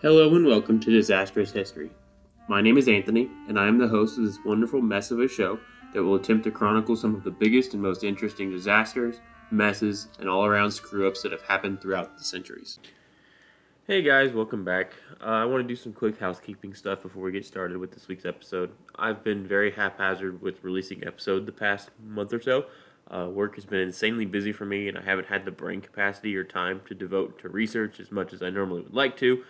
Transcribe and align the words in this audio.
Hello 0.00 0.32
and 0.36 0.46
welcome 0.46 0.78
to 0.78 0.92
Disastrous 0.92 1.50
History. 1.50 1.90
My 2.46 2.60
name 2.60 2.78
is 2.78 2.86
Anthony, 2.86 3.28
and 3.48 3.58
I 3.58 3.66
am 3.66 3.78
the 3.78 3.88
host 3.88 4.16
of 4.16 4.26
this 4.26 4.38
wonderful 4.44 4.80
mess 4.80 5.10
of 5.10 5.18
a 5.18 5.26
show 5.26 5.58
that 5.92 6.04
will 6.04 6.14
attempt 6.14 6.44
to 6.44 6.52
chronicle 6.52 6.94
some 6.94 7.16
of 7.16 7.24
the 7.24 7.32
biggest 7.32 7.74
and 7.74 7.82
most 7.82 8.04
interesting 8.04 8.48
disasters, 8.48 9.16
messes, 9.50 10.06
and 10.20 10.28
all 10.28 10.46
around 10.46 10.70
screw 10.70 11.08
ups 11.08 11.22
that 11.22 11.32
have 11.32 11.42
happened 11.42 11.80
throughout 11.80 12.16
the 12.16 12.22
centuries. 12.22 12.78
Hey 13.88 14.00
guys, 14.02 14.32
welcome 14.32 14.64
back. 14.64 14.92
Uh, 15.20 15.30
I 15.30 15.44
want 15.46 15.64
to 15.64 15.68
do 15.68 15.74
some 15.74 15.92
quick 15.92 16.20
housekeeping 16.20 16.74
stuff 16.74 17.02
before 17.02 17.24
we 17.24 17.32
get 17.32 17.44
started 17.44 17.76
with 17.78 17.90
this 17.90 18.06
week's 18.06 18.24
episode. 18.24 18.70
I've 18.94 19.24
been 19.24 19.48
very 19.48 19.72
haphazard 19.72 20.40
with 20.40 20.62
releasing 20.62 21.04
episode 21.04 21.44
the 21.44 21.50
past 21.50 21.90
month 22.06 22.32
or 22.32 22.40
so. 22.40 22.66
Uh, 23.10 23.28
work 23.28 23.56
has 23.56 23.64
been 23.64 23.80
insanely 23.80 24.26
busy 24.26 24.52
for 24.52 24.64
me, 24.64 24.86
and 24.86 24.96
I 24.96 25.02
haven't 25.02 25.26
had 25.26 25.44
the 25.44 25.50
brain 25.50 25.80
capacity 25.80 26.36
or 26.36 26.44
time 26.44 26.82
to 26.86 26.94
devote 26.94 27.40
to 27.40 27.48
research 27.48 27.98
as 27.98 28.12
much 28.12 28.32
as 28.32 28.42
I 28.42 28.50
normally 28.50 28.82
would 28.82 28.94
like 28.94 29.16
to. 29.16 29.42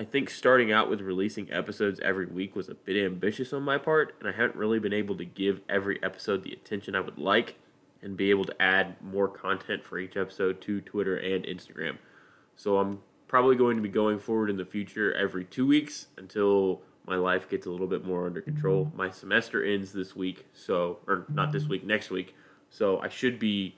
I 0.00 0.04
think 0.04 0.30
starting 0.30 0.72
out 0.72 0.88
with 0.88 1.02
releasing 1.02 1.52
episodes 1.52 2.00
every 2.00 2.24
week 2.24 2.56
was 2.56 2.70
a 2.70 2.74
bit 2.74 2.96
ambitious 3.04 3.52
on 3.52 3.64
my 3.64 3.76
part, 3.76 4.14
and 4.18 4.26
I 4.26 4.32
haven't 4.32 4.56
really 4.56 4.78
been 4.78 4.94
able 4.94 5.14
to 5.18 5.26
give 5.26 5.60
every 5.68 6.02
episode 6.02 6.42
the 6.42 6.54
attention 6.54 6.94
I 6.94 7.00
would 7.00 7.18
like 7.18 7.56
and 8.00 8.16
be 8.16 8.30
able 8.30 8.46
to 8.46 8.62
add 8.62 8.96
more 9.02 9.28
content 9.28 9.84
for 9.84 9.98
each 9.98 10.16
episode 10.16 10.62
to 10.62 10.80
Twitter 10.80 11.18
and 11.18 11.44
Instagram. 11.44 11.98
So 12.56 12.78
I'm 12.78 13.00
probably 13.28 13.56
going 13.56 13.76
to 13.76 13.82
be 13.82 13.90
going 13.90 14.18
forward 14.18 14.48
in 14.48 14.56
the 14.56 14.64
future 14.64 15.12
every 15.12 15.44
two 15.44 15.66
weeks 15.66 16.06
until 16.16 16.80
my 17.06 17.16
life 17.16 17.50
gets 17.50 17.66
a 17.66 17.70
little 17.70 17.86
bit 17.86 18.02
more 18.02 18.24
under 18.24 18.40
control. 18.40 18.90
My 18.94 19.10
semester 19.10 19.62
ends 19.62 19.92
this 19.92 20.16
week, 20.16 20.46
so, 20.54 21.00
or 21.06 21.26
not 21.28 21.52
this 21.52 21.66
week, 21.66 21.84
next 21.84 22.08
week. 22.08 22.34
So 22.70 23.00
I 23.00 23.10
should 23.10 23.38
be 23.38 23.76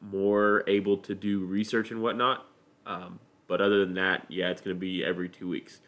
more 0.00 0.62
able 0.68 0.96
to 0.98 1.16
do 1.16 1.44
research 1.44 1.90
and 1.90 2.02
whatnot. 2.02 2.46
Um, 2.86 3.18
but 3.48 3.60
other 3.60 3.84
than 3.84 3.94
that, 3.94 4.26
yeah, 4.28 4.50
it's 4.50 4.60
going 4.60 4.76
to 4.76 4.78
be 4.78 5.04
every 5.04 5.28
two 5.28 5.48
weeks. 5.48 5.80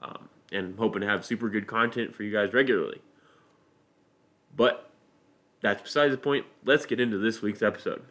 Um, 0.00 0.28
and 0.52 0.66
I'm 0.66 0.76
hoping 0.76 1.00
to 1.00 1.08
have 1.08 1.24
super 1.24 1.48
good 1.48 1.66
content 1.66 2.14
for 2.14 2.22
you 2.22 2.30
guys 2.30 2.52
regularly. 2.52 3.00
But 4.54 4.90
that's 5.62 5.82
besides 5.82 6.12
the 6.12 6.18
point. 6.18 6.46
Let's 6.64 6.86
get 6.86 7.00
into 7.00 7.18
this 7.18 7.42
week's 7.42 7.62
episode. 7.62 8.02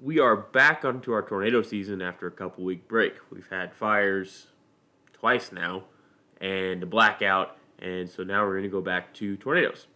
We 0.00 0.18
are 0.18 0.36
back 0.36 0.84
onto 0.84 1.12
our 1.12 1.22
tornado 1.22 1.62
season 1.62 2.02
after 2.02 2.26
a 2.26 2.30
couple 2.30 2.64
week 2.64 2.88
break. 2.88 3.14
We've 3.30 3.48
had 3.50 3.72
fires 3.72 4.48
twice 5.12 5.52
now 5.52 5.84
and 6.40 6.82
a 6.82 6.86
blackout, 6.86 7.56
and 7.78 8.10
so 8.10 8.24
now 8.24 8.44
we're 8.44 8.54
going 8.54 8.64
to 8.64 8.68
go 8.68 8.80
back 8.80 9.14
to 9.14 9.36
tornadoes. 9.36 9.86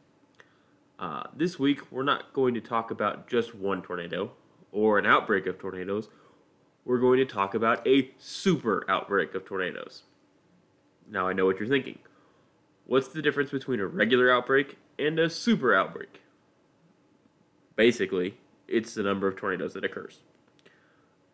Uh, 0.98 1.25
this 1.34 1.58
week, 1.58 1.91
we're 1.91 2.05
not 2.05 2.33
going 2.33 2.55
to 2.55 2.61
talk 2.61 2.91
about 2.91 3.28
just 3.28 3.55
one 3.55 3.83
tornado 3.83 4.33
or 4.70 4.98
an 4.98 5.06
outbreak 5.06 5.47
of 5.47 5.58
tornadoes 5.58 6.08
we're 6.87 6.98
going 6.98 7.19
to 7.19 7.27
talk 7.27 7.55
about 7.55 7.87
a 7.87 8.11
super 8.17 8.84
outbreak 8.89 9.34
of 9.34 9.45
tornadoes. 9.45 10.05
Now 11.11 11.29
I 11.29 11.33
know 11.33 11.45
what 11.45 11.59
you're 11.59 11.69
thinking. 11.69 11.98
What's 12.87 13.09
the 13.09 13.20
difference 13.20 13.51
between 13.51 13.81
a 13.81 13.87
regular 13.87 14.33
outbreak 14.33 14.79
and 14.97 15.19
a 15.19 15.29
super 15.29 15.75
outbreak? 15.75 16.23
Basically, 17.75 18.37
it's 18.69 18.95
the 18.95 19.03
number 19.03 19.27
of 19.27 19.37
tornadoes 19.37 19.75
that 19.75 19.84
occurs. 19.84 20.20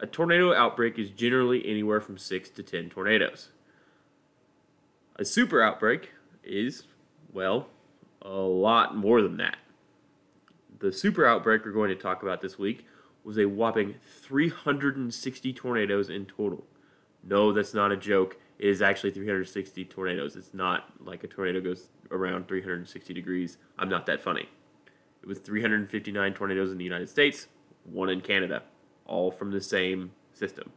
A 0.00 0.06
tornado 0.06 0.54
outbreak 0.54 0.98
is 0.98 1.10
generally 1.10 1.64
anywhere 1.68 2.00
from 2.00 2.16
6 2.16 2.48
to 2.48 2.62
10 2.62 2.88
tornadoes. 2.88 3.50
A 5.16 5.24
super 5.24 5.62
outbreak 5.62 6.10
is, 6.42 6.84
well, 7.30 7.68
a 8.22 8.30
lot 8.30 8.96
more 8.96 9.20
than 9.20 9.36
that. 9.36 9.58
The 10.80 10.92
super 10.92 11.26
outbreak 11.26 11.64
we're 11.64 11.72
going 11.72 11.90
to 11.90 12.02
talk 12.02 12.22
about 12.22 12.40
this 12.40 12.58
week 12.58 12.86
was 13.24 13.38
a 13.38 13.46
whopping 13.46 13.94
360 14.02 15.52
tornadoes 15.52 16.10
in 16.10 16.26
total. 16.26 16.64
No, 17.22 17.52
that's 17.52 17.74
not 17.74 17.92
a 17.92 17.96
joke. 17.96 18.36
It 18.58 18.68
is 18.68 18.82
actually 18.82 19.10
360 19.10 19.84
tornadoes. 19.86 20.36
It's 20.36 20.54
not 20.54 20.92
like 21.04 21.24
a 21.24 21.28
tornado 21.28 21.60
goes 21.60 21.88
around 22.10 22.48
360 22.48 23.14
degrees. 23.14 23.58
I'm 23.78 23.88
not 23.88 24.06
that 24.06 24.22
funny. 24.22 24.48
It 25.22 25.26
was 25.26 25.38
359 25.38 26.34
tornadoes 26.34 26.72
in 26.72 26.78
the 26.78 26.84
United 26.84 27.08
States, 27.08 27.46
one 27.84 28.08
in 28.08 28.20
Canada, 28.20 28.64
all 29.06 29.30
from 29.30 29.52
the 29.52 29.60
same 29.60 30.12
system. 30.32 30.72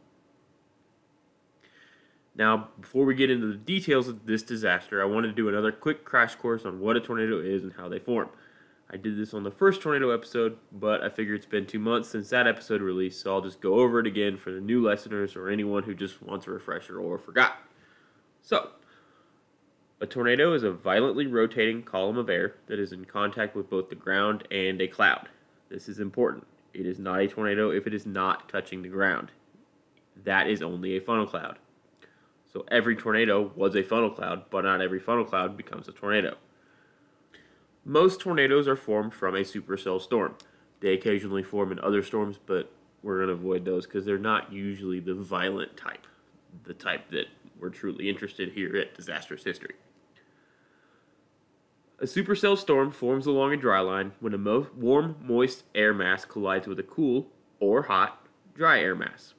Now, 2.36 2.68
before 2.80 3.04
we 3.04 3.14
get 3.14 3.30
into 3.30 3.46
the 3.46 3.56
details 3.56 4.08
of 4.08 4.26
this 4.26 4.42
disaster, 4.42 5.02
I 5.02 5.06
wanted 5.06 5.28
to 5.28 5.34
do 5.34 5.48
another 5.48 5.72
quick 5.72 6.04
crash 6.04 6.34
course 6.34 6.64
on 6.64 6.80
what 6.80 6.96
a 6.96 7.00
tornado 7.00 7.40
is 7.40 7.64
and 7.64 7.72
how 7.72 7.88
they 7.88 7.98
form. 7.98 8.28
I 8.88 8.96
did 8.96 9.18
this 9.18 9.34
on 9.34 9.42
the 9.42 9.50
first 9.50 9.82
tornado 9.82 10.10
episode, 10.10 10.58
but 10.70 11.02
I 11.02 11.08
figure 11.08 11.34
it's 11.34 11.44
been 11.44 11.66
two 11.66 11.80
months 11.80 12.08
since 12.08 12.30
that 12.30 12.46
episode 12.46 12.80
released, 12.80 13.20
so 13.20 13.34
I'll 13.34 13.40
just 13.40 13.60
go 13.60 13.80
over 13.80 13.98
it 13.98 14.06
again 14.06 14.36
for 14.36 14.52
the 14.52 14.60
new 14.60 14.80
listeners 14.80 15.34
or 15.34 15.48
anyone 15.48 15.82
who 15.82 15.94
just 15.94 16.22
wants 16.22 16.46
a 16.46 16.50
refresher 16.50 16.98
or 16.98 17.18
forgot. 17.18 17.58
So, 18.42 18.70
a 20.00 20.06
tornado 20.06 20.52
is 20.52 20.62
a 20.62 20.70
violently 20.70 21.26
rotating 21.26 21.82
column 21.82 22.16
of 22.16 22.30
air 22.30 22.54
that 22.68 22.78
is 22.78 22.92
in 22.92 23.06
contact 23.06 23.56
with 23.56 23.68
both 23.68 23.88
the 23.88 23.96
ground 23.96 24.46
and 24.52 24.80
a 24.80 24.86
cloud. 24.86 25.28
This 25.68 25.88
is 25.88 25.98
important. 25.98 26.46
It 26.72 26.86
is 26.86 27.00
not 27.00 27.20
a 27.20 27.26
tornado 27.26 27.70
if 27.70 27.88
it 27.88 27.94
is 27.94 28.06
not 28.06 28.48
touching 28.48 28.82
the 28.82 28.88
ground. 28.88 29.32
That 30.24 30.48
is 30.48 30.62
only 30.62 30.96
a 30.96 31.00
funnel 31.00 31.26
cloud. 31.26 31.58
So 32.52 32.64
every 32.70 32.94
tornado 32.94 33.50
was 33.56 33.74
a 33.74 33.82
funnel 33.82 34.10
cloud, 34.10 34.44
but 34.50 34.64
not 34.64 34.80
every 34.80 35.00
funnel 35.00 35.24
cloud 35.24 35.56
becomes 35.56 35.88
a 35.88 35.92
tornado. 35.92 36.36
Most 37.88 38.18
tornadoes 38.18 38.66
are 38.66 38.74
formed 38.74 39.14
from 39.14 39.36
a 39.36 39.42
supercell 39.42 40.02
storm. 40.02 40.34
They 40.80 40.92
occasionally 40.92 41.44
form 41.44 41.70
in 41.70 41.78
other 41.78 42.02
storms, 42.02 42.36
but 42.44 42.72
we're 43.00 43.18
going 43.18 43.28
to 43.28 43.34
avoid 43.34 43.64
those 43.64 43.86
because 43.86 44.04
they're 44.04 44.18
not 44.18 44.52
usually 44.52 44.98
the 44.98 45.14
violent 45.14 45.76
type, 45.76 46.08
the 46.64 46.74
type 46.74 47.12
that 47.12 47.26
we're 47.60 47.70
truly 47.70 48.08
interested 48.08 48.54
here 48.54 48.76
at 48.76 48.96
Disastrous 48.96 49.44
History. 49.44 49.76
A 52.00 52.06
supercell 52.06 52.58
storm 52.58 52.90
forms 52.90 53.24
along 53.24 53.52
a 53.52 53.56
dry 53.56 53.78
line 53.78 54.14
when 54.18 54.34
a 54.34 54.38
mo- 54.38 54.66
warm, 54.76 55.14
moist 55.22 55.62
air 55.72 55.94
mass 55.94 56.24
collides 56.24 56.66
with 56.66 56.80
a 56.80 56.82
cool, 56.82 57.28
or 57.60 57.82
hot, 57.82 58.26
dry 58.52 58.80
air 58.80 58.96
mass. 58.96 59.34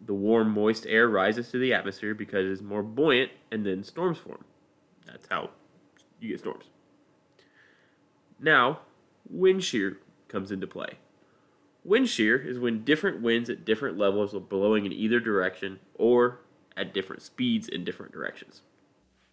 The 0.00 0.14
warm, 0.14 0.52
moist 0.52 0.86
air 0.86 1.08
rises 1.08 1.50
to 1.50 1.58
the 1.58 1.74
atmosphere 1.74 2.14
because 2.14 2.46
it 2.46 2.52
is 2.52 2.62
more 2.62 2.84
buoyant, 2.84 3.32
and 3.50 3.66
then 3.66 3.82
storms 3.82 4.18
form. 4.18 4.44
That's 5.04 5.26
how 5.28 5.50
you 6.20 6.28
get 6.28 6.38
storms. 6.38 6.66
Now, 8.40 8.80
wind 9.28 9.64
shear 9.64 9.98
comes 10.28 10.50
into 10.50 10.66
play. 10.66 10.98
Wind 11.84 12.08
shear 12.08 12.36
is 12.36 12.58
when 12.58 12.84
different 12.84 13.22
winds 13.22 13.48
at 13.48 13.64
different 13.64 13.96
levels 13.96 14.34
are 14.34 14.40
blowing 14.40 14.84
in 14.84 14.92
either 14.92 15.20
direction 15.20 15.80
or 15.94 16.40
at 16.76 16.94
different 16.94 17.22
speeds 17.22 17.68
in 17.68 17.84
different 17.84 18.12
directions. 18.12 18.62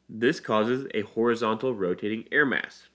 This 0.08 0.40
causes 0.40 0.88
a 0.94 1.02
horizontal 1.02 1.74
rotating 1.74 2.26
air 2.32 2.46
mass. 2.46 2.88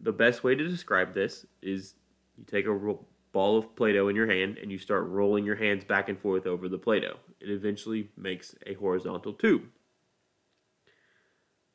The 0.00 0.12
best 0.12 0.44
way 0.44 0.54
to 0.54 0.68
describe 0.68 1.14
this 1.14 1.46
is 1.62 1.94
you 2.36 2.44
take 2.44 2.66
a 2.66 2.96
ball 3.32 3.58
of 3.58 3.74
Play 3.76 3.92
Doh 3.92 4.08
in 4.08 4.16
your 4.16 4.30
hand 4.30 4.58
and 4.58 4.70
you 4.70 4.78
start 4.78 5.08
rolling 5.08 5.44
your 5.44 5.56
hands 5.56 5.84
back 5.84 6.08
and 6.08 6.18
forth 6.18 6.46
over 6.46 6.68
the 6.68 6.78
Play 6.78 7.00
Doh. 7.00 7.16
It 7.40 7.50
eventually 7.50 8.10
makes 8.16 8.54
a 8.66 8.74
horizontal 8.74 9.32
tube. 9.32 9.62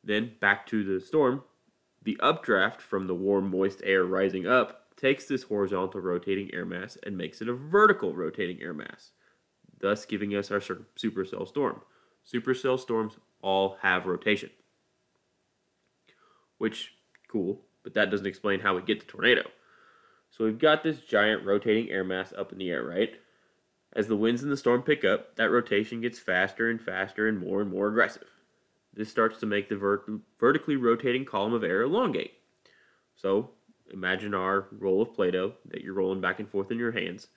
Then 0.03 0.33
back 0.39 0.67
to 0.67 0.83
the 0.83 1.03
storm, 1.03 1.43
the 2.03 2.17
updraft 2.21 2.81
from 2.81 3.07
the 3.07 3.15
warm, 3.15 3.49
moist 3.49 3.81
air 3.83 4.03
rising 4.03 4.47
up 4.47 4.95
takes 4.95 5.25
this 5.25 5.43
horizontal 5.43 6.01
rotating 6.01 6.53
air 6.53 6.65
mass 6.65 6.97
and 7.03 7.17
makes 7.17 7.41
it 7.41 7.49
a 7.49 7.53
vertical 7.53 8.15
rotating 8.15 8.61
air 8.61 8.73
mass, 8.73 9.11
thus 9.79 10.05
giving 10.05 10.35
us 10.35 10.51
our 10.51 10.59
supercell 10.59 11.47
storm. 11.47 11.81
Supercell 12.31 12.79
storms 12.79 13.13
all 13.41 13.77
have 13.81 14.05
rotation. 14.05 14.49
Which, 16.57 16.93
cool, 17.27 17.61
but 17.83 17.93
that 17.95 18.09
doesn't 18.09 18.27
explain 18.27 18.61
how 18.61 18.75
we 18.75 18.81
get 18.81 18.99
the 18.99 19.05
tornado. 19.05 19.49
So 20.29 20.45
we've 20.45 20.59
got 20.59 20.83
this 20.83 20.99
giant 20.99 21.45
rotating 21.45 21.89
air 21.89 22.03
mass 22.03 22.33
up 22.37 22.51
in 22.51 22.57
the 22.57 22.71
air, 22.71 22.83
right? 22.83 23.15
As 23.95 24.07
the 24.07 24.15
winds 24.15 24.41
in 24.41 24.49
the 24.49 24.57
storm 24.57 24.81
pick 24.81 25.03
up, 25.05 25.35
that 25.35 25.51
rotation 25.51 26.01
gets 26.01 26.17
faster 26.17 26.69
and 26.69 26.81
faster 26.81 27.27
and 27.27 27.39
more 27.39 27.61
and 27.61 27.69
more 27.69 27.87
aggressive. 27.89 28.32
This 28.95 29.09
starts 29.09 29.39
to 29.39 29.45
make 29.45 29.69
the 29.69 29.75
vert- 29.75 30.09
vertically 30.39 30.75
rotating 30.75 31.25
column 31.25 31.53
of 31.53 31.63
air 31.63 31.81
elongate. 31.81 32.33
So 33.15 33.51
imagine 33.91 34.33
our 34.33 34.67
roll 34.71 35.01
of 35.01 35.13
Play 35.13 35.31
Doh 35.31 35.53
that 35.69 35.81
you're 35.81 35.93
rolling 35.93 36.21
back 36.21 36.39
and 36.39 36.49
forth 36.49 36.71
in 36.71 36.77
your 36.77 36.91
hands. 36.91 37.27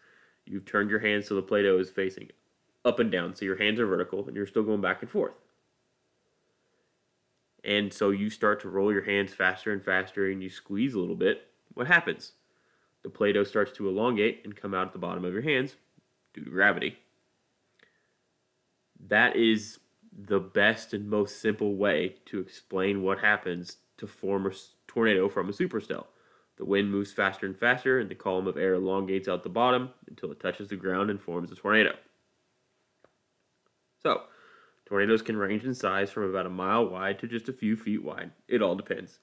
You've 0.44 0.64
turned 0.64 0.90
your 0.90 1.00
hands 1.00 1.28
so 1.28 1.34
the 1.34 1.42
Play 1.42 1.62
Doh 1.62 1.78
is 1.78 1.90
facing 1.90 2.30
up 2.84 2.98
and 3.00 3.10
down, 3.10 3.34
so 3.34 3.44
your 3.44 3.56
hands 3.56 3.80
are 3.80 3.86
vertical 3.86 4.26
and 4.26 4.36
you're 4.36 4.46
still 4.46 4.62
going 4.62 4.80
back 4.80 5.02
and 5.02 5.10
forth. 5.10 5.34
And 7.64 7.92
so 7.92 8.10
you 8.10 8.30
start 8.30 8.60
to 8.60 8.68
roll 8.68 8.92
your 8.92 9.04
hands 9.04 9.34
faster 9.34 9.72
and 9.72 9.82
faster 9.82 10.30
and 10.30 10.42
you 10.42 10.48
squeeze 10.48 10.94
a 10.94 11.00
little 11.00 11.16
bit. 11.16 11.48
What 11.74 11.88
happens? 11.88 12.32
The 13.02 13.10
Play 13.10 13.32
Doh 13.32 13.44
starts 13.44 13.72
to 13.72 13.88
elongate 13.88 14.42
and 14.44 14.54
come 14.54 14.72
out 14.72 14.86
at 14.86 14.92
the 14.92 14.98
bottom 14.98 15.24
of 15.24 15.32
your 15.32 15.42
hands 15.42 15.74
due 16.32 16.44
to 16.44 16.50
gravity. 16.50 16.98
That 19.08 19.36
is 19.36 19.78
the 20.18 20.40
best 20.40 20.92
and 20.92 21.08
most 21.08 21.40
simple 21.40 21.76
way 21.76 22.16
to 22.26 22.40
explain 22.40 23.02
what 23.02 23.18
happens 23.18 23.76
to 23.98 24.06
form 24.06 24.46
a 24.46 24.50
tornado 24.86 25.28
from 25.28 25.48
a 25.48 25.52
supercell. 25.52 26.06
The 26.56 26.64
wind 26.64 26.90
moves 26.90 27.12
faster 27.12 27.44
and 27.44 27.56
faster, 27.56 27.98
and 27.98 28.10
the 28.10 28.14
column 28.14 28.46
of 28.46 28.56
air 28.56 28.74
elongates 28.74 29.28
out 29.28 29.42
the 29.42 29.48
bottom 29.50 29.90
until 30.08 30.32
it 30.32 30.40
touches 30.40 30.68
the 30.68 30.76
ground 30.76 31.10
and 31.10 31.20
forms 31.20 31.52
a 31.52 31.54
tornado. 31.54 31.96
So, 34.02 34.22
Tornadoes 34.86 35.20
can 35.20 35.36
range 35.36 35.64
in 35.64 35.74
size 35.74 36.12
from 36.12 36.22
about 36.22 36.46
a 36.46 36.50
mile 36.50 36.88
wide 36.88 37.18
to 37.18 37.26
just 37.26 37.48
a 37.48 37.52
few 37.52 37.74
feet 37.74 38.04
wide. 38.04 38.30
It 38.46 38.62
all 38.62 38.76
depends. 38.76 39.18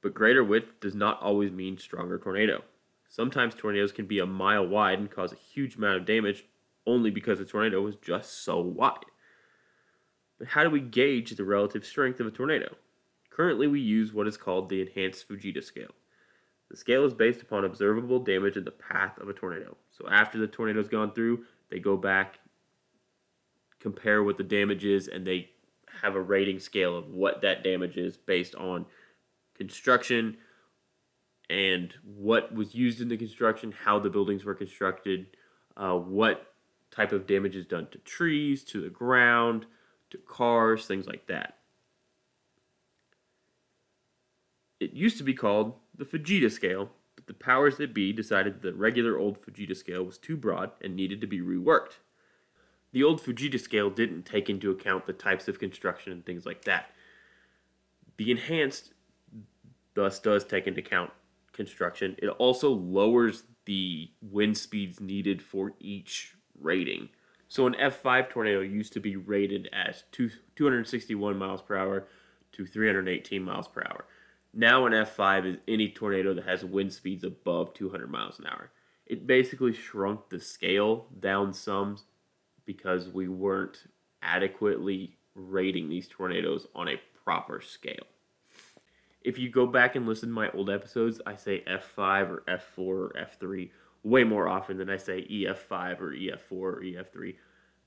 But 0.00 0.14
greater 0.14 0.44
width 0.44 0.78
does 0.80 0.94
not 0.94 1.20
always 1.20 1.50
mean 1.50 1.76
stronger 1.76 2.16
tornado. 2.16 2.62
Sometimes 3.08 3.54
tornadoes 3.54 3.90
can 3.90 4.06
be 4.06 4.20
a 4.20 4.26
mile 4.26 4.66
wide 4.66 5.00
and 5.00 5.10
cause 5.10 5.32
a 5.32 5.36
huge 5.36 5.74
amount 5.74 5.96
of 5.96 6.06
damage 6.06 6.44
only 6.86 7.10
because 7.10 7.38
the 7.40 7.44
tornado 7.44 7.82
was 7.82 7.96
just 7.96 8.44
so 8.44 8.60
wide. 8.60 9.06
But 10.38 10.48
how 10.48 10.64
do 10.64 10.70
we 10.70 10.80
gauge 10.80 11.30
the 11.30 11.44
relative 11.44 11.84
strength 11.84 12.20
of 12.20 12.26
a 12.26 12.30
tornado? 12.30 12.76
Currently, 13.30 13.66
we 13.66 13.80
use 13.80 14.12
what 14.12 14.26
is 14.26 14.36
called 14.36 14.68
the 14.68 14.80
Enhanced 14.80 15.28
Fujita 15.28 15.62
Scale. 15.62 15.94
The 16.70 16.76
scale 16.76 17.04
is 17.04 17.14
based 17.14 17.42
upon 17.42 17.64
observable 17.64 18.18
damage 18.18 18.56
in 18.56 18.64
the 18.64 18.70
path 18.70 19.18
of 19.18 19.28
a 19.28 19.32
tornado. 19.32 19.76
So 19.90 20.08
after 20.10 20.38
the 20.38 20.46
tornado's 20.46 20.88
gone 20.88 21.12
through, 21.12 21.44
they 21.70 21.78
go 21.78 21.96
back, 21.96 22.40
compare 23.78 24.22
what 24.22 24.36
the 24.36 24.42
damage 24.42 24.84
is, 24.84 25.06
and 25.06 25.26
they 25.26 25.50
have 26.02 26.14
a 26.14 26.20
rating 26.20 26.58
scale 26.58 26.96
of 26.96 27.08
what 27.08 27.42
that 27.42 27.62
damage 27.62 27.96
is 27.96 28.16
based 28.16 28.54
on 28.56 28.86
construction 29.54 30.36
and 31.48 31.94
what 32.04 32.52
was 32.54 32.74
used 32.74 33.00
in 33.00 33.08
the 33.08 33.16
construction, 33.16 33.72
how 33.84 33.98
the 33.98 34.10
buildings 34.10 34.44
were 34.44 34.54
constructed, 34.54 35.26
uh, 35.76 35.94
what 35.94 36.52
type 36.90 37.12
of 37.12 37.26
damage 37.26 37.54
is 37.54 37.66
done 37.66 37.86
to 37.92 37.98
trees, 37.98 38.64
to 38.64 38.80
the 38.80 38.90
ground, 38.90 39.66
to 40.16 40.22
cars, 40.26 40.86
things 40.86 41.06
like 41.06 41.26
that. 41.26 41.56
It 44.80 44.92
used 44.92 45.18
to 45.18 45.24
be 45.24 45.34
called 45.34 45.74
the 45.96 46.04
Fujita 46.04 46.50
scale, 46.50 46.90
but 47.14 47.26
the 47.26 47.34
powers 47.34 47.76
that 47.78 47.94
be 47.94 48.12
decided 48.12 48.60
the 48.60 48.74
regular 48.74 49.18
old 49.18 49.38
Fujita 49.40 49.76
scale 49.76 50.04
was 50.04 50.18
too 50.18 50.36
broad 50.36 50.70
and 50.82 50.94
needed 50.94 51.20
to 51.22 51.26
be 51.26 51.40
reworked. 51.40 51.98
The 52.92 53.02
old 53.02 53.22
Fujita 53.22 53.60
scale 53.60 53.90
didn't 53.90 54.24
take 54.24 54.48
into 54.48 54.70
account 54.70 55.06
the 55.06 55.12
types 55.12 55.48
of 55.48 55.58
construction 55.58 56.12
and 56.12 56.24
things 56.24 56.46
like 56.46 56.64
that. 56.64 56.90
The 58.16 58.30
enhanced 58.30 58.92
thus 59.94 60.18
does 60.18 60.44
take 60.44 60.66
into 60.66 60.80
account 60.80 61.10
construction. 61.52 62.16
It 62.18 62.28
also 62.28 62.70
lowers 62.70 63.44
the 63.64 64.10
wind 64.22 64.56
speeds 64.56 65.00
needed 65.00 65.42
for 65.42 65.72
each 65.80 66.34
rating. 66.60 67.08
So 67.48 67.66
an 67.66 67.74
F5 67.74 68.28
tornado 68.28 68.60
used 68.60 68.92
to 68.94 69.00
be 69.00 69.16
rated 69.16 69.68
as 69.72 70.04
two, 70.10 70.30
261 70.56 71.38
miles 71.38 71.62
per 71.62 71.76
hour 71.76 72.08
to 72.52 72.66
318 72.66 73.42
miles 73.42 73.68
per 73.68 73.82
hour. 73.88 74.06
Now 74.52 74.86
an 74.86 74.92
F5 74.92 75.46
is 75.46 75.56
any 75.68 75.90
tornado 75.90 76.34
that 76.34 76.44
has 76.44 76.64
wind 76.64 76.92
speeds 76.92 77.24
above 77.24 77.74
200 77.74 78.10
miles 78.10 78.38
an 78.38 78.46
hour. 78.46 78.70
It 79.06 79.26
basically 79.26 79.72
shrunk 79.72 80.28
the 80.28 80.40
scale 80.40 81.06
down 81.20 81.52
some 81.52 81.98
because 82.64 83.08
we 83.08 83.28
weren't 83.28 83.84
adequately 84.22 85.16
rating 85.34 85.88
these 85.88 86.08
tornadoes 86.08 86.66
on 86.74 86.88
a 86.88 87.00
proper 87.24 87.60
scale. 87.60 88.06
If 89.22 89.38
you 89.38 89.50
go 89.50 89.66
back 89.66 89.94
and 89.94 90.06
listen 90.06 90.28
to 90.28 90.34
my 90.34 90.50
old 90.50 90.70
episodes, 90.70 91.20
I 91.26 91.36
say 91.36 91.62
F5 91.68 92.30
or 92.30 92.44
F4 92.48 92.78
or 92.78 93.12
F3 93.18 93.70
way 94.06 94.22
more 94.22 94.48
often 94.48 94.78
than 94.78 94.88
I 94.88 94.96
say 94.96 95.26
EF5 95.28 96.00
or 96.00 96.12
EF4 96.12 96.52
or 96.52 96.80
EF3. 96.80 97.34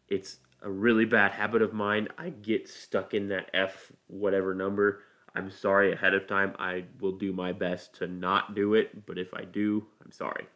It's 0.09 0.37
a 0.61 0.69
really 0.69 1.05
bad 1.05 1.31
habit 1.31 1.61
of 1.61 1.71
mine. 1.71 2.09
I 2.17 2.29
get 2.29 2.67
stuck 2.67 3.13
in 3.13 3.29
that 3.29 3.49
F 3.53 3.93
whatever 4.07 4.53
number. 4.53 5.03
I'm 5.33 5.49
sorry 5.49 5.93
ahead 5.93 6.13
of 6.13 6.27
time. 6.27 6.55
I 6.59 6.83
will 6.99 7.13
do 7.13 7.31
my 7.31 7.53
best 7.53 7.95
to 7.95 8.07
not 8.07 8.53
do 8.53 8.73
it, 8.73 9.05
but 9.05 9.17
if 9.17 9.33
I 9.33 9.45
do, 9.45 9.85
I'm 10.03 10.11
sorry. 10.11 10.47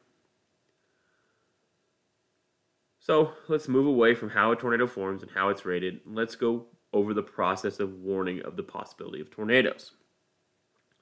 So 2.99 3.31
let's 3.47 3.69
move 3.69 3.85
away 3.85 4.15
from 4.15 4.31
how 4.31 4.51
a 4.51 4.57
tornado 4.57 4.87
forms 4.87 5.21
and 5.21 5.31
how 5.31 5.47
it's 5.47 5.65
rated. 5.65 6.01
Let's 6.05 6.35
go 6.35 6.65
over 6.91 7.13
the 7.13 7.23
process 7.23 7.79
of 7.79 8.01
warning 8.01 8.41
of 8.41 8.57
the 8.57 8.63
possibility 8.63 9.21
of 9.21 9.31
tornadoes. 9.31 9.91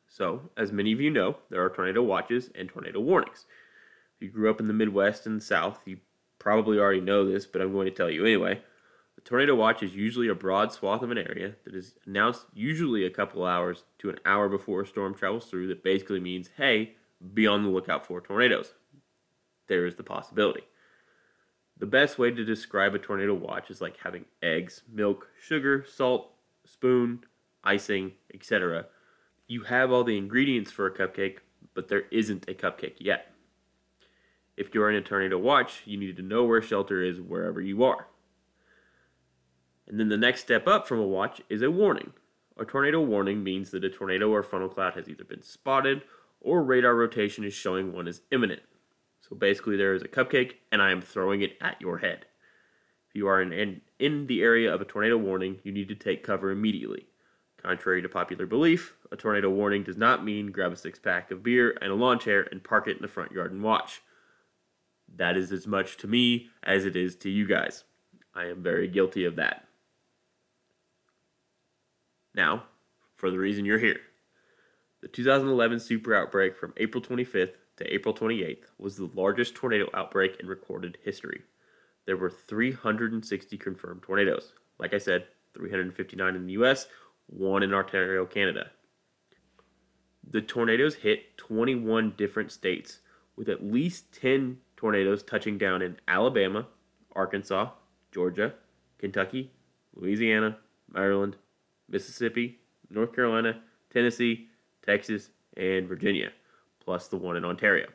So, 0.08 0.50
as 0.58 0.72
many 0.72 0.92
of 0.92 1.00
you 1.00 1.10
know, 1.10 1.38
there 1.50 1.64
are 1.64 1.70
tornado 1.70 2.04
watches 2.04 2.50
and 2.54 2.68
tornado 2.68 3.00
warnings. 3.00 3.46
You 4.22 4.30
grew 4.30 4.50
up 4.50 4.60
in 4.60 4.68
the 4.68 4.74
Midwest 4.74 5.26
and 5.26 5.42
South, 5.42 5.82
you 5.86 5.98
probably 6.40 6.80
already 6.80 7.02
know 7.02 7.26
this, 7.26 7.46
but 7.46 7.62
I'm 7.62 7.74
going 7.74 7.86
to 7.86 7.92
tell 7.92 8.10
you 8.10 8.26
anyway. 8.26 8.62
The 9.16 9.22
tornado 9.22 9.56
watch 9.56 9.84
is 9.84 9.96
usually 9.96 10.28
a 10.28 10.36
broad 10.36 10.72
swath 10.72 11.02
of 11.02 11.12
an 11.12 11.18
area 11.18 11.56
that 11.66 11.76
is 11.76 11.96
announced 12.06 12.46
usually 12.54 13.06
a 13.06 13.10
couple 13.10 13.46
hours 13.46 13.84
to 14.00 14.10
an 14.10 14.20
hour 14.26 14.48
before 14.48 14.82
a 14.82 14.88
storm 14.88 15.14
travels 15.14 15.46
through 15.46 15.68
that 15.68 15.84
basically 15.84 16.20
means, 16.20 16.50
hey, 16.58 16.94
be 17.34 17.46
on 17.46 17.64
the 17.64 17.70
lookout 17.70 18.06
for 18.06 18.22
tornadoes. 18.22 18.74
There 19.68 19.86
is 19.86 19.96
the 19.96 20.04
possibility. 20.04 20.64
The 21.78 21.86
best 21.86 22.18
way 22.18 22.32
to 22.32 22.46
describe 22.46 22.96
a 22.96 23.00
tornado 23.00 23.34
watch 23.34 23.70
is 23.70 23.82
like 23.82 23.98
having 23.98 24.26
eggs, 24.42 24.84
milk, 24.92 25.28
sugar, 25.42 25.86
salt, 25.88 26.32
spoon, 26.66 27.26
icing, 27.64 28.14
etc 28.34 28.86
you 29.52 29.64
have 29.64 29.92
all 29.92 30.06
the 30.06 30.18
ingredients 30.18 30.72
for 30.72 30.88
a 30.88 30.92
cupcake, 30.92 31.40
but 31.74 31.90
there 31.90 32.04
isn't 32.10 32.48
a 32.48 32.54
cupcake 32.54 32.96
yet. 33.00 33.31
If 34.58 34.74
you're 34.74 34.90
in 34.90 34.96
a 34.96 35.02
tornado 35.02 35.38
watch, 35.38 35.82
you 35.86 35.98
need 35.98 36.16
to 36.18 36.22
know 36.22 36.44
where 36.44 36.62
shelter 36.62 37.02
is 37.02 37.20
wherever 37.20 37.62
you 37.62 37.84
are. 37.84 38.08
And 39.88 40.00
then 40.00 40.10
the 40.10 40.18
next 40.18 40.42
step 40.42 40.68
up 40.68 40.88
from 40.88 41.00
a 41.00 41.08
watch 41.08 41.42
is 41.50 41.62
a 41.62 41.72
warning. 41.72 42.14
A 42.58 42.66
tornado 42.66 43.02
warning 43.02 43.44
means 43.44 43.72
that 43.72 43.84
a 43.84 43.90
tornado 43.90 44.30
or 44.30 44.44
funnel 44.44 44.70
cloud 44.70 44.94
has 44.94 45.10
either 45.10 45.24
been 45.24 45.42
spotted 45.42 46.04
or 46.40 46.64
radar 46.64 46.96
rotation 46.96 47.44
is 47.44 47.54
showing 47.54 47.92
one 47.92 48.08
is 48.08 48.22
imminent. 48.32 48.62
So 49.20 49.36
basically, 49.36 49.78
there 49.78 49.94
is 49.94 50.02
a 50.02 50.08
cupcake 50.08 50.54
and 50.72 50.82
I 50.82 50.92
am 50.92 51.02
throwing 51.02 51.42
it 51.42 51.58
at 51.62 51.80
your 51.82 52.00
head. 52.00 52.26
If 53.10 53.16
you 53.16 53.28
are 53.28 53.42
in, 53.42 53.52
in, 53.52 53.82
in 54.00 54.28
the 54.28 54.42
area 54.42 54.74
of 54.74 54.82
a 54.82 54.86
tornado 54.86 55.18
warning, 55.18 55.60
you 55.64 55.72
need 55.72 55.90
to 55.90 55.96
take 55.96 56.24
cover 56.24 56.52
immediately. 56.52 57.08
Contrary 57.62 58.02
to 58.02 58.10
popular 58.10 58.46
belief, 58.46 58.96
a 59.12 59.16
tornado 59.16 59.50
warning 59.50 59.84
does 59.84 59.98
not 59.98 60.24
mean 60.24 60.52
grab 60.52 60.72
a 60.72 60.76
six 60.76 60.98
pack 60.98 61.30
of 61.30 61.44
beer 61.44 61.78
and 61.82 61.92
a 61.92 61.96
lawn 61.96 62.20
chair 62.20 62.48
and 62.52 62.64
park 62.64 62.88
it 62.88 62.96
in 62.96 63.02
the 63.02 63.08
front 63.08 63.32
yard 63.32 63.52
and 63.52 63.62
watch. 63.62 64.02
That 65.16 65.38
is 65.38 65.52
as 65.52 65.68
much 65.68 65.98
to 65.98 66.08
me 66.08 66.50
as 66.64 66.86
it 66.86 66.96
is 66.96 67.16
to 67.18 67.30
you 67.30 67.46
guys. 67.46 67.84
I 68.34 68.46
am 68.46 68.64
very 68.64 68.88
guilty 68.88 69.26
of 69.26 69.36
that. 69.36 69.68
Now, 72.34 72.64
for 73.18 73.30
the 73.30 73.38
reason 73.38 73.66
you're 73.66 73.80
here. 73.80 74.00
The 75.02 75.08
2011 75.08 75.80
super 75.80 76.16
outbreak 76.16 76.56
from 76.56 76.74
April 76.78 77.04
25th 77.04 77.54
to 77.78 77.94
April 77.94 78.14
28th 78.14 78.66
was 78.78 78.98
the 78.98 79.10
largest 79.14 79.56
tornado 79.56 79.90
outbreak 79.94 80.38
in 80.40 80.48
recorded 80.48 80.98
history. 81.04 81.42
There 82.06 82.18
were 82.18 82.30
360 82.30 83.58
confirmed 83.58 84.04
tornadoes. 84.04 84.54
Like 84.80 84.94
I 84.94 84.98
said, 84.98 85.26
359 85.54 86.36
in 86.36 86.46
the 86.46 86.54
US, 86.54 86.88
one 87.28 87.64
in 87.64 87.74
Ontario, 87.74 88.26
Canada. 88.26 88.72
The 90.28 90.42
tornadoes 90.42 90.96
hit 90.96 91.38
21 91.38 92.14
different 92.18 92.52
states, 92.52 93.00
with 93.36 93.50
at 93.50 93.64
least 93.64 94.14
10 94.14 94.58
tornadoes 94.82 95.22
touching 95.22 95.58
down 95.58 95.82
in 95.82 95.96
Alabama, 96.08 96.68
Arkansas, 97.16 97.70
Georgia, 98.12 98.54
Kentucky, 98.98 99.52
Louisiana, 99.96 100.58
Maryland, 100.92 101.36
Mississippi, 101.88 102.60
North 102.90 103.16
Carolina, 103.16 103.62
Tennessee, 103.94 104.48
Texas, 104.86 105.30
and 105.56 105.88
Virginia, 105.88 106.32
plus 106.84 107.08
the 107.08 107.16
one 107.16 107.38
in 107.38 107.46
Ontario. 107.46 107.88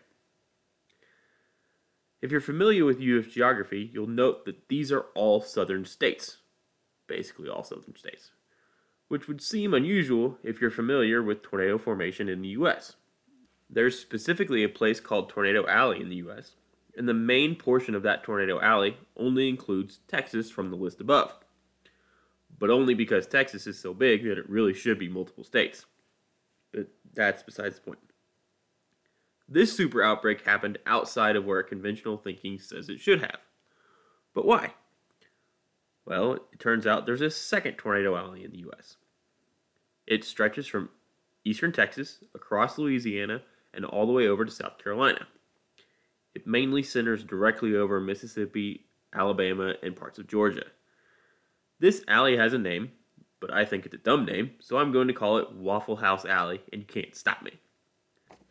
If 2.22 2.30
you're 2.30 2.40
familiar 2.40 2.84
with 2.84 3.00
U.S. 3.00 3.26
geography, 3.26 3.90
you'll 3.92 4.06
note 4.06 4.44
that 4.44 4.68
these 4.68 4.92
are 4.92 5.06
all 5.16 5.40
southern 5.40 5.84
states. 5.84 6.38
Basically, 7.08 7.48
all 7.48 7.64
southern 7.64 7.96
states 7.96 8.30
which 9.08 9.28
would 9.28 9.40
seem 9.40 9.72
unusual 9.72 10.38
if 10.42 10.60
you're 10.60 10.70
familiar 10.70 11.22
with 11.22 11.42
tornado 11.42 11.78
formation 11.78 12.28
in 12.28 12.42
the 12.42 12.48
US. 12.48 12.96
There's 13.68 13.98
specifically 13.98 14.62
a 14.64 14.68
place 14.68 15.00
called 15.00 15.28
Tornado 15.28 15.66
Alley 15.66 16.00
in 16.00 16.08
the 16.08 16.16
US, 16.16 16.54
and 16.96 17.08
the 17.08 17.14
main 17.14 17.54
portion 17.56 17.94
of 17.94 18.02
that 18.02 18.24
Tornado 18.24 18.60
Alley 18.60 18.96
only 19.16 19.48
includes 19.48 20.00
Texas 20.08 20.50
from 20.50 20.70
the 20.70 20.76
list 20.76 21.00
above. 21.00 21.34
But 22.58 22.70
only 22.70 22.94
because 22.94 23.26
Texas 23.26 23.66
is 23.66 23.78
so 23.78 23.92
big 23.92 24.24
that 24.24 24.38
it 24.38 24.48
really 24.48 24.72
should 24.72 24.98
be 24.98 25.08
multiple 25.08 25.44
states. 25.44 25.84
But 26.72 26.88
that's 27.12 27.42
besides 27.42 27.76
the 27.76 27.82
point. 27.82 27.98
This 29.48 29.76
super 29.76 30.02
outbreak 30.02 30.44
happened 30.44 30.78
outside 30.86 31.36
of 31.36 31.44
where 31.44 31.62
conventional 31.62 32.16
thinking 32.16 32.58
says 32.58 32.88
it 32.88 32.98
should 32.98 33.20
have. 33.20 33.38
But 34.34 34.46
why? 34.46 34.74
Well, 36.04 36.32
it 36.34 36.58
turns 36.58 36.86
out 36.86 37.04
there's 37.04 37.20
a 37.20 37.30
second 37.30 37.74
tornado 37.74 38.16
alley 38.16 38.44
in 38.44 38.52
the 38.52 38.58
U.S. 38.58 38.96
It 40.06 40.24
stretches 40.24 40.66
from 40.66 40.88
eastern 41.44 41.72
Texas, 41.72 42.24
across 42.34 42.78
Louisiana, 42.78 43.42
and 43.72 43.84
all 43.84 44.06
the 44.06 44.12
way 44.12 44.26
over 44.26 44.44
to 44.44 44.50
South 44.50 44.78
Carolina. 44.82 45.26
It 46.36 46.46
mainly 46.46 46.82
centers 46.82 47.24
directly 47.24 47.74
over 47.74 47.98
Mississippi, 47.98 48.84
Alabama, 49.14 49.72
and 49.82 49.96
parts 49.96 50.18
of 50.18 50.26
Georgia. 50.26 50.66
This 51.78 52.04
alley 52.06 52.36
has 52.36 52.52
a 52.52 52.58
name, 52.58 52.92
but 53.40 53.50
I 53.50 53.64
think 53.64 53.86
it's 53.86 53.94
a 53.94 53.98
dumb 53.98 54.26
name, 54.26 54.50
so 54.60 54.76
I'm 54.76 54.92
going 54.92 55.08
to 55.08 55.14
call 55.14 55.38
it 55.38 55.54
Waffle 55.54 55.96
House 55.96 56.26
Alley, 56.26 56.60
and 56.70 56.82
you 56.82 56.86
can't 56.86 57.16
stop 57.16 57.42
me. 57.42 57.52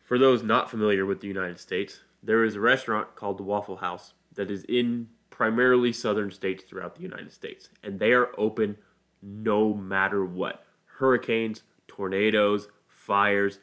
For 0.02 0.18
those 0.18 0.42
not 0.42 0.68
familiar 0.68 1.06
with 1.06 1.20
the 1.20 1.28
United 1.28 1.60
States, 1.60 2.00
there 2.20 2.42
is 2.42 2.56
a 2.56 2.60
restaurant 2.60 3.14
called 3.14 3.38
the 3.38 3.44
Waffle 3.44 3.76
House 3.76 4.14
that 4.34 4.50
is 4.50 4.64
in 4.64 5.06
primarily 5.30 5.92
southern 5.92 6.32
states 6.32 6.64
throughout 6.64 6.96
the 6.96 7.02
United 7.02 7.32
States, 7.32 7.68
and 7.84 8.00
they 8.00 8.12
are 8.12 8.30
open 8.36 8.78
no 9.22 9.72
matter 9.72 10.24
what. 10.24 10.66
Hurricanes, 10.98 11.62
tornadoes, 11.86 12.66
fires. 12.88 13.60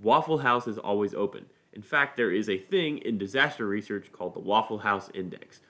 Waffle 0.00 0.38
House 0.38 0.66
is 0.66 0.78
always 0.78 1.12
open. 1.12 1.44
In 1.74 1.82
fact, 1.82 2.16
there 2.16 2.30
is 2.30 2.48
a 2.48 2.56
thing 2.56 2.98
in 2.98 3.18
disaster 3.18 3.66
research 3.66 4.12
called 4.12 4.34
the 4.34 4.40
Waffle 4.40 4.78
House 4.78 5.10
Index. 5.12 5.60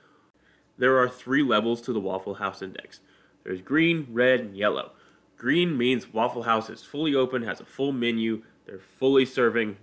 There 0.77 0.99
are 0.99 1.09
three 1.09 1.43
levels 1.43 1.81
to 1.83 1.93
the 1.93 2.01
Waffle 2.01 2.35
House 2.35 2.63
Index 2.63 3.01
there's 3.45 3.61
green, 3.61 4.07
red, 4.11 4.41
and 4.41 4.57
yellow. 4.57 4.93
Green 5.37 5.77
means 5.77 6.13
Waffle 6.13 6.45
House 6.45 6.71
is 6.71 6.83
fully 6.83 7.15
open, 7.15 7.43
has 7.43 7.61
a 7.61 7.65
full 7.67 7.93
menu, 7.93 8.43
they're 8.67 8.79
fully 8.79 9.27
serving 9.27 9.77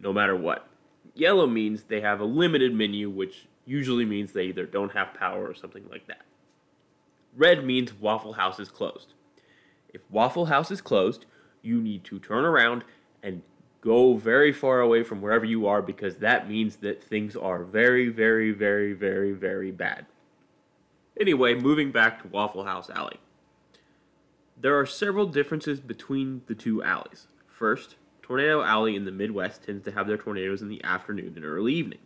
no 0.00 0.12
matter 0.12 0.34
what. 0.34 0.66
Yellow 1.14 1.46
means 1.46 1.82
they 1.82 2.00
have 2.00 2.20
a 2.20 2.24
limited 2.24 2.74
menu, 2.74 3.10
which 3.10 3.46
usually 3.66 4.06
means 4.06 4.32
they 4.32 4.44
either 4.44 4.64
don't 4.64 4.92
have 4.92 5.12
power 5.12 5.46
or 5.46 5.54
something 5.54 5.84
like 5.90 6.06
that. 6.06 6.22
Red 7.36 7.64
means 7.64 7.92
Waffle 7.92 8.32
House 8.32 8.58
is 8.58 8.70
closed. 8.70 9.12
If 9.92 10.00
Waffle 10.10 10.46
House 10.46 10.70
is 10.70 10.80
closed, 10.80 11.26
you 11.60 11.82
need 11.82 12.04
to 12.04 12.18
turn 12.18 12.46
around 12.46 12.84
and 13.22 13.42
go 13.80 14.14
very 14.14 14.52
far 14.52 14.80
away 14.80 15.02
from 15.02 15.22
wherever 15.22 15.44
you 15.44 15.66
are 15.66 15.82
because 15.82 16.16
that 16.16 16.48
means 16.48 16.76
that 16.76 17.02
things 17.02 17.34
are 17.36 17.64
very, 17.64 18.08
very, 18.08 18.52
very, 18.52 18.92
very, 18.92 19.32
very 19.32 19.70
bad. 19.70 20.06
Anyway, 21.18 21.54
moving 21.54 21.90
back 21.90 22.22
to 22.22 22.28
Waffle 22.28 22.64
House 22.64 22.90
Alley. 22.90 23.18
There 24.58 24.78
are 24.78 24.86
several 24.86 25.26
differences 25.26 25.80
between 25.80 26.42
the 26.46 26.54
two 26.54 26.82
alleys. 26.82 27.26
First, 27.46 27.96
Tornado 28.22 28.62
Alley 28.62 28.94
in 28.94 29.06
the 29.06 29.10
Midwest 29.10 29.64
tends 29.64 29.84
to 29.84 29.92
have 29.92 30.06
their 30.06 30.16
tornadoes 30.16 30.62
in 30.62 30.68
the 30.68 30.84
afternoon 30.84 31.32
and 31.36 31.44
early 31.44 31.74
evening. 31.74 31.98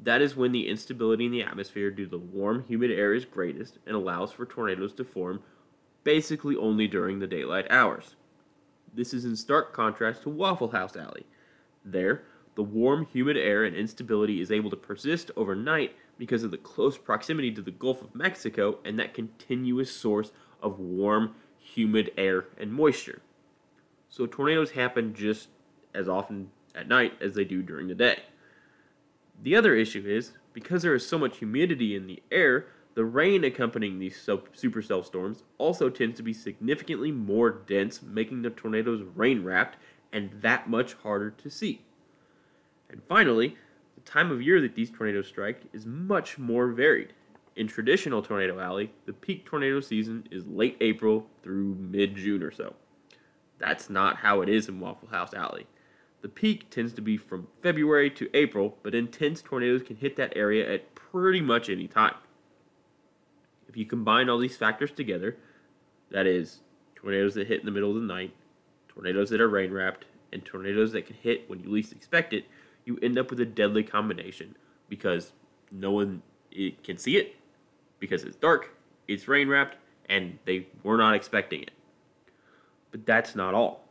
That 0.00 0.20
is 0.20 0.36
when 0.36 0.52
the 0.52 0.68
instability 0.68 1.26
in 1.26 1.32
the 1.32 1.42
atmosphere 1.42 1.90
due 1.90 2.04
to 2.04 2.10
the 2.10 2.18
warm, 2.18 2.64
humid 2.66 2.90
air 2.90 3.14
is 3.14 3.24
greatest 3.24 3.78
and 3.86 3.94
allows 3.94 4.32
for 4.32 4.44
tornadoes 4.44 4.92
to 4.94 5.04
form 5.04 5.42
basically 6.04 6.56
only 6.56 6.88
during 6.88 7.20
the 7.20 7.26
daylight 7.26 7.66
hours. 7.70 8.16
This 8.92 9.14
is 9.14 9.24
in 9.24 9.36
stark 9.36 9.72
contrast 9.72 10.22
to 10.22 10.28
Waffle 10.28 10.72
House 10.72 10.96
Alley. 10.96 11.26
There, 11.84 12.22
the 12.54 12.62
warm, 12.62 13.06
humid 13.06 13.36
air 13.36 13.64
and 13.64 13.74
instability 13.74 14.40
is 14.40 14.52
able 14.52 14.70
to 14.70 14.76
persist 14.76 15.30
overnight 15.36 15.96
because 16.18 16.42
of 16.42 16.50
the 16.50 16.58
close 16.58 16.98
proximity 16.98 17.50
to 17.52 17.62
the 17.62 17.70
Gulf 17.70 18.02
of 18.02 18.14
Mexico 18.14 18.78
and 18.84 18.98
that 18.98 19.14
continuous 19.14 19.90
source 19.90 20.30
of 20.62 20.78
warm, 20.78 21.34
humid 21.58 22.10
air 22.18 22.46
and 22.58 22.72
moisture. 22.72 23.22
So 24.10 24.26
tornadoes 24.26 24.72
happen 24.72 25.14
just 25.14 25.48
as 25.94 26.08
often 26.08 26.50
at 26.74 26.88
night 26.88 27.14
as 27.20 27.34
they 27.34 27.44
do 27.44 27.62
during 27.62 27.88
the 27.88 27.94
day. 27.94 28.24
The 29.42 29.56
other 29.56 29.74
issue 29.74 30.04
is 30.06 30.32
because 30.52 30.82
there 30.82 30.94
is 30.94 31.06
so 31.06 31.18
much 31.18 31.38
humidity 31.38 31.96
in 31.96 32.06
the 32.06 32.22
air, 32.30 32.66
the 32.94 33.04
rain 33.04 33.44
accompanying 33.44 33.98
these 33.98 34.16
supercell 34.16 35.04
storms 35.04 35.44
also 35.58 35.88
tends 35.88 36.16
to 36.18 36.22
be 36.22 36.32
significantly 36.32 37.10
more 37.10 37.50
dense, 37.50 38.02
making 38.02 38.42
the 38.42 38.50
tornadoes 38.50 39.02
rain 39.14 39.44
wrapped 39.44 39.78
and 40.12 40.30
that 40.42 40.68
much 40.68 40.94
harder 40.94 41.30
to 41.30 41.50
see. 41.50 41.82
And 42.90 43.02
finally, 43.08 43.56
the 43.94 44.02
time 44.02 44.30
of 44.30 44.42
year 44.42 44.60
that 44.60 44.74
these 44.74 44.90
tornadoes 44.90 45.28
strike 45.28 45.62
is 45.72 45.86
much 45.86 46.38
more 46.38 46.68
varied. 46.68 47.14
In 47.56 47.66
traditional 47.66 48.22
Tornado 48.22 48.58
Alley, 48.58 48.92
the 49.06 49.12
peak 49.12 49.44
tornado 49.44 49.80
season 49.80 50.26
is 50.30 50.46
late 50.46 50.76
April 50.80 51.26
through 51.42 51.74
mid 51.74 52.16
June 52.16 52.42
or 52.42 52.50
so. 52.50 52.74
That's 53.58 53.88
not 53.88 54.16
how 54.18 54.40
it 54.40 54.48
is 54.48 54.68
in 54.68 54.80
Waffle 54.80 55.08
House 55.08 55.34
Alley. 55.34 55.66
The 56.22 56.28
peak 56.28 56.70
tends 56.70 56.92
to 56.94 57.02
be 57.02 57.16
from 57.16 57.48
February 57.62 58.10
to 58.10 58.30
April, 58.34 58.78
but 58.82 58.94
intense 58.94 59.42
tornadoes 59.42 59.82
can 59.82 59.96
hit 59.96 60.16
that 60.16 60.32
area 60.36 60.72
at 60.72 60.94
pretty 60.94 61.40
much 61.40 61.68
any 61.68 61.88
time. 61.88 62.14
If 63.72 63.78
you 63.78 63.86
combine 63.86 64.28
all 64.28 64.36
these 64.36 64.58
factors 64.58 64.90
together, 64.92 65.38
that 66.10 66.26
is, 66.26 66.60
tornadoes 66.94 67.32
that 67.36 67.46
hit 67.46 67.60
in 67.60 67.64
the 67.64 67.72
middle 67.72 67.88
of 67.88 67.96
the 67.96 68.02
night, 68.06 68.34
tornadoes 68.86 69.30
that 69.30 69.40
are 69.40 69.48
rain 69.48 69.72
wrapped, 69.72 70.04
and 70.30 70.44
tornadoes 70.44 70.92
that 70.92 71.06
can 71.06 71.16
hit 71.16 71.48
when 71.48 71.60
you 71.60 71.70
least 71.70 71.90
expect 71.90 72.34
it, 72.34 72.44
you 72.84 72.98
end 73.02 73.16
up 73.16 73.30
with 73.30 73.40
a 73.40 73.46
deadly 73.46 73.82
combination 73.82 74.56
because 74.90 75.32
no 75.70 75.90
one 75.90 76.20
can 76.84 76.98
see 76.98 77.16
it, 77.16 77.36
because 77.98 78.24
it's 78.24 78.36
dark, 78.36 78.76
it's 79.08 79.26
rain 79.26 79.48
wrapped, 79.48 79.78
and 80.06 80.38
they 80.44 80.66
were 80.82 80.98
not 80.98 81.14
expecting 81.14 81.62
it. 81.62 81.70
But 82.90 83.06
that's 83.06 83.34
not 83.34 83.54
all. 83.54 83.88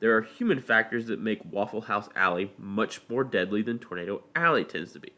There 0.00 0.14
are 0.14 0.20
human 0.20 0.60
factors 0.60 1.06
that 1.06 1.18
make 1.18 1.40
Waffle 1.50 1.80
House 1.82 2.10
Alley 2.14 2.52
much 2.58 3.00
more 3.08 3.24
deadly 3.24 3.62
than 3.62 3.78
Tornado 3.78 4.22
Alley 4.36 4.64
tends 4.64 4.92
to 4.92 5.00
be. 5.00 5.12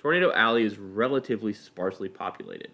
Tornado 0.00 0.32
Alley 0.32 0.64
is 0.64 0.78
relatively 0.78 1.52
sparsely 1.52 2.08
populated. 2.08 2.70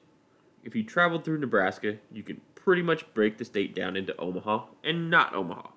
If 0.63 0.77
you 0.77 0.85
travel 0.85 1.19
through 1.19 1.39
Nebraska, 1.39 1.97
you 2.13 2.23
can 2.23 2.41
pretty 2.55 2.83
much 2.83 3.13
break 3.15 3.37
the 3.37 3.45
state 3.45 3.75
down 3.75 3.97
into 3.97 4.17
Omaha 4.17 4.67
and 4.85 5.11
not 5.11 5.35
Omaha. 5.35 5.71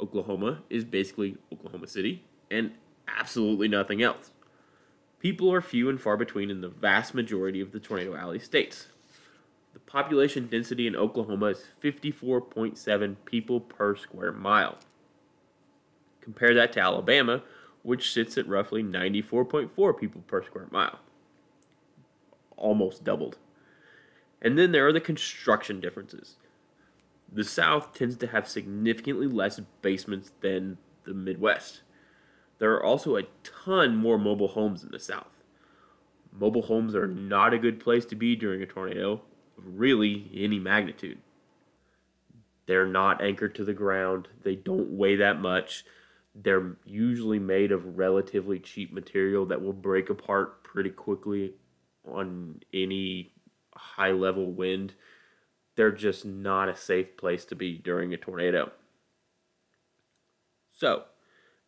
Oklahoma 0.00 0.62
is 0.68 0.84
basically 0.84 1.36
Oklahoma 1.52 1.86
City 1.86 2.24
and 2.50 2.72
absolutely 3.06 3.68
nothing 3.68 4.02
else. 4.02 4.32
People 5.20 5.52
are 5.52 5.60
few 5.60 5.88
and 5.88 6.00
far 6.00 6.16
between 6.16 6.50
in 6.50 6.60
the 6.60 6.68
vast 6.68 7.14
majority 7.14 7.60
of 7.60 7.70
the 7.70 7.78
Tornado 7.78 8.16
Alley 8.16 8.40
states. 8.40 8.88
The 9.72 9.78
population 9.78 10.48
density 10.48 10.88
in 10.88 10.96
Oklahoma 10.96 11.46
is 11.46 11.66
54.7 11.80 13.14
people 13.26 13.60
per 13.60 13.94
square 13.94 14.32
mile. 14.32 14.78
Compare 16.20 16.52
that 16.54 16.72
to 16.72 16.80
Alabama, 16.80 17.44
which 17.82 18.12
sits 18.12 18.36
at 18.36 18.48
roughly 18.48 18.82
94.4 18.82 19.98
people 19.98 20.22
per 20.26 20.44
square 20.44 20.68
mile. 20.70 21.00
Almost 22.56 23.04
doubled. 23.04 23.38
And 24.42 24.58
then 24.58 24.72
there 24.72 24.86
are 24.86 24.92
the 24.92 25.00
construction 25.00 25.80
differences. 25.80 26.36
The 27.32 27.44
South 27.44 27.94
tends 27.94 28.16
to 28.16 28.26
have 28.28 28.48
significantly 28.48 29.26
less 29.26 29.60
basements 29.82 30.32
than 30.40 30.78
the 31.04 31.14
Midwest. 31.14 31.82
There 32.58 32.72
are 32.72 32.84
also 32.84 33.16
a 33.16 33.24
ton 33.42 33.96
more 33.96 34.18
mobile 34.18 34.48
homes 34.48 34.82
in 34.82 34.90
the 34.90 34.98
South. 34.98 35.30
Mobile 36.32 36.62
homes 36.62 36.94
are 36.94 37.08
not 37.08 37.54
a 37.54 37.58
good 37.58 37.80
place 37.80 38.04
to 38.06 38.14
be 38.14 38.36
during 38.36 38.62
a 38.62 38.66
tornado 38.66 39.22
of 39.56 39.78
really 39.78 40.30
any 40.34 40.58
magnitude. 40.58 41.18
They're 42.66 42.86
not 42.86 43.22
anchored 43.22 43.54
to 43.56 43.64
the 43.64 43.72
ground, 43.72 44.28
they 44.42 44.54
don't 44.54 44.90
weigh 44.90 45.16
that 45.16 45.40
much 45.40 45.84
they're 46.34 46.76
usually 46.84 47.38
made 47.38 47.72
of 47.72 47.98
relatively 47.98 48.58
cheap 48.58 48.92
material 48.92 49.46
that 49.46 49.60
will 49.60 49.72
break 49.72 50.10
apart 50.10 50.62
pretty 50.62 50.90
quickly 50.90 51.54
on 52.06 52.60
any 52.72 53.32
high 53.74 54.12
level 54.12 54.52
wind. 54.52 54.94
They're 55.76 55.90
just 55.90 56.24
not 56.24 56.68
a 56.68 56.76
safe 56.76 57.16
place 57.16 57.44
to 57.46 57.54
be 57.54 57.78
during 57.78 58.12
a 58.12 58.16
tornado. 58.16 58.70
So, 60.72 61.04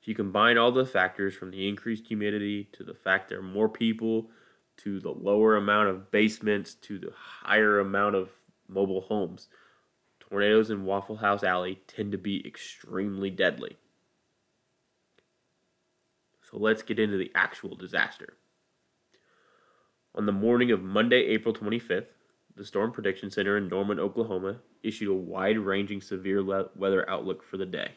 if 0.00 0.08
you 0.08 0.14
combine 0.14 0.58
all 0.58 0.72
the 0.72 0.86
factors 0.86 1.34
from 1.34 1.50
the 1.50 1.68
increased 1.68 2.08
humidity 2.08 2.68
to 2.72 2.82
the 2.82 2.94
fact 2.94 3.28
there 3.28 3.38
are 3.38 3.42
more 3.42 3.68
people 3.68 4.30
to 4.78 5.00
the 5.00 5.10
lower 5.10 5.56
amount 5.56 5.88
of 5.88 6.10
basements 6.10 6.74
to 6.74 6.98
the 6.98 7.12
higher 7.14 7.78
amount 7.78 8.16
of 8.16 8.30
mobile 8.68 9.02
homes, 9.02 9.48
tornadoes 10.18 10.70
in 10.70 10.84
Waffle 10.84 11.16
House 11.16 11.44
Alley 11.44 11.82
tend 11.86 12.12
to 12.12 12.18
be 12.18 12.46
extremely 12.46 13.30
deadly. 13.30 13.76
So 16.52 16.58
let's 16.58 16.82
get 16.82 16.98
into 16.98 17.16
the 17.16 17.32
actual 17.34 17.74
disaster. 17.74 18.34
On 20.14 20.26
the 20.26 20.32
morning 20.32 20.70
of 20.70 20.82
Monday, 20.82 21.24
April 21.28 21.54
25th, 21.54 22.08
the 22.54 22.66
Storm 22.66 22.92
Prediction 22.92 23.30
Center 23.30 23.56
in 23.56 23.68
Norman, 23.68 23.98
Oklahoma, 23.98 24.58
issued 24.82 25.08
a 25.08 25.14
wide 25.14 25.58
ranging 25.58 26.02
severe 26.02 26.42
le- 26.42 26.68
weather 26.76 27.08
outlook 27.08 27.42
for 27.42 27.56
the 27.56 27.64
day. 27.64 27.92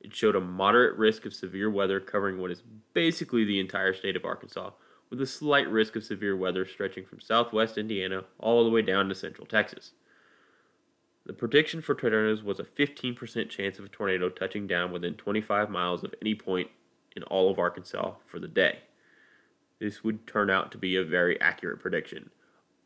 It 0.00 0.14
showed 0.14 0.34
a 0.34 0.40
moderate 0.40 0.98
risk 0.98 1.24
of 1.24 1.32
severe 1.32 1.70
weather 1.70 2.00
covering 2.00 2.40
what 2.40 2.50
is 2.50 2.64
basically 2.94 3.44
the 3.44 3.60
entire 3.60 3.94
state 3.94 4.16
of 4.16 4.24
Arkansas, 4.24 4.70
with 5.08 5.20
a 5.20 5.26
slight 5.26 5.70
risk 5.70 5.94
of 5.94 6.02
severe 6.02 6.36
weather 6.36 6.66
stretching 6.66 7.04
from 7.04 7.20
southwest 7.20 7.78
Indiana 7.78 8.24
all 8.40 8.64
the 8.64 8.70
way 8.70 8.82
down 8.82 9.08
to 9.08 9.14
central 9.14 9.46
Texas. 9.46 9.92
The 11.24 11.32
prediction 11.32 11.80
for 11.80 11.94
tornadoes 11.94 12.42
was 12.42 12.58
a 12.58 12.64
15% 12.64 13.48
chance 13.48 13.78
of 13.78 13.84
a 13.84 13.88
tornado 13.88 14.28
touching 14.28 14.66
down 14.66 14.90
within 14.90 15.14
25 15.14 15.70
miles 15.70 16.02
of 16.02 16.14
any 16.20 16.34
point 16.34 16.70
in 17.18 17.24
all 17.24 17.50
of 17.50 17.58
Arkansas 17.58 18.14
for 18.26 18.38
the 18.38 18.46
day. 18.46 18.78
This 19.80 20.04
would 20.04 20.26
turn 20.26 20.50
out 20.50 20.70
to 20.72 20.78
be 20.78 20.96
a 20.96 21.04
very 21.04 21.40
accurate 21.40 21.80
prediction, 21.80 22.30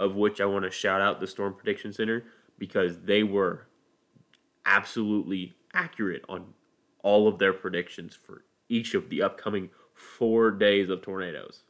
of 0.00 0.14
which 0.14 0.40
I 0.40 0.46
want 0.46 0.64
to 0.64 0.70
shout 0.70 1.02
out 1.02 1.20
the 1.20 1.26
Storm 1.26 1.54
Prediction 1.54 1.92
Center 1.92 2.24
because 2.58 3.00
they 3.00 3.22
were 3.22 3.66
absolutely 4.64 5.54
accurate 5.74 6.24
on 6.28 6.54
all 7.02 7.28
of 7.28 7.38
their 7.38 7.52
predictions 7.52 8.18
for 8.20 8.44
each 8.68 8.94
of 8.94 9.10
the 9.10 9.22
upcoming 9.22 9.68
four 9.94 10.50
days 10.50 10.88
of 10.88 11.02
tornadoes. 11.02 11.64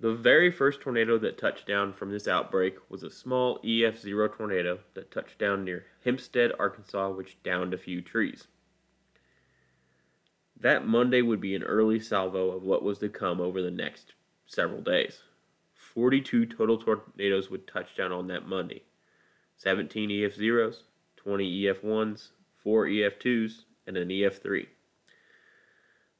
The 0.00 0.14
very 0.14 0.50
first 0.50 0.80
tornado 0.80 1.18
that 1.18 1.38
touched 1.38 1.66
down 1.66 1.92
from 1.92 2.10
this 2.10 2.26
outbreak 2.26 2.76
was 2.88 3.02
a 3.02 3.10
small 3.10 3.58
EF0 3.60 4.34
tornado 4.34 4.80
that 4.94 5.10
touched 5.10 5.38
down 5.38 5.64
near 5.64 5.84
Hempstead, 6.04 6.52
Arkansas, 6.58 7.10
which 7.10 7.40
downed 7.42 7.74
a 7.74 7.78
few 7.78 8.00
trees. 8.00 8.48
That 10.60 10.86
Monday 10.86 11.22
would 11.22 11.40
be 11.40 11.54
an 11.54 11.62
early 11.62 12.00
salvo 12.00 12.50
of 12.50 12.62
what 12.62 12.82
was 12.82 12.98
to 12.98 13.08
come 13.08 13.40
over 13.40 13.62
the 13.62 13.70
next 13.70 14.12
several 14.46 14.82
days. 14.82 15.22
42 15.74 16.46
total 16.46 16.76
tornadoes 16.76 17.50
would 17.50 17.66
touch 17.66 17.96
down 17.96 18.12
on 18.12 18.26
that 18.28 18.46
Monday 18.46 18.82
17 19.56 20.10
EF 20.10 20.34
zeros, 20.34 20.84
20 21.16 21.66
EF 21.66 21.82
ones, 21.82 22.32
4 22.56 22.86
EF 22.86 23.18
twos, 23.18 23.64
and 23.86 23.96
an 23.96 24.10
EF 24.10 24.42
three. 24.42 24.68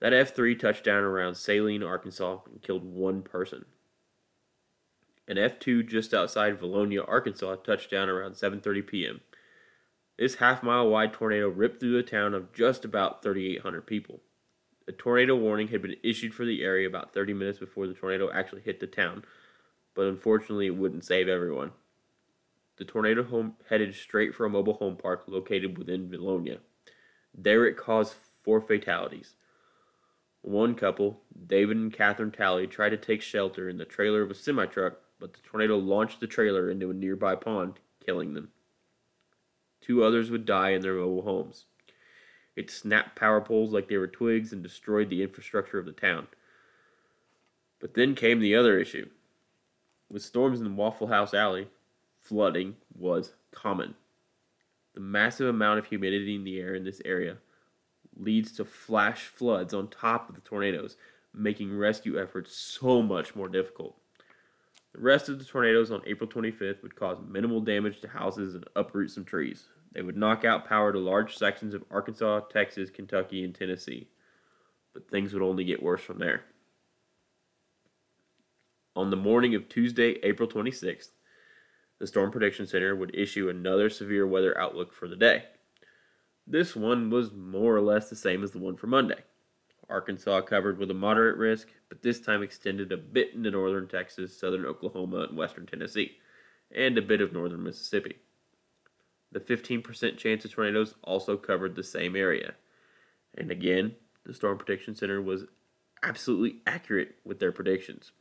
That 0.00 0.14
F3 0.14 0.58
touched 0.58 0.84
down 0.84 1.04
around 1.04 1.36
Saline, 1.36 1.82
Arkansas, 1.82 2.38
and 2.50 2.62
killed 2.62 2.84
one 2.84 3.22
person. 3.22 3.66
An 5.28 5.36
F2 5.36 5.86
just 5.86 6.14
outside 6.14 6.58
Vilonia, 6.58 7.06
Arkansas, 7.06 7.56
touched 7.56 7.90
down 7.90 8.08
around 8.08 8.32
7:30 8.32 8.86
p.m. 8.86 9.20
This 10.18 10.36
half-mile 10.36 10.88
wide 10.88 11.12
tornado 11.12 11.48
ripped 11.48 11.80
through 11.80 11.96
the 11.96 12.02
town 12.02 12.34
of 12.34 12.52
just 12.52 12.84
about 12.84 13.22
3,800 13.22 13.86
people. 13.86 14.20
A 14.90 14.92
tornado 14.92 15.36
warning 15.36 15.68
had 15.68 15.82
been 15.82 15.94
issued 16.02 16.34
for 16.34 16.44
the 16.44 16.64
area 16.64 16.84
about 16.84 17.14
30 17.14 17.32
minutes 17.32 17.60
before 17.60 17.86
the 17.86 17.94
tornado 17.94 18.28
actually 18.32 18.62
hit 18.62 18.80
the 18.80 18.88
town, 18.88 19.24
but 19.94 20.06
unfortunately 20.06 20.66
it 20.66 20.74
wouldn't 20.74 21.04
save 21.04 21.28
everyone. 21.28 21.70
The 22.76 22.84
tornado 22.84 23.22
home 23.22 23.54
headed 23.68 23.94
straight 23.94 24.34
for 24.34 24.44
a 24.44 24.50
mobile 24.50 24.74
home 24.74 24.96
park 24.96 25.22
located 25.28 25.78
within 25.78 26.08
Vilonia. 26.08 26.58
There 27.32 27.66
it 27.66 27.76
caused 27.76 28.14
four 28.42 28.60
fatalities. 28.60 29.34
One 30.42 30.74
couple, 30.74 31.20
David 31.46 31.76
and 31.76 31.92
Catherine 31.92 32.32
Talley, 32.32 32.66
tried 32.66 32.90
to 32.90 32.96
take 32.96 33.22
shelter 33.22 33.68
in 33.68 33.76
the 33.76 33.84
trailer 33.84 34.22
of 34.22 34.30
a 34.32 34.34
semi 34.34 34.66
truck, 34.66 34.94
but 35.20 35.34
the 35.34 35.40
tornado 35.44 35.76
launched 35.76 36.18
the 36.18 36.26
trailer 36.26 36.68
into 36.68 36.90
a 36.90 36.94
nearby 36.94 37.36
pond, 37.36 37.78
killing 38.04 38.34
them. 38.34 38.48
Two 39.80 40.02
others 40.02 40.32
would 40.32 40.44
die 40.44 40.70
in 40.70 40.82
their 40.82 40.94
mobile 40.94 41.22
homes. 41.22 41.66
It 42.56 42.70
snapped 42.70 43.16
power 43.16 43.40
poles 43.40 43.72
like 43.72 43.88
they 43.88 43.96
were 43.96 44.06
twigs 44.06 44.52
and 44.52 44.62
destroyed 44.62 45.08
the 45.08 45.22
infrastructure 45.22 45.78
of 45.78 45.86
the 45.86 45.92
town. 45.92 46.28
But 47.80 47.94
then 47.94 48.14
came 48.14 48.40
the 48.40 48.54
other 48.54 48.78
issue. 48.78 49.08
With 50.10 50.22
storms 50.22 50.60
in 50.60 50.76
Waffle 50.76 51.06
House 51.06 51.32
Alley, 51.32 51.68
flooding 52.18 52.76
was 52.94 53.32
common. 53.52 53.94
The 54.94 55.00
massive 55.00 55.46
amount 55.48 55.78
of 55.78 55.86
humidity 55.86 56.34
in 56.34 56.44
the 56.44 56.58
air 56.58 56.74
in 56.74 56.84
this 56.84 57.00
area 57.04 57.38
leads 58.16 58.52
to 58.52 58.64
flash 58.64 59.26
floods 59.26 59.72
on 59.72 59.88
top 59.88 60.28
of 60.28 60.34
the 60.34 60.40
tornadoes, 60.40 60.96
making 61.32 61.76
rescue 61.76 62.20
efforts 62.20 62.54
so 62.54 63.00
much 63.00 63.36
more 63.36 63.48
difficult. 63.48 63.96
The 64.92 65.00
rest 65.00 65.28
of 65.28 65.38
the 65.38 65.44
tornadoes 65.44 65.90
on 65.90 66.02
April 66.06 66.28
25th 66.28 66.82
would 66.82 66.96
cause 66.96 67.18
minimal 67.26 67.60
damage 67.60 68.00
to 68.00 68.08
houses 68.08 68.56
and 68.56 68.64
uproot 68.74 69.12
some 69.12 69.24
trees. 69.24 69.66
They 69.92 70.02
would 70.02 70.16
knock 70.16 70.44
out 70.44 70.68
power 70.68 70.92
to 70.92 70.98
large 70.98 71.36
sections 71.36 71.74
of 71.74 71.84
Arkansas, 71.90 72.40
Texas, 72.52 72.90
Kentucky, 72.90 73.44
and 73.44 73.54
Tennessee. 73.54 74.08
But 74.92 75.08
things 75.08 75.32
would 75.32 75.42
only 75.42 75.64
get 75.64 75.82
worse 75.82 76.02
from 76.02 76.18
there. 76.18 76.44
On 78.96 79.10
the 79.10 79.16
morning 79.16 79.54
of 79.54 79.68
Tuesday, 79.68 80.18
April 80.22 80.48
26th, 80.48 81.10
the 81.98 82.06
Storm 82.06 82.30
Prediction 82.30 82.66
Center 82.66 82.96
would 82.96 83.14
issue 83.14 83.48
another 83.48 83.90
severe 83.90 84.26
weather 84.26 84.58
outlook 84.58 84.92
for 84.92 85.06
the 85.06 85.16
day. 85.16 85.44
This 86.46 86.74
one 86.74 87.10
was 87.10 87.32
more 87.32 87.76
or 87.76 87.80
less 87.80 88.08
the 88.08 88.16
same 88.16 88.42
as 88.42 88.50
the 88.50 88.58
one 88.58 88.76
for 88.76 88.86
Monday. 88.86 89.22
Arkansas 89.88 90.40
covered 90.42 90.78
with 90.78 90.90
a 90.90 90.94
moderate 90.94 91.36
risk, 91.36 91.68
but 91.88 92.02
this 92.02 92.20
time 92.20 92.42
extended 92.42 92.90
a 92.92 92.96
bit 92.96 93.34
into 93.34 93.50
northern 93.50 93.86
Texas, 93.86 94.38
southern 94.38 94.64
Oklahoma, 94.64 95.26
and 95.28 95.36
western 95.36 95.66
Tennessee, 95.66 96.18
and 96.74 96.96
a 96.96 97.02
bit 97.02 97.20
of 97.20 97.32
northern 97.32 97.62
Mississippi. 97.62 98.16
The 99.32 99.40
15% 99.40 100.16
chance 100.16 100.44
of 100.44 100.52
tornadoes 100.52 100.94
also 101.02 101.36
covered 101.36 101.76
the 101.76 101.84
same 101.84 102.16
area. 102.16 102.54
And 103.36 103.50
again, 103.50 103.94
the 104.24 104.34
Storm 104.34 104.58
Prediction 104.58 104.94
Center 104.94 105.22
was 105.22 105.44
absolutely 106.02 106.60
accurate 106.66 107.16
with 107.24 107.38
their 107.38 107.52
predictions. 107.52 108.12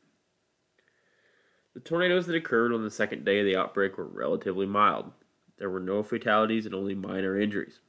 The 1.74 1.80
tornadoes 1.80 2.28
that 2.28 2.36
occurred 2.36 2.74
on 2.74 2.84
the 2.84 2.92
second 2.92 3.26
day 3.26 3.40
of 3.40 3.46
the 3.46 3.56
outbreak 3.56 3.98
were 3.98 4.06
relatively 4.06 4.66
mild. 4.66 5.12
There 5.58 5.70
were 5.70 5.80
no 5.80 6.04
fatalities 6.04 6.66
and 6.66 6.76
only 6.76 6.96
minor 6.96 7.40
injuries 7.40 7.80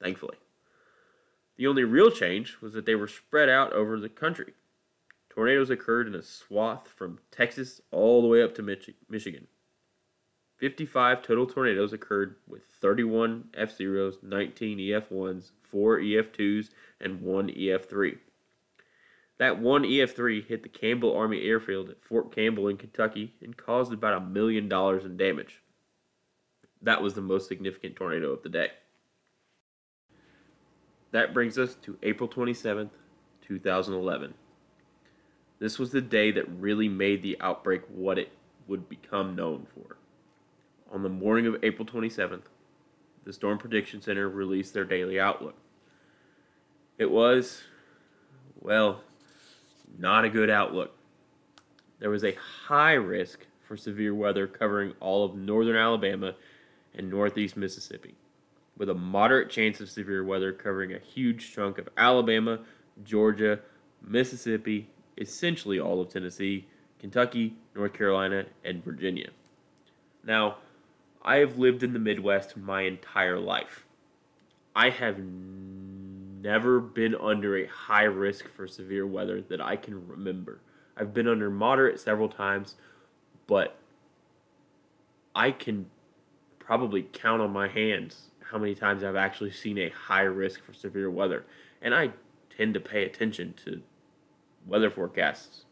thankfully. 0.00 0.36
The 1.56 1.66
only 1.66 1.84
real 1.84 2.10
change 2.10 2.56
was 2.60 2.72
that 2.72 2.86
they 2.86 2.94
were 2.94 3.06
spread 3.06 3.48
out 3.48 3.72
over 3.72 4.00
the 4.00 4.08
country. 4.08 4.54
Tornadoes 5.28 5.70
occurred 5.70 6.08
in 6.08 6.14
a 6.14 6.22
swath 6.22 6.88
from 6.88 7.18
Texas 7.30 7.80
all 7.90 8.22
the 8.22 8.28
way 8.28 8.42
up 8.42 8.54
to 8.56 8.62
Mich- 8.62 8.94
Michigan. 9.08 9.46
55 10.60 11.22
total 11.22 11.46
tornadoes 11.46 11.94
occurred 11.94 12.36
with 12.46 12.62
31 12.82 13.48
F 13.56 13.74
zeros, 13.74 14.18
19 14.22 14.78
EF1s, 14.78 15.52
4 15.62 15.98
EF2s, 16.00 16.68
and 17.00 17.22
1 17.22 17.48
EF3. 17.48 18.18
That 19.38 19.58
one 19.58 19.84
EF3 19.84 20.46
hit 20.46 20.62
the 20.62 20.68
Campbell 20.68 21.16
Army 21.16 21.42
Airfield 21.44 21.88
at 21.88 22.02
Fort 22.02 22.34
Campbell 22.34 22.68
in 22.68 22.76
Kentucky 22.76 23.32
and 23.42 23.56
caused 23.56 23.90
about 23.90 24.20
a 24.20 24.26
million 24.26 24.68
dollars 24.68 25.06
in 25.06 25.16
damage. 25.16 25.62
That 26.82 27.00
was 27.00 27.14
the 27.14 27.22
most 27.22 27.48
significant 27.48 27.96
tornado 27.96 28.30
of 28.30 28.42
the 28.42 28.50
day. 28.50 28.68
That 31.10 31.32
brings 31.32 31.56
us 31.56 31.74
to 31.76 31.96
April 32.02 32.28
27th, 32.28 32.90
2011. 33.40 34.34
This 35.58 35.78
was 35.78 35.90
the 35.90 36.02
day 36.02 36.30
that 36.32 36.48
really 36.48 36.88
made 36.88 37.22
the 37.22 37.38
outbreak 37.40 37.82
what 37.88 38.18
it 38.18 38.32
would 38.68 38.90
become 38.90 39.34
known 39.34 39.66
for. 39.74 39.96
On 40.90 41.02
the 41.02 41.08
morning 41.08 41.46
of 41.46 41.62
April 41.62 41.86
27th, 41.86 42.42
the 43.24 43.32
Storm 43.32 43.58
Prediction 43.58 44.00
Center 44.02 44.28
released 44.28 44.74
their 44.74 44.84
daily 44.84 45.20
outlook. 45.20 45.54
It 46.98 47.10
was, 47.10 47.62
well, 48.60 49.02
not 49.98 50.24
a 50.24 50.28
good 50.28 50.50
outlook. 50.50 50.96
There 52.00 52.10
was 52.10 52.24
a 52.24 52.36
high 52.66 52.94
risk 52.94 53.46
for 53.66 53.76
severe 53.76 54.14
weather 54.14 54.46
covering 54.46 54.94
all 55.00 55.24
of 55.24 55.36
northern 55.36 55.76
Alabama 55.76 56.34
and 56.94 57.08
northeast 57.08 57.56
Mississippi 57.56 58.16
with 58.76 58.88
a 58.88 58.94
moderate 58.94 59.50
chance 59.50 59.78
of 59.80 59.90
severe 59.90 60.24
weather 60.24 60.52
covering 60.52 60.92
a 60.92 60.98
huge 60.98 61.52
chunk 61.52 61.78
of 61.78 61.88
Alabama, 61.96 62.58
Georgia, 63.04 63.60
Mississippi, 64.02 64.88
essentially 65.18 65.78
all 65.78 66.00
of 66.00 66.08
Tennessee, 66.08 66.66
Kentucky, 66.98 67.54
North 67.74 67.92
Carolina, 67.92 68.46
and 68.64 68.82
Virginia. 68.82 69.28
Now, 70.24 70.56
I 71.22 71.36
have 71.36 71.58
lived 71.58 71.82
in 71.82 71.92
the 71.92 71.98
Midwest 71.98 72.56
my 72.56 72.82
entire 72.82 73.38
life. 73.38 73.84
I 74.74 74.90
have 74.90 75.18
never 75.18 76.80
been 76.80 77.14
under 77.14 77.56
a 77.56 77.66
high 77.66 78.04
risk 78.04 78.48
for 78.48 78.66
severe 78.66 79.06
weather 79.06 79.40
that 79.42 79.60
I 79.60 79.76
can 79.76 80.06
remember. 80.06 80.60
I've 80.96 81.12
been 81.12 81.28
under 81.28 81.50
moderate 81.50 82.00
several 82.00 82.28
times, 82.28 82.76
but 83.46 83.76
I 85.34 85.50
can 85.50 85.86
probably 86.58 87.08
count 87.12 87.42
on 87.42 87.52
my 87.52 87.68
hands 87.68 88.30
how 88.50 88.58
many 88.58 88.74
times 88.74 89.04
I've 89.04 89.16
actually 89.16 89.52
seen 89.52 89.78
a 89.78 89.90
high 89.90 90.22
risk 90.22 90.64
for 90.64 90.72
severe 90.72 91.10
weather. 91.10 91.44
And 91.80 91.94
I 91.94 92.10
tend 92.56 92.74
to 92.74 92.80
pay 92.80 93.04
attention 93.04 93.54
to 93.64 93.82
weather 94.66 94.90
forecasts. 94.90 95.64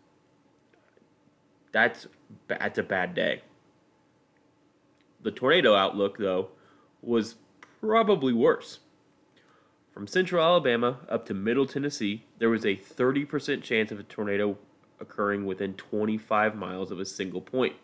That's 1.73 2.07
that's 2.47 2.79
a 2.79 2.83
bad 2.83 3.15
day. 3.15 3.43
The 5.21 5.31
tornado 5.31 5.75
outlook 5.75 6.19
though 6.19 6.49
was 7.03 7.37
probably 7.81 8.33
worse. 8.33 8.81
From 9.93 10.07
central 10.07 10.45
Alabama 10.45 10.99
up 11.09 11.27
to 11.27 11.35
middle 11.35 11.67
Tennessee, 11.67 12.25
there 12.39 12.51
was 12.51 12.65
a 12.65 12.77
30% 12.77 13.63
chance 13.63 13.91
of 13.91 13.99
a 13.99 14.05
tornado 14.05 14.59
occurring 15.01 15.45
within 15.47 15.75
25 15.75 16.55
miles 16.55 16.91
of 16.91 17.01
a 17.01 17.05
single 17.05 17.41
point 17.41 17.75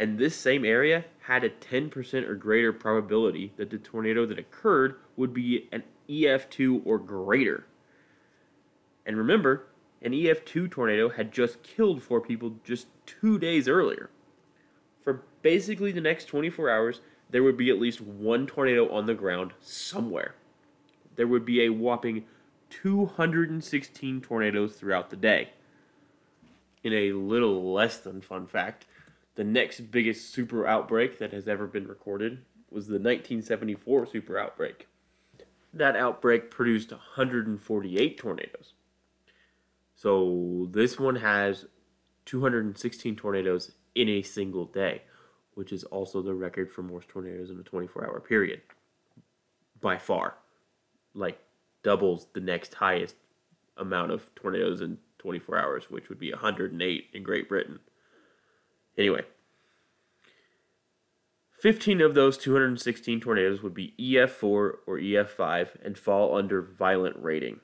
and 0.00 0.18
this 0.18 0.34
same 0.34 0.64
area 0.64 1.04
had 1.24 1.44
a 1.44 1.50
10% 1.50 2.26
or 2.26 2.34
greater 2.34 2.72
probability 2.72 3.52
that 3.58 3.68
the 3.68 3.76
tornado 3.76 4.24
that 4.24 4.38
occurred 4.38 4.94
would 5.14 5.34
be 5.34 5.68
an 5.70 5.82
EF2 6.08 6.80
or 6.86 6.98
greater. 6.98 7.66
And 9.04 9.18
remember, 9.18 9.66
an 10.00 10.12
EF2 10.12 10.70
tornado 10.70 11.10
had 11.10 11.32
just 11.32 11.62
killed 11.62 12.02
four 12.02 12.22
people 12.22 12.54
just 12.64 12.86
two 13.04 13.38
days 13.38 13.68
earlier. 13.68 14.08
For 15.00 15.22
basically 15.42 15.92
the 15.92 16.00
next 16.00 16.26
24 16.26 16.70
hours, 16.70 17.00
there 17.30 17.42
would 17.42 17.56
be 17.56 17.70
at 17.70 17.80
least 17.80 18.00
one 18.00 18.46
tornado 18.46 18.90
on 18.90 19.06
the 19.06 19.14
ground 19.14 19.52
somewhere. 19.60 20.34
There 21.16 21.26
would 21.26 21.44
be 21.44 21.64
a 21.64 21.70
whopping 21.70 22.24
216 22.70 24.20
tornadoes 24.20 24.74
throughout 24.74 25.10
the 25.10 25.16
day. 25.16 25.50
In 26.82 26.92
a 26.92 27.12
little 27.12 27.72
less 27.72 27.98
than 27.98 28.20
fun 28.20 28.46
fact, 28.46 28.86
the 29.34 29.44
next 29.44 29.90
biggest 29.90 30.32
super 30.32 30.66
outbreak 30.66 31.18
that 31.18 31.32
has 31.32 31.46
ever 31.46 31.66
been 31.66 31.86
recorded 31.86 32.42
was 32.70 32.86
the 32.86 32.94
1974 32.94 34.06
super 34.06 34.38
outbreak. 34.38 34.86
That 35.72 35.96
outbreak 35.96 36.50
produced 36.50 36.90
148 36.90 38.18
tornadoes. 38.18 38.74
So 39.94 40.68
this 40.70 40.98
one 40.98 41.16
has 41.16 41.66
216 42.24 43.16
tornadoes 43.16 43.72
in 43.94 44.08
a 44.08 44.22
single 44.22 44.64
day, 44.64 45.02
which 45.54 45.72
is 45.72 45.84
also 45.84 46.22
the 46.22 46.34
record 46.34 46.70
for 46.70 46.82
most 46.82 47.08
tornadoes 47.08 47.50
in 47.50 47.58
a 47.58 47.62
24 47.62 48.06
hour 48.06 48.20
period. 48.20 48.62
By 49.80 49.98
far. 49.98 50.36
Like 51.14 51.40
doubles 51.82 52.26
the 52.34 52.40
next 52.40 52.74
highest 52.74 53.16
amount 53.76 54.12
of 54.12 54.34
tornadoes 54.34 54.80
in 54.80 54.98
24 55.18 55.58
hours, 55.58 55.90
which 55.90 56.08
would 56.08 56.18
be 56.18 56.30
108 56.30 57.06
in 57.12 57.22
Great 57.22 57.48
Britain. 57.48 57.80
Anyway, 58.96 59.22
15 61.60 62.00
of 62.00 62.14
those 62.14 62.38
216 62.38 63.20
tornadoes 63.20 63.62
would 63.62 63.74
be 63.74 63.94
EF4 63.98 64.42
or 64.42 64.78
EF5 64.86 65.68
and 65.84 65.98
fall 65.98 66.36
under 66.36 66.62
violent 66.62 67.16
rating. 67.18 67.60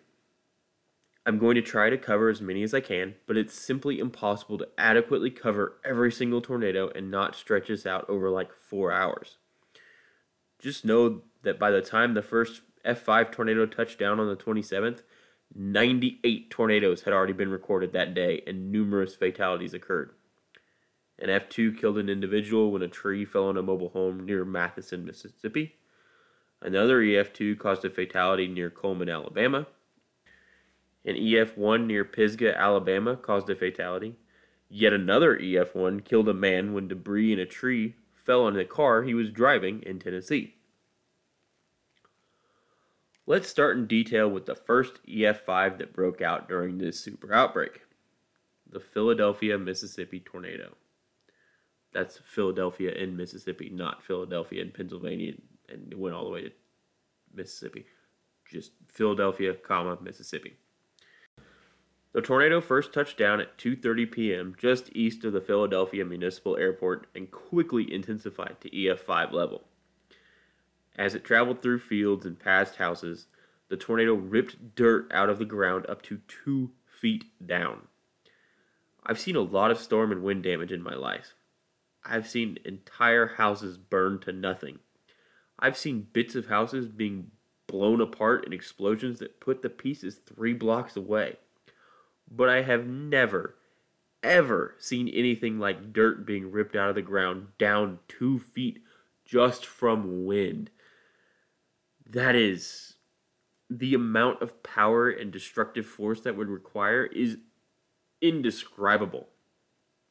I'm 1.27 1.39
going 1.39 1.57
to 1.57 1.63
try 1.63 1.91
to 1.91 1.99
cover 1.99 2.29
as 2.29 2.41
many 2.41 2.63
as 2.63 2.73
I 2.73 2.81
can, 2.81 3.17
but 3.27 3.37
it's 3.37 3.61
simply 3.61 3.99
impossible 3.99 4.59
to 4.59 4.69
adequately 4.79 5.31
cover 5.31 5.77
every 5.85 6.13
single 6.13 6.41
tornado 6.41 6.89
and 6.95 7.11
not 7.11 7.35
stretch 7.35 7.67
this 7.67 7.85
out 7.85 8.09
over 8.09 8.31
like 8.31 8.55
four 8.55 8.93
hours. 8.93 9.39
Just 10.61 10.85
know 10.85 11.23
that 11.43 11.59
by 11.59 11.73
the 11.73 11.83
time 11.83 12.15
the 12.15 12.23
first 12.23 12.63
F5 12.87 13.33
tornado 13.33 13.67
touched 13.67 13.99
down 13.99 14.21
on 14.21 14.29
the 14.29 14.37
27th, 14.37 15.01
98 15.53 16.49
tornadoes 16.49 17.03
had 17.03 17.13
already 17.13 17.33
been 17.33 17.51
recorded 17.51 17.93
that 17.93 18.15
day 18.15 18.43
and 18.47 18.71
numerous 18.71 19.17
fatalities 19.17 19.75
occurred. 19.75 20.13
An 21.19 21.29
F2 21.29 21.77
killed 21.77 21.99
an 21.99 22.09
individual 22.09 22.71
when 22.71 22.83
a 22.83 22.89
tree 22.89 23.25
fell 23.25 23.49
on 23.49 23.57
a 23.57 23.63
mobile 23.63 23.89
home 23.89 24.25
near 24.25 24.45
Mathiston, 24.45 25.05
Mississippi. 25.05 25.75
Another 26.63 27.01
EF2 27.01 27.59
caused 27.59 27.85
a 27.85 27.91
fatality 27.91 28.47
near 28.47 28.71
Cullman, 28.71 29.09
Alabama. 29.09 29.67
An 31.07 31.15
EF1 31.15 31.87
near 31.87 32.05
Pisgah, 32.05 32.59
Alabama 32.59 33.17
caused 33.17 33.49
a 33.49 33.55
fatality. 33.55 34.17
Yet 34.69 34.93
another 34.93 35.39
EF1 35.39 36.05
killed 36.05 36.29
a 36.29 36.35
man 36.35 36.73
when 36.73 36.89
debris 36.89 37.33
in 37.33 37.39
a 37.39 37.47
tree 37.47 37.95
fell 38.17 38.43
on 38.43 38.55
the 38.55 38.65
car 38.65 39.05
he 39.05 39.15
was 39.15 39.31
driving 39.31 39.83
in 39.85 40.01
Tennessee. 40.01 40.55
Let's 43.25 43.49
start 43.49 43.77
in 43.77 43.87
detail 43.87 44.29
with 44.29 44.47
the 44.47 44.57
first 44.57 44.99
EF5 45.07 45.79
that 45.79 45.95
broke 45.95 46.21
out 46.21 46.49
during 46.49 46.79
this 46.79 47.01
super 47.01 47.33
outbreak 47.33 47.83
the 48.69 48.81
Philadelphia, 48.81 49.57
Mississippi 49.57 50.19
tornado. 50.19 50.75
That's 51.93 52.19
Philadelphia 52.19 52.91
in 52.91 53.17
Mississippi, 53.17 53.71
not 53.71 54.03
Philadelphia 54.03 54.61
in 54.61 54.73
Pennsylvania, 54.73 55.35
and 55.69 55.93
it 55.93 55.99
went 55.99 56.17
all 56.17 56.25
the 56.25 56.31
way 56.31 56.43
to 56.43 56.51
Mississippi. 57.33 57.87
Just 58.51 58.73
Philadelphia, 58.89 59.55
comma 59.55 59.97
Mississippi. 60.03 60.57
The 62.17 62.23
tornado 62.23 62.63
first 62.63 62.95
touched 62.95 63.19
down 63.19 63.41
at 63.41 63.59
2:30 63.59 64.11
p.m. 64.11 64.57
just 64.59 64.89
east 64.97 65.23
of 65.25 65.35
the 65.35 65.41
Philadelphia 65.43 66.03
Municipal 66.03 66.57
Airport 66.57 67.09
and 67.15 67.31
quickly 67.31 67.93
intensified 67.93 68.57
to 68.63 68.71
EF5 68.71 69.33
level. 69.33 69.65
As 70.97 71.15
it 71.15 71.25
traveled 71.25 71.61
through 71.61 71.81
fields 71.81 72.25
and 72.25 72.41
past 72.41 72.77
houses, 72.77 73.27
the 73.69 73.77
tornado 73.77 74.15
ripped 74.15 74.75
dirt 74.75 75.13
out 75.13 75.29
of 75.29 75.39
the 75.39 75.45
ground 75.45 75.85
up 75.91 76.01
to 76.05 76.23
two 76.27 76.71
feet 76.87 77.27
down. 77.47 77.83
I've 79.05 79.21
seen 79.21 79.37
a 79.37 79.41
lot 79.41 79.71
of 79.71 79.79
storm 79.79 80.11
and 80.11 80.23
wind 80.23 80.43
damage 80.43 80.73
in 80.73 80.83
my 80.83 80.95
life. 80.95 81.35
I've 82.03 82.27
seen 82.27 82.57
entire 82.65 83.35
houses 83.37 83.77
burned 83.77 84.23
to 84.23 84.33
nothing. 84.33 84.79
I've 85.59 85.77
seen 85.77 86.09
bits 86.15 86.35
of 86.35 86.47
houses 86.47 86.89
being 86.89 87.33
blown 87.67 88.01
apart 88.01 88.47
in 88.47 88.55
explosions 88.55 89.19
that 89.19 89.39
put 89.39 89.61
the 89.61 89.69
pieces 89.69 90.19
three 90.25 90.55
blocks 90.55 90.97
away. 90.97 91.37
But 92.31 92.49
I 92.49 92.63
have 92.63 92.87
never, 92.87 93.57
ever 94.23 94.75
seen 94.79 95.09
anything 95.09 95.59
like 95.59 95.93
dirt 95.93 96.27
being 96.27 96.51
ripped 96.51 96.77
out 96.77 96.89
of 96.89 96.95
the 96.95 97.03
ground 97.03 97.49
down 97.59 98.01
two 98.09 98.39
feet 98.39 98.83
just 99.25 99.67
from 99.67 100.25
wind 100.25 100.71
that 102.09 102.37
is 102.37 102.95
the 103.69 103.95
amount 103.95 104.41
of 104.41 104.63
power 104.63 105.11
and 105.11 105.33
destructive 105.33 105.87
force 105.87 106.21
that 106.21 106.37
would 106.37 106.49
require 106.49 107.05
is 107.07 107.39
indescribable. 108.23 109.29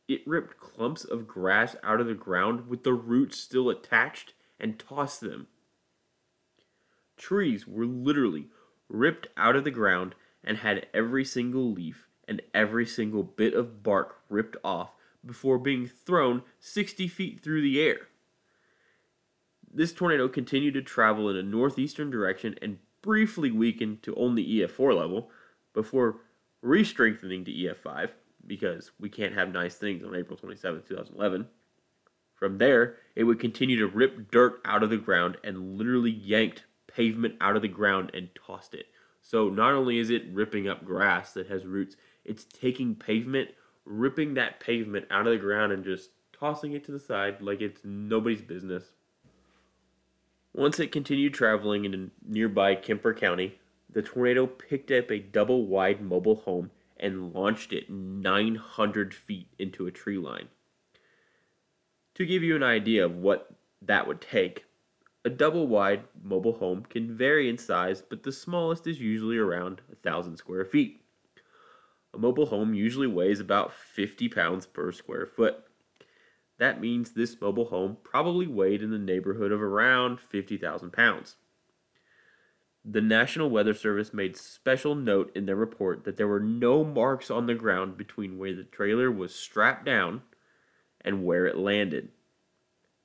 It 0.08 0.28
ripped 0.28 0.60
clumps 0.60 1.06
of 1.06 1.28
grass 1.28 1.75
out 1.84 2.01
of 2.01 2.08
the 2.08 2.13
ground 2.13 2.67
with 2.67 2.84
the 2.84 2.93
roots 2.93 3.39
still 3.39 3.69
attached 3.69 4.34
and 4.60 4.78
tossed 4.78 5.21
them. 5.21 5.47
Trees 7.17 7.65
were 7.65 7.86
literally 7.86 8.47
ripped 8.89 9.28
out 9.38 9.56
of 9.56 9.63
the 9.63 9.71
ground 9.71 10.15
and 10.45 10.60
had 10.60 10.86
every 10.93 11.25
single 11.25 11.71
leaf 11.71 12.08
and 12.27 12.41
every 12.53 12.86
single 12.86 13.23
bit 13.23 13.53
of 13.53 13.84
bark 13.84 14.21
ripped 14.29 14.55
off 14.63 14.91
before 15.25 15.58
being 15.58 15.88
thrown 15.88 16.43
60 16.60 17.08
feet 17.08 17.43
through 17.43 17.62
the 17.62 17.81
air. 17.81 18.08
This 19.73 19.91
tornado 19.91 20.29
continued 20.29 20.75
to 20.75 20.81
travel 20.81 21.29
in 21.29 21.36
a 21.36 21.43
northeastern 21.43 22.10
direction 22.10 22.55
and 22.62 22.77
briefly 23.01 23.51
weakened 23.51 24.03
to 24.03 24.15
only 24.15 24.45
EF4 24.45 24.95
level 24.95 25.29
before 25.73 26.17
re-strengthening 26.62 27.43
to 27.45 27.51
EF5 27.51 28.10
because 28.47 28.91
we 28.99 29.10
can't 29.10 29.34
have 29.34 29.51
nice 29.51 29.75
things 29.75 30.03
on 30.03 30.15
April 30.15 30.38
27, 30.38 30.84
2011. 30.88 31.47
From 32.34 32.58
there, 32.58 32.97
it 33.15 33.23
would 33.23 33.39
continue 33.39 33.77
to 33.79 33.88
rip 33.88 34.31
dirt 34.31 34.62
out 34.65 34.84
of 34.84 34.89
the 34.89 34.97
ground 34.97 35.38
and 35.43 35.77
literally 35.77 36.12
yanked 36.12 36.63
pavement 36.88 37.36
out 37.41 37.55
of 37.55 37.62
the 37.62 37.67
ground 37.67 38.12
and 38.13 38.29
tossed 38.36 38.73
it. 38.73 38.88
So 39.27 39.49
not 39.49 39.73
only 39.73 39.97
is 39.97 40.11
it 40.11 40.27
ripping 40.31 40.69
up 40.69 40.85
grass 40.85 41.33
that 41.33 41.47
has 41.47 41.65
roots, 41.65 41.95
it's 42.23 42.43
taking 42.43 42.93
pavement, 42.93 43.49
ripping 43.83 44.35
that 44.35 44.59
pavement 44.59 45.07
out 45.09 45.25
of 45.25 45.33
the 45.33 45.39
ground 45.39 45.71
and 45.71 45.83
just 45.83 46.11
tossing 46.31 46.73
it 46.73 46.83
to 46.85 46.91
the 46.91 46.99
side 46.99 47.41
like 47.41 47.59
it's 47.59 47.81
nobody's 47.83 48.43
business. 48.43 48.91
Once 50.53 50.79
it 50.79 50.91
continued 50.91 51.33
traveling 51.33 51.85
into 51.85 52.11
nearby 52.23 52.75
Kemper 52.75 53.15
County, 53.15 53.57
the 53.91 54.03
tornado 54.03 54.45
picked 54.45 54.91
up 54.91 55.09
a 55.09 55.17
double 55.17 55.65
wide 55.65 56.01
mobile 56.01 56.35
home 56.35 56.69
and 56.95 57.33
launched 57.33 57.73
it 57.73 57.89
900 57.89 59.11
feet 59.15 59.47
into 59.57 59.88
a 59.88 59.91
tree 59.91 60.19
line. 60.19 60.49
To 62.13 62.27
give 62.27 62.43
you 62.43 62.55
an 62.55 62.63
idea 62.63 63.03
of 63.03 63.15
what 63.15 63.55
that 63.81 64.07
would 64.07 64.21
take, 64.21 64.64
a 65.25 65.29
double 65.29 65.67
wide 65.67 66.03
mobile 66.23 66.59
home 66.59 66.85
can 66.88 67.17
vary 67.17 67.49
in 67.49 67.57
size, 67.57 68.03
but 68.07 68.21
the 68.21 68.31
smallest 68.31 68.85
is 68.85 69.01
usually 69.01 69.38
around 69.38 69.81
1,000 69.88 70.38
square 70.38 70.63
feet. 70.63 71.01
A 72.13 72.17
mobile 72.19 72.45
home 72.45 72.75
usually 72.75 73.07
weighs 73.07 73.39
about 73.39 73.73
50 73.73 74.29
pounds 74.29 74.67
per 74.67 74.91
square 74.91 75.25
foot. 75.25 75.63
That 76.59 76.79
means 76.79 77.11
this 77.11 77.41
mobile 77.41 77.65
home 77.65 77.97
probably 78.03 78.45
weighed 78.45 78.83
in 78.83 78.91
the 78.91 78.99
neighborhood 78.99 79.51
of 79.51 79.61
around 79.61 80.21
50,000 80.21 80.93
pounds. 80.93 81.38
The 82.85 83.01
National 83.01 83.49
Weather 83.49 83.73
Service 83.73 84.13
made 84.13 84.38
special 84.38 84.93
note 84.93 85.35
in 85.35 85.47
their 85.47 85.55
report 85.55 86.03
that 86.03 86.17
there 86.17 86.27
were 86.27 86.39
no 86.39 86.83
marks 86.83 87.31
on 87.31 87.47
the 87.47 87.55
ground 87.55 87.97
between 87.97 88.38
where 88.38 88.53
the 88.53 88.63
trailer 88.63 89.11
was 89.11 89.33
strapped 89.33 89.85
down 89.85 90.21
and 91.01 91.25
where 91.25 91.47
it 91.47 91.57
landed. 91.57 92.09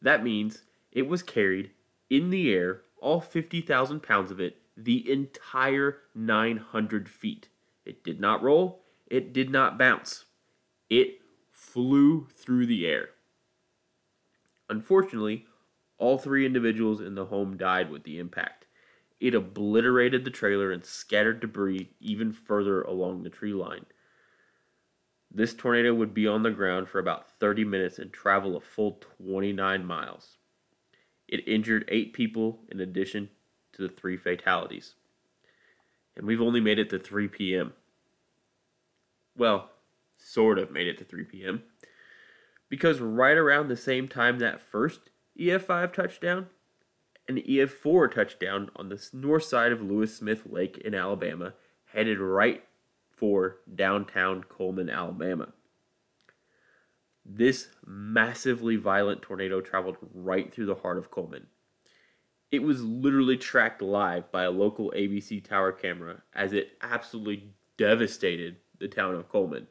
That 0.02 0.22
means 0.22 0.64
it 0.92 1.08
was 1.08 1.22
carried 1.22 1.70
in 2.10 2.30
the 2.30 2.52
air, 2.52 2.82
all 3.00 3.20
50,000 3.20 4.02
pounds 4.02 4.30
of 4.30 4.40
it, 4.40 4.58
the 4.76 5.10
entire 5.10 5.98
900 6.14 7.08
feet. 7.08 7.48
It 7.86 8.04
did 8.04 8.20
not 8.20 8.42
roll, 8.42 8.82
it 9.06 9.32
did 9.32 9.50
not 9.50 9.78
bounce. 9.78 10.24
It 10.90 11.20
flew 11.52 12.26
through 12.34 12.66
the 12.66 12.86
air. 12.86 13.10
Unfortunately, 14.68 15.46
all 15.98 16.18
three 16.18 16.46
individuals 16.46 17.00
in 17.00 17.14
the 17.14 17.26
home 17.26 17.56
died 17.56 17.90
with 17.90 18.04
the 18.04 18.18
impact. 18.18 18.66
It 19.20 19.34
obliterated 19.34 20.24
the 20.24 20.30
trailer 20.30 20.72
and 20.72 20.84
scattered 20.84 21.40
debris 21.40 21.90
even 22.00 22.32
further 22.32 22.82
along 22.82 23.22
the 23.22 23.30
tree 23.30 23.52
line. 23.52 23.84
This 25.30 25.54
tornado 25.54 25.94
would 25.94 26.14
be 26.14 26.26
on 26.26 26.42
the 26.42 26.50
ground 26.50 26.88
for 26.88 26.98
about 26.98 27.30
30 27.38 27.64
minutes 27.64 27.98
and 27.98 28.12
travel 28.12 28.56
a 28.56 28.60
full 28.60 29.00
29 29.22 29.84
miles. 29.84 30.38
It 31.30 31.48
injured 31.48 31.86
eight 31.88 32.12
people 32.12 32.58
in 32.70 32.78
addition 32.80 33.30
to 33.72 33.82
the 33.82 33.88
three 33.88 34.18
fatalities. 34.18 34.96
And 36.14 36.26
we've 36.26 36.42
only 36.42 36.60
made 36.60 36.78
it 36.78 36.90
to 36.90 36.98
3 36.98 37.28
p.m. 37.28 37.72
Well, 39.34 39.70
sort 40.18 40.58
of 40.58 40.70
made 40.70 40.88
it 40.88 40.98
to 40.98 41.04
3 41.04 41.24
p.m 41.24 41.62
because 42.70 43.00
right 43.00 43.36
around 43.36 43.68
the 43.68 43.76
same 43.76 44.08
time 44.08 44.38
that 44.38 44.62
first 44.62 45.10
EF5 45.38 45.92
touchdown, 45.92 46.46
an 47.28 47.36
EF4 47.36 48.14
touchdown 48.14 48.70
on 48.76 48.88
the 48.88 49.08
north 49.12 49.44
side 49.44 49.72
of 49.72 49.82
Lewis 49.82 50.16
Smith 50.16 50.44
Lake 50.46 50.78
in 50.78 50.94
Alabama 50.94 51.52
headed 51.92 52.18
right 52.18 52.64
for 53.14 53.56
downtown 53.74 54.44
Cullman, 54.44 54.88
Alabama. 54.88 55.48
This 57.24 57.68
massively 57.86 58.76
violent 58.76 59.22
tornado 59.22 59.60
traveled 59.60 59.96
right 60.14 60.52
through 60.52 60.66
the 60.66 60.76
heart 60.76 60.98
of 60.98 61.10
Cullman. 61.10 61.46
It 62.50 62.62
was 62.62 62.82
literally 62.82 63.36
tracked 63.36 63.82
live 63.82 64.32
by 64.32 64.42
a 64.42 64.50
local 64.50 64.92
ABC 64.96 65.44
tower 65.44 65.70
camera 65.70 66.22
as 66.34 66.52
it 66.52 66.72
absolutely 66.82 67.52
devastated 67.76 68.56
the 68.78 68.88
town 68.88 69.14
of 69.14 69.28
Cullman. 69.28 69.68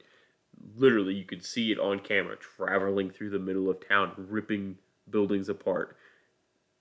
literally 0.76 1.14
you 1.14 1.26
could 1.26 1.44
see 1.44 1.72
it 1.72 1.80
on 1.80 2.00
camera 2.00 2.36
traveling 2.38 3.10
through 3.10 3.30
the 3.30 3.40
middle 3.40 3.70
of 3.70 3.86
town, 3.88 4.14
ripping 4.18 4.78
buildings 5.10 5.50
apart. 5.50 5.98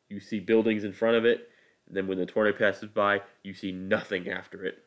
You 0.08 0.20
see 0.20 0.40
buildings 0.40 0.84
in 0.84 0.92
front 0.92 1.16
of 1.16 1.24
it, 1.24 1.48
and 1.86 1.96
then 1.96 2.06
when 2.06 2.18
the 2.18 2.26
tornado 2.26 2.56
passes 2.56 2.88
by, 2.88 3.22
you 3.42 3.52
see 3.54 3.72
nothing 3.72 4.28
after 4.28 4.64
it. 4.64 4.84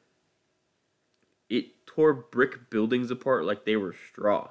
It 1.50 1.86
tore 1.86 2.13
brick 2.13 2.70
buildings 2.70 3.12
apart 3.12 3.46
like 3.46 3.65
they 3.65 3.76
were 3.76 3.94
straw. 3.94 4.50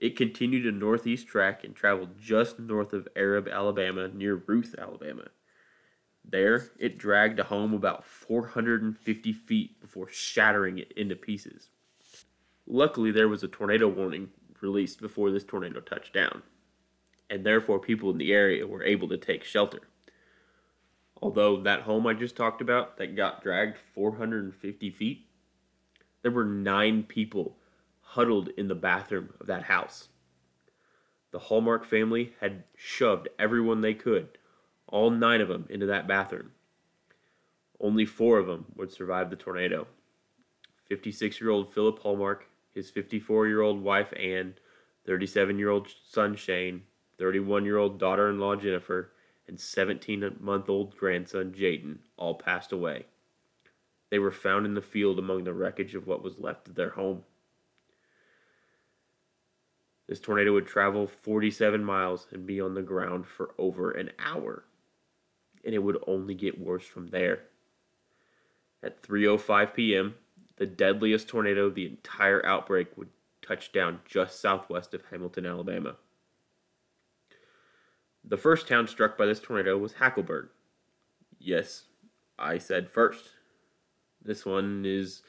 It 0.00 0.16
continued 0.16 0.66
a 0.66 0.72
northeast 0.72 1.28
track 1.28 1.62
and 1.62 1.76
traveled 1.76 2.18
just 2.18 2.58
north 2.58 2.94
of 2.94 3.06
Arab, 3.14 3.46
Alabama, 3.46 4.08
near 4.08 4.34
Ruth, 4.34 4.74
Alabama. 4.78 5.26
There, 6.24 6.70
it 6.78 6.96
dragged 6.96 7.38
a 7.38 7.44
home 7.44 7.74
about 7.74 8.06
450 8.06 9.32
feet 9.34 9.78
before 9.78 10.08
shattering 10.10 10.78
it 10.78 10.92
into 10.92 11.16
pieces. 11.16 11.68
Luckily, 12.66 13.10
there 13.10 13.28
was 13.28 13.42
a 13.42 13.48
tornado 13.48 13.88
warning 13.88 14.30
released 14.62 15.00
before 15.00 15.30
this 15.30 15.44
tornado 15.44 15.80
touched 15.80 16.14
down, 16.14 16.42
and 17.28 17.44
therefore 17.44 17.78
people 17.78 18.10
in 18.10 18.18
the 18.18 18.32
area 18.32 18.66
were 18.66 18.82
able 18.82 19.08
to 19.08 19.18
take 19.18 19.44
shelter. 19.44 19.80
Although 21.20 21.60
that 21.62 21.82
home 21.82 22.06
I 22.06 22.14
just 22.14 22.36
talked 22.36 22.62
about 22.62 22.96
that 22.96 23.16
got 23.16 23.42
dragged 23.42 23.76
450 23.94 24.90
feet, 24.90 25.26
there 26.22 26.30
were 26.30 26.44
nine 26.44 27.02
people 27.02 27.56
huddled 28.14 28.48
in 28.56 28.66
the 28.66 28.74
bathroom 28.74 29.30
of 29.40 29.46
that 29.46 29.64
house. 29.64 30.08
The 31.30 31.38
Hallmark 31.38 31.84
family 31.84 32.34
had 32.40 32.64
shoved 32.74 33.28
everyone 33.38 33.82
they 33.82 33.94
could, 33.94 34.36
all 34.88 35.10
nine 35.10 35.40
of 35.40 35.46
them, 35.46 35.66
into 35.70 35.86
that 35.86 36.08
bathroom. 36.08 36.50
Only 37.78 38.04
four 38.04 38.38
of 38.38 38.48
them 38.48 38.66
would 38.74 38.90
survive 38.90 39.30
the 39.30 39.36
tornado 39.36 39.86
56 40.88 41.40
year 41.40 41.50
old 41.50 41.72
Philip 41.72 42.00
Hallmark, 42.00 42.46
his 42.74 42.90
54 42.90 43.46
year 43.46 43.60
old 43.60 43.80
wife 43.80 44.12
Anne, 44.18 44.54
37 45.06 45.58
year 45.58 45.70
old 45.70 45.88
son 46.04 46.34
Shane, 46.34 46.82
31 47.18 47.64
year 47.64 47.78
old 47.78 48.00
daughter 48.00 48.28
in 48.28 48.40
law 48.40 48.56
Jennifer, 48.56 49.12
and 49.46 49.60
17 49.60 50.36
month 50.40 50.68
old 50.68 50.96
grandson 50.96 51.52
Jaden 51.52 51.98
all 52.16 52.34
passed 52.34 52.72
away. 52.72 53.06
They 54.10 54.18
were 54.18 54.32
found 54.32 54.66
in 54.66 54.74
the 54.74 54.82
field 54.82 55.20
among 55.20 55.44
the 55.44 55.54
wreckage 55.54 55.94
of 55.94 56.08
what 56.08 56.24
was 56.24 56.40
left 56.40 56.66
of 56.66 56.74
their 56.74 56.90
home. 56.90 57.22
This 60.10 60.18
tornado 60.18 60.54
would 60.54 60.66
travel 60.66 61.06
47 61.06 61.84
miles 61.84 62.26
and 62.32 62.44
be 62.44 62.60
on 62.60 62.74
the 62.74 62.82
ground 62.82 63.28
for 63.28 63.54
over 63.56 63.92
an 63.92 64.10
hour. 64.18 64.64
And 65.64 65.72
it 65.72 65.84
would 65.84 66.02
only 66.04 66.34
get 66.34 66.60
worse 66.60 66.84
from 66.84 67.06
there. 67.10 67.42
At 68.82 69.02
3:05 69.02 69.72
p.m., 69.72 70.16
the 70.56 70.66
deadliest 70.66 71.28
tornado 71.28 71.66
of 71.66 71.76
the 71.76 71.86
entire 71.86 72.44
outbreak 72.44 72.98
would 72.98 73.10
touch 73.40 73.70
down 73.70 74.00
just 74.04 74.40
southwest 74.40 74.94
of 74.94 75.04
Hamilton, 75.12 75.46
Alabama. 75.46 75.94
The 78.24 78.36
first 78.36 78.66
town 78.66 78.88
struck 78.88 79.16
by 79.16 79.26
this 79.26 79.38
tornado 79.38 79.78
was 79.78 79.92
Hackleburg. 79.92 80.48
Yes, 81.38 81.84
I 82.36 82.58
said 82.58 82.90
first. 82.90 83.30
This 84.20 84.44
one 84.44 84.82
is, 84.84 85.22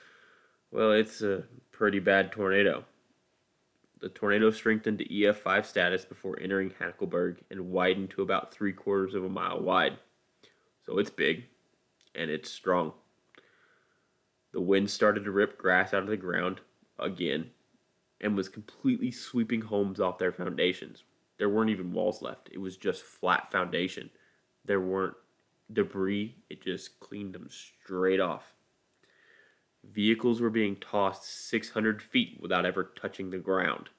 well, 0.71 0.91
it's 0.91 1.21
a 1.21 1.43
pretty 1.71 1.99
bad 1.99 2.31
tornado. 2.31 2.85
The 4.01 4.09
tornado 4.09 4.49
strengthened 4.49 4.97
to 4.97 5.07
EF5 5.07 5.65
status 5.65 6.05
before 6.05 6.39
entering 6.39 6.71
Hackleburg 6.71 7.37
and 7.51 7.69
widened 7.69 8.09
to 8.11 8.23
about 8.23 8.51
three 8.51 8.73
quarters 8.73 9.13
of 9.13 9.23
a 9.23 9.29
mile 9.29 9.61
wide. 9.61 9.99
So 10.85 10.97
it's 10.97 11.11
big 11.11 11.45
and 12.15 12.31
it's 12.31 12.49
strong. 12.49 12.93
The 14.53 14.61
wind 14.61 14.89
started 14.89 15.23
to 15.23 15.31
rip 15.31 15.57
grass 15.57 15.93
out 15.93 16.01
of 16.01 16.09
the 16.09 16.17
ground 16.17 16.61
again 16.97 17.51
and 18.19 18.35
was 18.35 18.49
completely 18.49 19.11
sweeping 19.11 19.61
homes 19.61 19.99
off 19.99 20.17
their 20.17 20.31
foundations. 20.31 21.03
There 21.37 21.49
weren't 21.49 21.69
even 21.69 21.93
walls 21.93 22.21
left, 22.21 22.49
it 22.51 22.59
was 22.59 22.77
just 22.77 23.03
flat 23.03 23.51
foundation. 23.51 24.09
There 24.65 24.81
weren't 24.81 25.15
debris, 25.71 26.35
it 26.49 26.61
just 26.61 26.99
cleaned 26.99 27.33
them 27.33 27.49
straight 27.49 28.19
off. 28.19 28.55
Vehicles 29.83 30.39
were 30.39 30.49
being 30.49 30.75
tossed 30.75 31.49
600 31.49 32.01
feet 32.01 32.37
without 32.39 32.65
ever 32.65 32.83
touching 32.83 33.29
the 33.29 33.37
ground. 33.37 33.89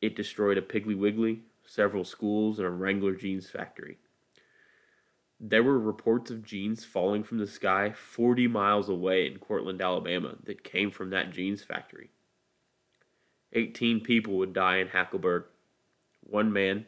It 0.00 0.16
destroyed 0.16 0.58
a 0.58 0.62
Piggly 0.62 0.96
Wiggly, 0.96 1.42
several 1.64 2.04
schools, 2.04 2.58
and 2.58 2.66
a 2.66 2.70
Wrangler 2.70 3.14
jeans 3.14 3.50
factory. 3.50 3.98
There 5.38 5.62
were 5.62 5.78
reports 5.78 6.30
of 6.30 6.44
jeans 6.44 6.84
falling 6.84 7.22
from 7.22 7.38
the 7.38 7.46
sky 7.46 7.92
40 7.92 8.48
miles 8.48 8.88
away 8.88 9.26
in 9.26 9.38
Courtland, 9.38 9.82
Alabama, 9.82 10.36
that 10.44 10.64
came 10.64 10.90
from 10.90 11.10
that 11.10 11.30
jeans 11.30 11.62
factory. 11.62 12.10
18 13.52 14.00
people 14.00 14.38
would 14.38 14.52
die 14.52 14.78
in 14.78 14.88
Hackleburg. 14.88 15.44
One 16.20 16.52
man, 16.52 16.86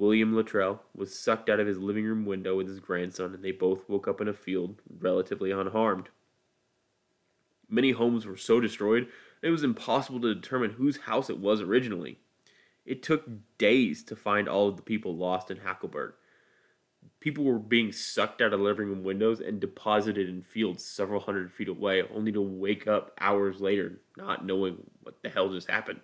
William 0.00 0.34
Luttrell 0.34 0.82
was 0.96 1.16
sucked 1.16 1.50
out 1.50 1.60
of 1.60 1.66
his 1.66 1.78
living 1.78 2.06
room 2.06 2.24
window 2.24 2.56
with 2.56 2.66
his 2.66 2.80
grandson, 2.80 3.34
and 3.34 3.44
they 3.44 3.52
both 3.52 3.86
woke 3.86 4.08
up 4.08 4.18
in 4.18 4.28
a 4.28 4.32
field 4.32 4.80
relatively 4.98 5.50
unharmed. 5.50 6.08
Many 7.68 7.90
homes 7.90 8.24
were 8.24 8.38
so 8.38 8.60
destroyed 8.60 9.08
it 9.42 9.50
was 9.50 9.62
impossible 9.62 10.18
to 10.20 10.34
determine 10.34 10.72
whose 10.72 11.02
house 11.02 11.28
it 11.28 11.38
was 11.38 11.60
originally. 11.60 12.18
It 12.86 13.02
took 13.02 13.26
days 13.58 14.02
to 14.04 14.16
find 14.16 14.48
all 14.48 14.68
of 14.68 14.76
the 14.76 14.82
people 14.82 15.14
lost 15.14 15.50
in 15.50 15.58
Hackleburg. 15.58 16.14
People 17.20 17.44
were 17.44 17.58
being 17.58 17.92
sucked 17.92 18.40
out 18.40 18.54
of 18.54 18.60
living 18.60 18.88
room 18.88 19.04
windows 19.04 19.38
and 19.38 19.60
deposited 19.60 20.30
in 20.30 20.40
fields 20.40 20.82
several 20.82 21.20
hundred 21.20 21.52
feet 21.52 21.68
away, 21.68 22.02
only 22.14 22.32
to 22.32 22.40
wake 22.40 22.86
up 22.86 23.12
hours 23.20 23.60
later 23.60 24.00
not 24.16 24.46
knowing 24.46 24.78
what 25.02 25.22
the 25.22 25.28
hell 25.28 25.52
just 25.52 25.70
happened. 25.70 26.00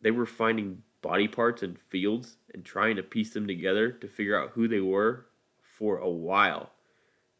They 0.00 0.10
were 0.10 0.26
finding 0.26 0.82
body 1.02 1.28
parts 1.28 1.62
and 1.62 1.78
fields 1.78 2.36
and 2.52 2.64
trying 2.64 2.96
to 2.96 3.02
piece 3.02 3.30
them 3.30 3.46
together 3.46 3.90
to 3.90 4.08
figure 4.08 4.38
out 4.38 4.52
who 4.54 4.68
they 4.68 4.80
were 4.80 5.26
for 5.62 5.98
a 5.98 6.10
while. 6.10 6.70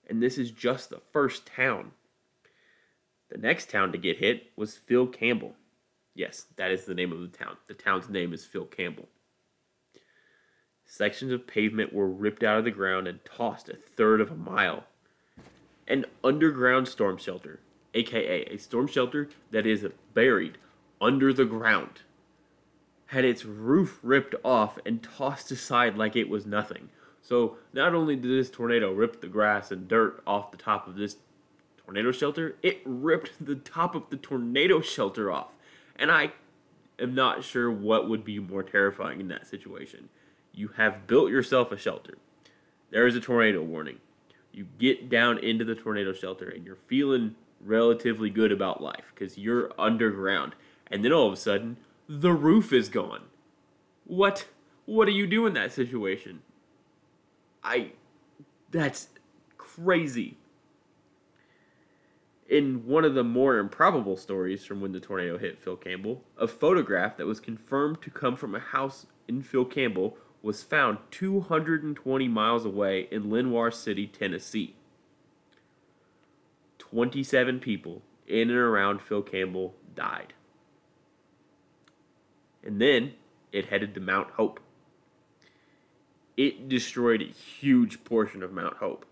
And 0.09 0.23
this 0.23 0.39
is 0.39 0.51
just 0.51 0.91
the 0.91 1.01
first 1.13 1.47
town. 1.47 1.93
The 3.31 3.39
next 3.39 3.71
town 3.71 3.93
to 3.93 3.99
get 3.99 4.19
hit 4.19 4.51
was 4.57 4.77
Phil 4.77 5.07
Campbell. 5.07 5.55
Yes, 6.15 6.47
that 6.57 6.71
is 6.71 6.85
the 6.85 6.95
name 6.95 7.13
of 7.13 7.21
the 7.21 7.29
town. 7.29 7.57
The 7.69 7.75
town's 7.75 8.09
name 8.09 8.33
is 8.33 8.45
Phil 8.45 8.65
Campbell. 8.65 9.09
Sections 10.85 11.31
of 11.31 11.47
pavement 11.47 11.93
were 11.93 12.09
ripped 12.09 12.43
out 12.43 12.59
of 12.59 12.65
the 12.65 12.71
ground 12.73 13.07
and 13.07 13.25
tossed 13.25 13.69
a 13.69 13.77
third 13.77 14.21
of 14.21 14.31
a 14.31 14.37
mile. 14.37 14.85
An 15.87 16.05
underground 16.25 16.89
storm 16.89 17.17
shelter, 17.17 17.61
aka 17.95 18.43
a 18.47 18.59
storm 18.59 18.89
shelter 18.89 19.29
that 19.53 19.67
is 19.67 19.87
buried 20.15 20.59
under 21.01 21.33
the 21.33 21.45
ground 21.45 22.01
had 23.11 23.25
its 23.25 23.45
roof 23.45 23.99
ripped 24.05 24.37
off 24.45 24.79
and 24.87 25.03
tossed 25.03 25.51
aside 25.51 25.97
like 25.97 26.15
it 26.15 26.29
was 26.29 26.47
nothing. 26.47 26.91
So 27.21 27.57
not 27.73 27.93
only 27.93 28.15
did 28.15 28.31
this 28.31 28.51
tornado 28.51 28.93
rip 28.93 29.21
the 29.21 29.27
grass 29.27 29.73
and 29.73 29.89
dirt 29.89 30.23
off 30.29 30.53
the 30.53 30.57
top 30.57 30.87
of 30.87 30.95
this 30.95 31.17
tornado 31.85 32.13
shelter, 32.13 32.55
it 32.63 32.81
ripped 32.85 33.45
the 33.45 33.57
top 33.57 33.97
of 33.97 34.11
the 34.11 34.17
tornado 34.17 34.81
shelter 34.81 35.31
off. 35.31 35.57
And 35.97 36.13
I 36.13 36.35
am 37.01 37.13
not 37.13 37.43
sure 37.43 37.69
what 37.69 38.09
would 38.09 38.25
be 38.25 38.39
more 38.39 38.63
terrifying 38.63 39.21
in 39.21 39.27
that 39.27 39.49
situation. 39.49 40.09
You 40.55 40.69
have 40.77 41.09
built 41.09 41.31
yourself 41.31 41.73
a 41.73 41.77
shelter. 41.77 42.15
There 42.91 43.09
is 43.09 43.17
a 43.17 43.21
tornado 43.21 43.61
warning. 43.61 43.99
You 44.53 44.69
get 44.79 45.09
down 45.09 45.39
into 45.39 45.65
the 45.65 45.75
tornado 45.75 46.13
shelter 46.13 46.49
and 46.49 46.65
you're 46.65 46.79
feeling 46.87 47.35
relatively 47.61 48.31
good 48.31 48.53
about 48.53 48.81
life 48.81 49.13
because 49.13 49.37
you're 49.37 49.73
underground. 49.77 50.55
And 50.87 51.05
then 51.05 51.13
all 51.13 51.27
of 51.27 51.33
a 51.33 51.37
sudden, 51.37 51.77
the 52.13 52.33
roof 52.33 52.73
is 52.73 52.89
gone. 52.89 53.23
What 54.05 54.49
what 54.85 55.05
do 55.05 55.13
you 55.13 55.29
do 55.29 55.47
in 55.47 55.55
that 55.55 55.73
situation? 55.73 56.43
I 57.63 57.93
that's 58.73 59.09
crazy. 59.57 60.37
In 62.49 62.85
one 62.85 63.05
of 63.05 63.15
the 63.15 63.23
more 63.23 63.59
improbable 63.59 64.17
stories 64.17 64.65
from 64.65 64.81
when 64.81 64.91
the 64.91 64.99
tornado 64.99 65.39
hit 65.39 65.61
Phil 65.61 65.77
Campbell, 65.77 66.25
a 66.37 66.49
photograph 66.49 67.17
that 67.17 67.27
was 67.27 67.39
confirmed 67.39 68.03
to 68.03 68.11
come 68.11 68.35
from 68.35 68.57
a 68.57 68.61
house 68.61 69.07
in 69.29 69.41
Phil 69.43 69.65
Campbell 69.65 70.17
was 70.43 70.65
found 70.65 70.99
220 71.13 72.27
miles 72.27 72.65
away 72.65 73.07
in 73.13 73.31
Lenoir 73.31 73.71
City, 73.71 74.09
Tennessee. 74.09 74.75
27 76.79 77.61
people 77.61 78.03
in 78.27 78.51
and 78.51 78.59
around 78.59 79.01
Phil 79.01 79.23
Campbell 79.23 79.77
died 79.95 80.33
and 82.65 82.81
then 82.81 83.15
it 83.53 83.67
headed 83.67 83.95
to 83.95 84.01
Mount 84.01 84.33
Hope. 84.33 84.61
It 86.37 86.69
destroyed 86.69 87.23
a 87.23 87.27
huge 87.27 88.05
portion 88.05 88.43
of 88.43 88.53
Mount 88.53 88.77
Hope. 88.77 89.05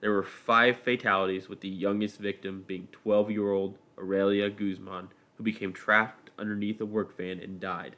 There 0.00 0.12
were 0.12 0.22
five 0.22 0.78
fatalities, 0.78 1.48
with 1.48 1.60
the 1.60 1.68
youngest 1.68 2.18
victim 2.18 2.64
being 2.66 2.88
12 2.92 3.30
year 3.30 3.50
old 3.50 3.78
Aurelia 3.98 4.50
Guzman, 4.50 5.08
who 5.36 5.44
became 5.44 5.72
trapped 5.72 6.30
underneath 6.38 6.80
a 6.80 6.86
work 6.86 7.16
van 7.16 7.38
and 7.38 7.60
died. 7.60 7.96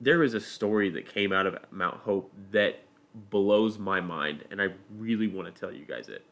There 0.00 0.22
is 0.22 0.34
a 0.34 0.40
story 0.40 0.90
that 0.90 1.08
came 1.12 1.32
out 1.32 1.46
of 1.46 1.56
Mount 1.70 2.00
Hope 2.00 2.32
that 2.50 2.80
blows 3.14 3.78
my 3.78 4.00
mind, 4.00 4.44
and 4.50 4.60
I 4.60 4.68
really 4.94 5.28
want 5.28 5.52
to 5.52 5.58
tell 5.58 5.72
you 5.72 5.84
guys 5.84 6.08
it. 6.08 6.24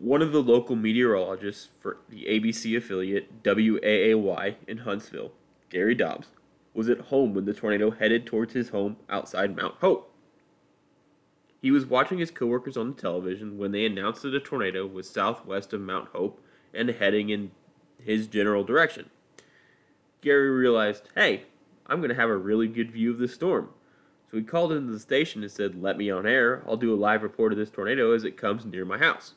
One 0.00 0.22
of 0.22 0.30
the 0.30 0.42
local 0.42 0.76
meteorologists 0.76 1.68
for 1.80 1.96
the 2.08 2.26
ABC 2.26 2.76
affiliate 2.76 3.42
WAAY 3.42 4.54
in 4.68 4.78
Huntsville, 4.78 5.32
Gary 5.70 5.96
Dobbs, 5.96 6.28
was 6.72 6.88
at 6.88 7.00
home 7.00 7.34
when 7.34 7.46
the 7.46 7.52
tornado 7.52 7.90
headed 7.90 8.24
towards 8.24 8.52
his 8.52 8.68
home 8.68 8.98
outside 9.10 9.56
Mount 9.56 9.74
Hope. 9.80 10.14
He 11.60 11.72
was 11.72 11.84
watching 11.84 12.18
his 12.18 12.30
coworkers 12.30 12.76
on 12.76 12.94
the 12.94 13.00
television 13.00 13.58
when 13.58 13.72
they 13.72 13.84
announced 13.84 14.22
that 14.22 14.36
a 14.36 14.38
tornado 14.38 14.86
was 14.86 15.10
southwest 15.10 15.72
of 15.72 15.80
Mount 15.80 16.10
Hope 16.10 16.40
and 16.72 16.88
heading 16.88 17.30
in 17.30 17.50
his 18.00 18.28
general 18.28 18.62
direction. 18.62 19.10
Gary 20.20 20.50
realized, 20.50 21.08
hey, 21.16 21.46
I'm 21.86 21.98
going 21.98 22.10
to 22.10 22.14
have 22.14 22.30
a 22.30 22.36
really 22.36 22.68
good 22.68 22.92
view 22.92 23.10
of 23.10 23.18
this 23.18 23.34
storm. 23.34 23.70
So 24.30 24.36
he 24.36 24.44
called 24.44 24.70
into 24.70 24.92
the 24.92 25.00
station 25.00 25.42
and 25.42 25.50
said, 25.50 25.82
Let 25.82 25.96
me 25.96 26.08
on 26.08 26.26
air. 26.26 26.62
I'll 26.68 26.76
do 26.76 26.94
a 26.94 26.96
live 26.96 27.22
report 27.24 27.50
of 27.50 27.58
this 27.58 27.70
tornado 27.70 28.12
as 28.12 28.24
it 28.24 28.36
comes 28.36 28.64
near 28.64 28.84
my 28.84 28.98
house. 28.98 29.34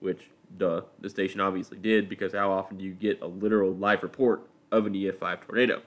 Which, 0.00 0.30
duh, 0.56 0.82
the 1.00 1.10
station 1.10 1.40
obviously 1.40 1.78
did 1.78 2.08
because 2.08 2.32
how 2.32 2.52
often 2.52 2.78
do 2.78 2.84
you 2.84 2.92
get 2.92 3.22
a 3.22 3.26
literal 3.26 3.74
live 3.74 4.02
report 4.02 4.42
of 4.70 4.86
an 4.86 4.94
EF5 4.94 5.46
tornado? 5.46 5.82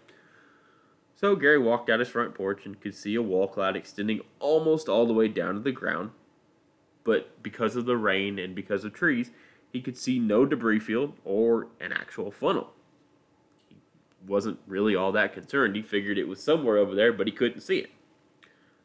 So 1.16 1.36
Gary 1.36 1.60
walked 1.60 1.90
out 1.90 2.00
his 2.00 2.08
front 2.08 2.34
porch 2.34 2.66
and 2.66 2.80
could 2.80 2.96
see 2.96 3.14
a 3.16 3.22
wall 3.22 3.48
cloud 3.48 3.76
extending 3.76 4.22
almost 4.40 4.88
all 4.88 5.06
the 5.06 5.14
way 5.14 5.28
down 5.28 5.56
to 5.56 5.60
the 5.60 5.72
ground. 5.72 6.12
But 7.04 7.44
because 7.44 7.76
of 7.76 7.86
the 7.86 7.98
rain 7.98 8.40
and 8.40 8.56
because 8.56 8.86
of 8.86 8.94
trees, 8.94 9.32
he 9.72 9.82
could 9.82 9.98
see 9.98 10.18
no 10.18 10.46
debris 10.46 10.80
field 10.80 11.14
or 11.26 11.68
an 11.80 11.92
actual 11.92 12.32
funnel. 12.32 12.72
He 13.68 13.76
wasn't 14.26 14.60
really 14.66 14.96
all 14.96 15.12
that 15.12 15.34
concerned. 15.34 15.76
He 15.76 15.82
figured 15.82 16.18
it 16.18 16.28
was 16.28 16.42
somewhere 16.42 16.78
over 16.78 16.96
there, 16.96 17.12
but 17.12 17.28
he 17.28 17.34
couldn't 17.34 17.62
see 17.62 17.80
it. 17.80 17.92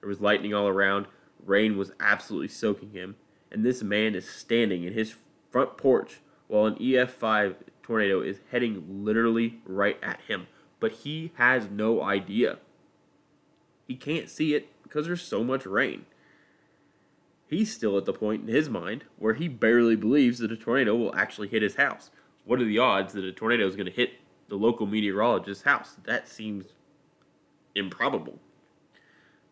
There 0.00 0.08
was 0.08 0.20
lightning 0.20 0.52
all 0.52 0.66
around. 0.66 1.06
Rain 1.44 1.78
was 1.78 1.92
absolutely 2.00 2.48
soaking 2.48 2.90
him. 2.90 3.16
And 3.54 3.64
this 3.64 3.84
man 3.84 4.16
is 4.16 4.28
standing 4.28 4.82
in 4.82 4.94
his 4.94 5.14
front 5.52 5.76
porch 5.76 6.18
while 6.48 6.66
an 6.66 6.74
EF5 6.74 7.54
tornado 7.84 8.20
is 8.20 8.40
heading 8.50 9.04
literally 9.04 9.60
right 9.64 9.96
at 10.02 10.20
him. 10.22 10.48
But 10.80 10.90
he 10.90 11.30
has 11.36 11.70
no 11.70 12.02
idea. 12.02 12.58
He 13.86 13.94
can't 13.94 14.28
see 14.28 14.54
it 14.54 14.70
because 14.82 15.06
there's 15.06 15.22
so 15.22 15.44
much 15.44 15.66
rain. 15.66 16.04
He's 17.46 17.72
still 17.72 17.96
at 17.96 18.06
the 18.06 18.12
point 18.12 18.42
in 18.42 18.52
his 18.52 18.68
mind 18.68 19.04
where 19.18 19.34
he 19.34 19.46
barely 19.46 19.94
believes 19.94 20.40
that 20.40 20.50
a 20.50 20.56
tornado 20.56 20.96
will 20.96 21.14
actually 21.14 21.46
hit 21.46 21.62
his 21.62 21.76
house. 21.76 22.10
What 22.44 22.60
are 22.60 22.64
the 22.64 22.80
odds 22.80 23.12
that 23.12 23.24
a 23.24 23.30
tornado 23.30 23.68
is 23.68 23.76
going 23.76 23.86
to 23.86 23.92
hit 23.92 24.14
the 24.48 24.56
local 24.56 24.88
meteorologist's 24.88 25.62
house? 25.62 25.94
That 26.02 26.26
seems 26.26 26.74
improbable. 27.76 28.40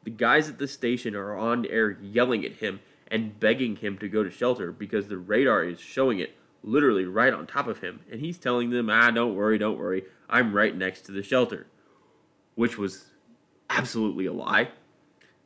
The 0.02 0.10
guys 0.10 0.48
at 0.48 0.58
the 0.58 0.66
station 0.66 1.14
are 1.14 1.36
on 1.36 1.66
air 1.66 1.96
yelling 2.02 2.44
at 2.44 2.54
him 2.54 2.80
and 3.12 3.38
begging 3.38 3.76
him 3.76 3.98
to 3.98 4.08
go 4.08 4.24
to 4.24 4.30
shelter 4.30 4.72
because 4.72 5.06
the 5.06 5.18
radar 5.18 5.62
is 5.62 5.78
showing 5.78 6.18
it 6.18 6.34
literally 6.64 7.04
right 7.04 7.34
on 7.34 7.46
top 7.46 7.66
of 7.68 7.80
him. 7.80 8.00
And 8.10 8.20
he's 8.20 8.38
telling 8.38 8.70
them, 8.70 8.88
ah, 8.88 9.10
don't 9.10 9.36
worry, 9.36 9.58
don't 9.58 9.78
worry, 9.78 10.04
I'm 10.30 10.56
right 10.56 10.74
next 10.74 11.02
to 11.02 11.12
the 11.12 11.22
shelter. 11.22 11.66
Which 12.54 12.78
was 12.78 13.10
absolutely 13.68 14.24
a 14.24 14.32
lie. 14.32 14.70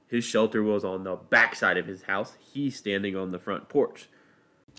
His 0.07 0.25
shelter 0.25 0.63
was 0.63 0.85
on 0.85 1.03
the 1.03 1.17
backside 1.17 1.77
of 1.77 1.89
his 1.89 2.03
house. 2.03 2.37
He's 2.39 2.77
standing 2.77 3.17
on 3.17 3.33
the 3.33 3.41
front 3.41 3.69
porch. 3.69 4.09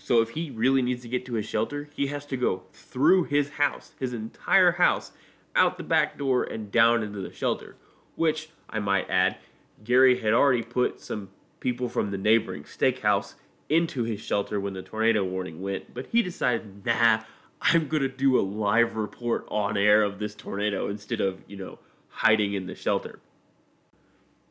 So 0.02 0.22
if 0.22 0.30
he 0.30 0.50
really 0.50 0.80
needs 0.80 1.02
to 1.02 1.08
get 1.08 1.26
to 1.26 1.34
his 1.34 1.44
shelter, 1.44 1.90
he 1.92 2.06
has 2.06 2.24
to 2.26 2.38
go 2.38 2.62
through 2.72 3.24
his 3.24 3.50
house, 3.50 3.92
his 4.00 4.14
entire 4.14 4.72
house, 4.72 5.12
out 5.54 5.76
the 5.76 5.82
back 5.82 6.16
door 6.16 6.42
and 6.42 6.72
down 6.72 7.02
into 7.02 7.20
the 7.20 7.34
shelter, 7.34 7.76
which 8.16 8.48
I 8.70 8.78
might 8.78 9.10
add 9.10 9.36
Gary 9.84 10.20
had 10.20 10.32
already 10.32 10.62
put 10.62 11.00
some 11.00 11.30
people 11.60 11.88
from 11.88 12.10
the 12.10 12.18
neighboring 12.18 12.64
steakhouse 12.64 13.34
into 13.68 14.04
his 14.04 14.20
shelter 14.20 14.58
when 14.58 14.72
the 14.72 14.82
tornado 14.82 15.24
warning 15.24 15.60
went, 15.60 15.92
but 15.92 16.06
he 16.06 16.22
decided, 16.22 16.84
nah, 16.86 17.22
I'm 17.60 17.88
going 17.88 18.02
to 18.02 18.08
do 18.08 18.38
a 18.38 18.42
live 18.42 18.96
report 18.96 19.46
on 19.48 19.76
air 19.76 20.02
of 20.02 20.18
this 20.18 20.34
tornado 20.34 20.88
instead 20.88 21.20
of, 21.20 21.42
you 21.46 21.56
know, 21.56 21.78
hiding 22.08 22.54
in 22.54 22.66
the 22.66 22.74
shelter. 22.74 23.20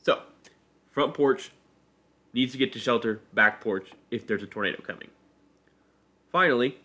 So, 0.04 0.22
front 0.92 1.14
porch 1.14 1.52
needs 2.34 2.52
to 2.52 2.58
get 2.58 2.74
to 2.74 2.80
shelter, 2.80 3.22
back 3.34 3.62
porch 3.62 3.92
if 4.12 4.28
there's 4.28 4.44
a 4.44 4.48
tornado 4.48 4.82
coming. 4.82 5.10
Finally, 6.32 6.78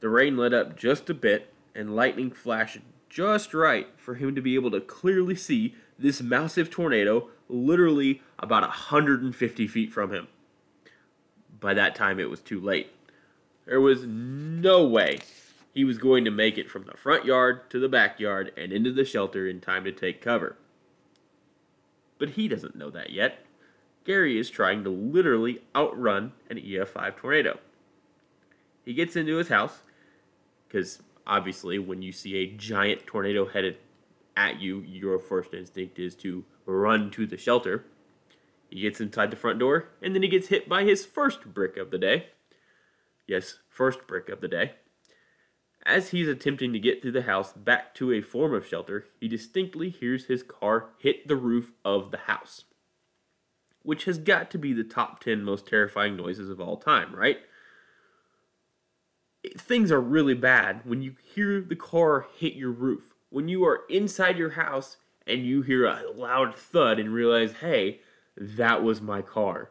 the 0.00 0.08
rain 0.08 0.36
let 0.36 0.54
up 0.54 0.76
just 0.76 1.10
a 1.10 1.14
bit 1.14 1.52
and 1.74 1.94
lightning 1.94 2.30
flashed 2.30 2.78
just 3.08 3.54
right 3.54 3.88
for 3.96 4.16
him 4.16 4.34
to 4.34 4.42
be 4.42 4.54
able 4.54 4.70
to 4.70 4.80
clearly 4.80 5.34
see 5.34 5.74
this 5.98 6.20
massive 6.20 6.70
tornado 6.70 7.28
literally 7.48 8.22
about 8.38 8.62
150 8.62 9.66
feet 9.66 9.92
from 9.92 10.12
him. 10.12 10.28
By 11.60 11.74
that 11.74 11.94
time, 11.94 12.20
it 12.20 12.30
was 12.30 12.40
too 12.40 12.60
late. 12.60 12.90
There 13.64 13.80
was 13.80 14.04
no 14.04 14.86
way 14.86 15.18
he 15.72 15.84
was 15.84 15.98
going 15.98 16.24
to 16.24 16.30
make 16.30 16.56
it 16.56 16.70
from 16.70 16.84
the 16.84 16.96
front 16.96 17.24
yard 17.24 17.68
to 17.70 17.78
the 17.78 17.88
backyard 17.88 18.52
and 18.56 18.72
into 18.72 18.92
the 18.92 19.04
shelter 19.04 19.48
in 19.48 19.60
time 19.60 19.84
to 19.84 19.92
take 19.92 20.20
cover. 20.20 20.56
But 22.18 22.30
he 22.30 22.48
doesn't 22.48 22.76
know 22.76 22.90
that 22.90 23.10
yet. 23.10 23.44
Gary 24.04 24.38
is 24.38 24.48
trying 24.48 24.84
to 24.84 24.90
literally 24.90 25.62
outrun 25.74 26.32
an 26.48 26.58
EF5 26.58 27.16
tornado. 27.16 27.58
He 28.84 28.94
gets 28.94 29.16
into 29.16 29.36
his 29.36 29.48
house 29.48 29.80
because 30.68 31.00
obviously, 31.26 31.78
when 31.78 32.02
you 32.02 32.12
see 32.12 32.36
a 32.36 32.46
giant 32.46 33.06
tornado 33.06 33.46
headed 33.46 33.78
at 34.36 34.60
you, 34.60 34.80
your 34.80 35.18
first 35.18 35.54
instinct 35.54 35.98
is 35.98 36.14
to 36.16 36.44
run 36.66 37.10
to 37.12 37.26
the 37.26 37.36
shelter. 37.36 37.84
He 38.70 38.80
gets 38.80 39.00
inside 39.00 39.30
the 39.30 39.36
front 39.36 39.58
door, 39.58 39.90
and 40.02 40.14
then 40.14 40.22
he 40.22 40.28
gets 40.28 40.48
hit 40.48 40.68
by 40.68 40.84
his 40.84 41.06
first 41.06 41.54
brick 41.54 41.76
of 41.76 41.90
the 41.90 41.98
day. 41.98 42.28
Yes, 43.26 43.58
first 43.68 44.06
brick 44.06 44.28
of 44.28 44.40
the 44.40 44.48
day. 44.48 44.72
As 45.84 46.10
he's 46.10 46.26
attempting 46.28 46.72
to 46.72 46.80
get 46.80 47.00
through 47.00 47.12
the 47.12 47.22
house 47.22 47.52
back 47.52 47.94
to 47.94 48.12
a 48.12 48.20
form 48.20 48.52
of 48.52 48.66
shelter, 48.66 49.06
he 49.20 49.28
distinctly 49.28 49.88
hears 49.88 50.24
his 50.24 50.42
car 50.42 50.90
hit 50.98 51.28
the 51.28 51.36
roof 51.36 51.72
of 51.84 52.10
the 52.10 52.18
house. 52.18 52.64
Which 53.82 54.04
has 54.06 54.18
got 54.18 54.50
to 54.50 54.58
be 54.58 54.72
the 54.72 54.82
top 54.82 55.20
10 55.20 55.44
most 55.44 55.68
terrifying 55.68 56.16
noises 56.16 56.50
of 56.50 56.60
all 56.60 56.76
time, 56.76 57.14
right? 57.14 57.38
Things 59.56 59.92
are 59.92 60.00
really 60.00 60.34
bad 60.34 60.80
when 60.84 61.02
you 61.02 61.14
hear 61.22 61.60
the 61.60 61.76
car 61.76 62.26
hit 62.38 62.54
your 62.54 62.70
roof 62.70 63.14
when 63.30 63.48
you 63.48 63.64
are 63.64 63.82
inside 63.88 64.38
your 64.38 64.50
house 64.50 64.96
and 65.26 65.44
you 65.44 65.62
hear 65.62 65.84
a 65.84 66.04
loud 66.14 66.54
thud 66.54 66.98
and 66.98 67.12
realize, 67.12 67.54
hey, 67.60 68.00
that 68.36 68.82
was 68.82 69.00
my 69.00 69.20
car. 69.20 69.70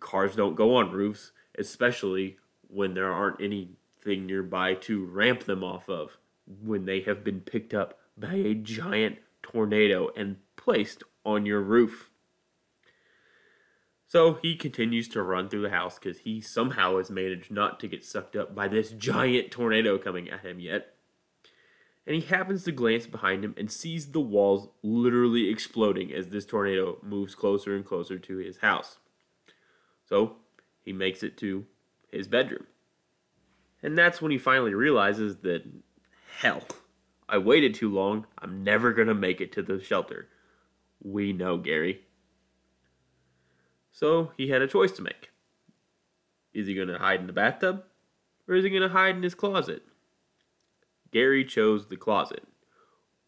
Cars 0.00 0.36
don't 0.36 0.54
go 0.54 0.76
on 0.76 0.92
roofs, 0.92 1.32
especially 1.58 2.36
when 2.68 2.94
there 2.94 3.12
aren't 3.12 3.40
anything 3.40 4.26
nearby 4.26 4.74
to 4.74 5.04
ramp 5.04 5.44
them 5.44 5.64
off 5.64 5.88
of 5.88 6.18
when 6.62 6.84
they 6.84 7.00
have 7.00 7.24
been 7.24 7.40
picked 7.40 7.72
up 7.72 7.98
by 8.16 8.34
a 8.34 8.54
giant 8.54 9.18
tornado 9.42 10.10
and 10.16 10.36
placed 10.56 11.02
on 11.24 11.46
your 11.46 11.62
roof. 11.62 12.10
So 14.14 14.38
he 14.40 14.54
continues 14.54 15.08
to 15.08 15.22
run 15.24 15.48
through 15.48 15.62
the 15.62 15.70
house 15.70 15.98
because 15.98 16.20
he 16.20 16.40
somehow 16.40 16.98
has 16.98 17.10
managed 17.10 17.50
not 17.50 17.80
to 17.80 17.88
get 17.88 18.04
sucked 18.04 18.36
up 18.36 18.54
by 18.54 18.68
this 18.68 18.90
giant 18.90 19.50
tornado 19.50 19.98
coming 19.98 20.30
at 20.30 20.44
him 20.44 20.60
yet 20.60 20.94
and 22.06 22.14
he 22.14 22.22
happens 22.22 22.64
to 22.64 22.72
glance 22.72 23.06
behind 23.06 23.44
him 23.44 23.54
and 23.56 23.70
sees 23.70 24.12
the 24.12 24.20
walls 24.20 24.68
literally 24.82 25.48
exploding 25.48 26.12
as 26.12 26.28
this 26.28 26.44
tornado 26.44 26.98
moves 27.02 27.34
closer 27.34 27.74
and 27.74 27.84
closer 27.84 28.18
to 28.18 28.36
his 28.38 28.58
house. 28.58 28.98
So 30.06 30.36
he 30.82 30.92
makes 30.92 31.22
it 31.22 31.38
to 31.38 31.64
his 32.12 32.28
bedroom. 32.28 32.66
And 33.82 33.96
that's 33.96 34.20
when 34.20 34.30
he 34.30 34.38
finally 34.38 34.74
realizes 34.74 35.38
that, 35.38 35.64
hell, 36.38 36.62
I 37.28 37.38
waited 37.38 37.74
too 37.74 37.92
long. 37.92 38.26
I'm 38.38 38.62
never 38.62 38.92
going 38.92 39.08
to 39.08 39.14
make 39.14 39.40
it 39.40 39.52
to 39.52 39.62
the 39.62 39.82
shelter. 39.82 40.28
We 41.02 41.32
know, 41.32 41.56
Gary. 41.56 42.02
So 43.94 44.32
he 44.36 44.48
had 44.48 44.60
a 44.60 44.66
choice 44.66 44.90
to 44.92 45.02
make. 45.02 45.30
Is 46.52 46.66
he 46.66 46.74
going 46.74 46.88
to 46.88 46.98
hide 46.98 47.20
in 47.20 47.28
the 47.28 47.32
bathtub? 47.32 47.84
Or 48.48 48.56
is 48.56 48.64
he 48.64 48.70
going 48.70 48.82
to 48.82 48.88
hide 48.88 49.14
in 49.14 49.22
his 49.22 49.36
closet? 49.36 49.84
Gary 51.12 51.44
chose 51.44 51.86
the 51.86 51.96
closet, 51.96 52.42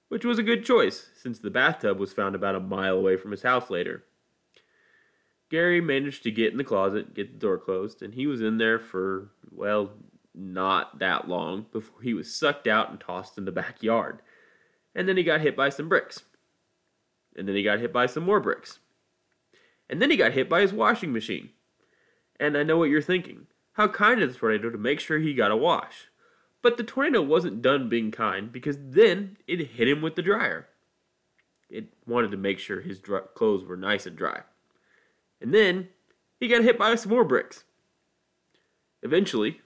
which 0.08 0.24
was 0.24 0.40
a 0.40 0.42
good 0.42 0.64
choice 0.64 1.10
since 1.16 1.38
the 1.38 1.50
bathtub 1.50 2.00
was 2.00 2.12
found 2.12 2.34
about 2.34 2.56
a 2.56 2.60
mile 2.60 2.96
away 2.96 3.16
from 3.16 3.30
his 3.30 3.42
house 3.42 3.70
later. 3.70 4.02
Gary 5.50 5.80
managed 5.80 6.24
to 6.24 6.32
get 6.32 6.50
in 6.50 6.58
the 6.58 6.64
closet, 6.64 7.14
get 7.14 7.32
the 7.32 7.38
door 7.38 7.58
closed, 7.58 8.02
and 8.02 8.14
he 8.14 8.26
was 8.26 8.42
in 8.42 8.58
there 8.58 8.80
for, 8.80 9.30
well, 9.52 9.92
not 10.34 10.98
that 10.98 11.28
long 11.28 11.66
before 11.70 12.02
he 12.02 12.12
was 12.12 12.34
sucked 12.34 12.66
out 12.66 12.90
and 12.90 13.00
tossed 13.00 13.38
in 13.38 13.44
the 13.44 13.52
backyard. 13.52 14.20
And 14.96 15.08
then 15.08 15.16
he 15.16 15.22
got 15.22 15.42
hit 15.42 15.56
by 15.56 15.68
some 15.68 15.88
bricks. 15.88 16.24
And 17.36 17.46
then 17.46 17.54
he 17.54 17.62
got 17.62 17.78
hit 17.78 17.92
by 17.92 18.06
some 18.06 18.24
more 18.24 18.40
bricks. 18.40 18.80
And 19.88 20.02
then 20.02 20.10
he 20.10 20.16
got 20.16 20.32
hit 20.32 20.48
by 20.48 20.60
his 20.60 20.72
washing 20.72 21.12
machine. 21.12 21.50
And 22.38 22.56
I 22.56 22.62
know 22.62 22.78
what 22.78 22.90
you're 22.90 23.02
thinking. 23.02 23.46
How 23.72 23.88
kind 23.88 24.22
of 24.22 24.32
the 24.32 24.38
tornado 24.38 24.70
to 24.70 24.78
make 24.78 25.00
sure 25.00 25.18
he 25.18 25.34
got 25.34 25.50
a 25.50 25.56
wash. 25.56 26.08
But 26.62 26.76
the 26.76 26.84
tornado 26.84 27.22
wasn't 27.22 27.62
done 27.62 27.88
being 27.88 28.10
kind 28.10 28.50
because 28.50 28.78
then 28.80 29.36
it 29.46 29.60
hit 29.60 29.88
him 29.88 30.02
with 30.02 30.16
the 30.16 30.22
dryer. 30.22 30.68
It 31.68 31.88
wanted 32.06 32.30
to 32.30 32.36
make 32.36 32.58
sure 32.58 32.80
his 32.80 33.00
dry- 33.00 33.20
clothes 33.34 33.64
were 33.64 33.76
nice 33.76 34.06
and 34.06 34.16
dry. 34.16 34.40
And 35.40 35.52
then 35.52 35.88
he 36.40 36.48
got 36.48 36.62
hit 36.62 36.78
by 36.78 36.94
some 36.94 37.10
more 37.12 37.24
bricks. 37.24 37.64
Eventually, 39.02 39.60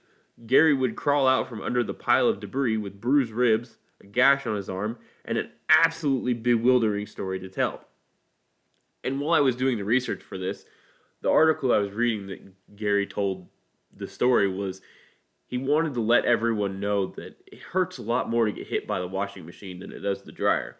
Gary 0.45 0.73
would 0.73 0.95
crawl 0.95 1.27
out 1.27 1.47
from 1.47 1.61
under 1.61 1.83
the 1.83 1.93
pile 1.93 2.27
of 2.27 2.39
debris 2.39 2.77
with 2.77 3.01
bruised 3.01 3.31
ribs, 3.31 3.77
a 3.99 4.05
gash 4.05 4.45
on 4.45 4.55
his 4.55 4.69
arm, 4.69 4.97
and 5.23 5.37
an 5.37 5.51
absolutely 5.69 6.33
bewildering 6.33 7.07
story 7.07 7.39
to 7.39 7.49
tell. 7.49 7.85
And 9.03 9.19
while 9.19 9.33
I 9.33 9.41
was 9.41 9.55
doing 9.55 9.77
the 9.77 9.83
research 9.83 10.21
for 10.21 10.37
this, 10.37 10.65
the 11.21 11.29
article 11.29 11.71
I 11.71 11.77
was 11.77 11.91
reading 11.91 12.27
that 12.27 12.75
Gary 12.75 13.05
told 13.05 13.47
the 13.95 14.07
story 14.07 14.47
was 14.47 14.81
he 15.45 15.57
wanted 15.57 15.93
to 15.95 16.01
let 16.01 16.25
everyone 16.25 16.79
know 16.79 17.07
that 17.07 17.37
it 17.45 17.59
hurts 17.59 17.97
a 17.97 18.03
lot 18.03 18.29
more 18.29 18.45
to 18.45 18.51
get 18.51 18.67
hit 18.67 18.87
by 18.87 18.99
the 18.99 19.07
washing 19.07 19.45
machine 19.45 19.79
than 19.79 19.91
it 19.91 19.99
does 19.99 20.23
the 20.23 20.31
dryer. 20.31 20.77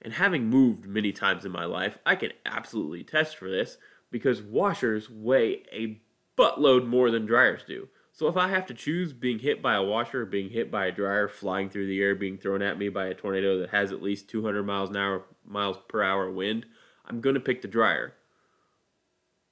And 0.00 0.14
having 0.14 0.48
moved 0.48 0.86
many 0.86 1.12
times 1.12 1.44
in 1.44 1.52
my 1.52 1.64
life, 1.64 1.98
I 2.06 2.16
can 2.16 2.32
absolutely 2.46 3.04
test 3.04 3.36
for 3.36 3.50
this 3.50 3.78
because 4.10 4.42
washers 4.42 5.10
weigh 5.10 5.62
a 5.72 6.00
buttload 6.38 6.86
more 6.86 7.10
than 7.10 7.26
dryers 7.26 7.62
do. 7.66 7.88
So 8.12 8.28
if 8.28 8.36
I 8.36 8.48
have 8.48 8.66
to 8.66 8.74
choose 8.74 9.12
being 9.12 9.38
hit 9.38 9.62
by 9.62 9.74
a 9.74 9.82
washer, 9.82 10.26
being 10.26 10.50
hit 10.50 10.70
by 10.70 10.86
a 10.86 10.92
dryer, 10.92 11.28
flying 11.28 11.70
through 11.70 11.86
the 11.86 12.00
air, 12.00 12.14
being 12.14 12.36
thrown 12.36 12.60
at 12.60 12.78
me 12.78 12.90
by 12.90 13.06
a 13.06 13.14
tornado 13.14 13.58
that 13.58 13.70
has 13.70 13.90
at 13.90 14.02
least 14.02 14.28
200 14.28 14.62
miles 14.62 14.90
an 14.90 14.96
hour 14.96 15.24
miles 15.44 15.78
per 15.88 16.02
hour 16.02 16.30
wind, 16.30 16.66
I'm 17.06 17.20
going 17.20 17.34
to 17.34 17.40
pick 17.40 17.62
the 17.62 17.68
dryer. 17.68 18.14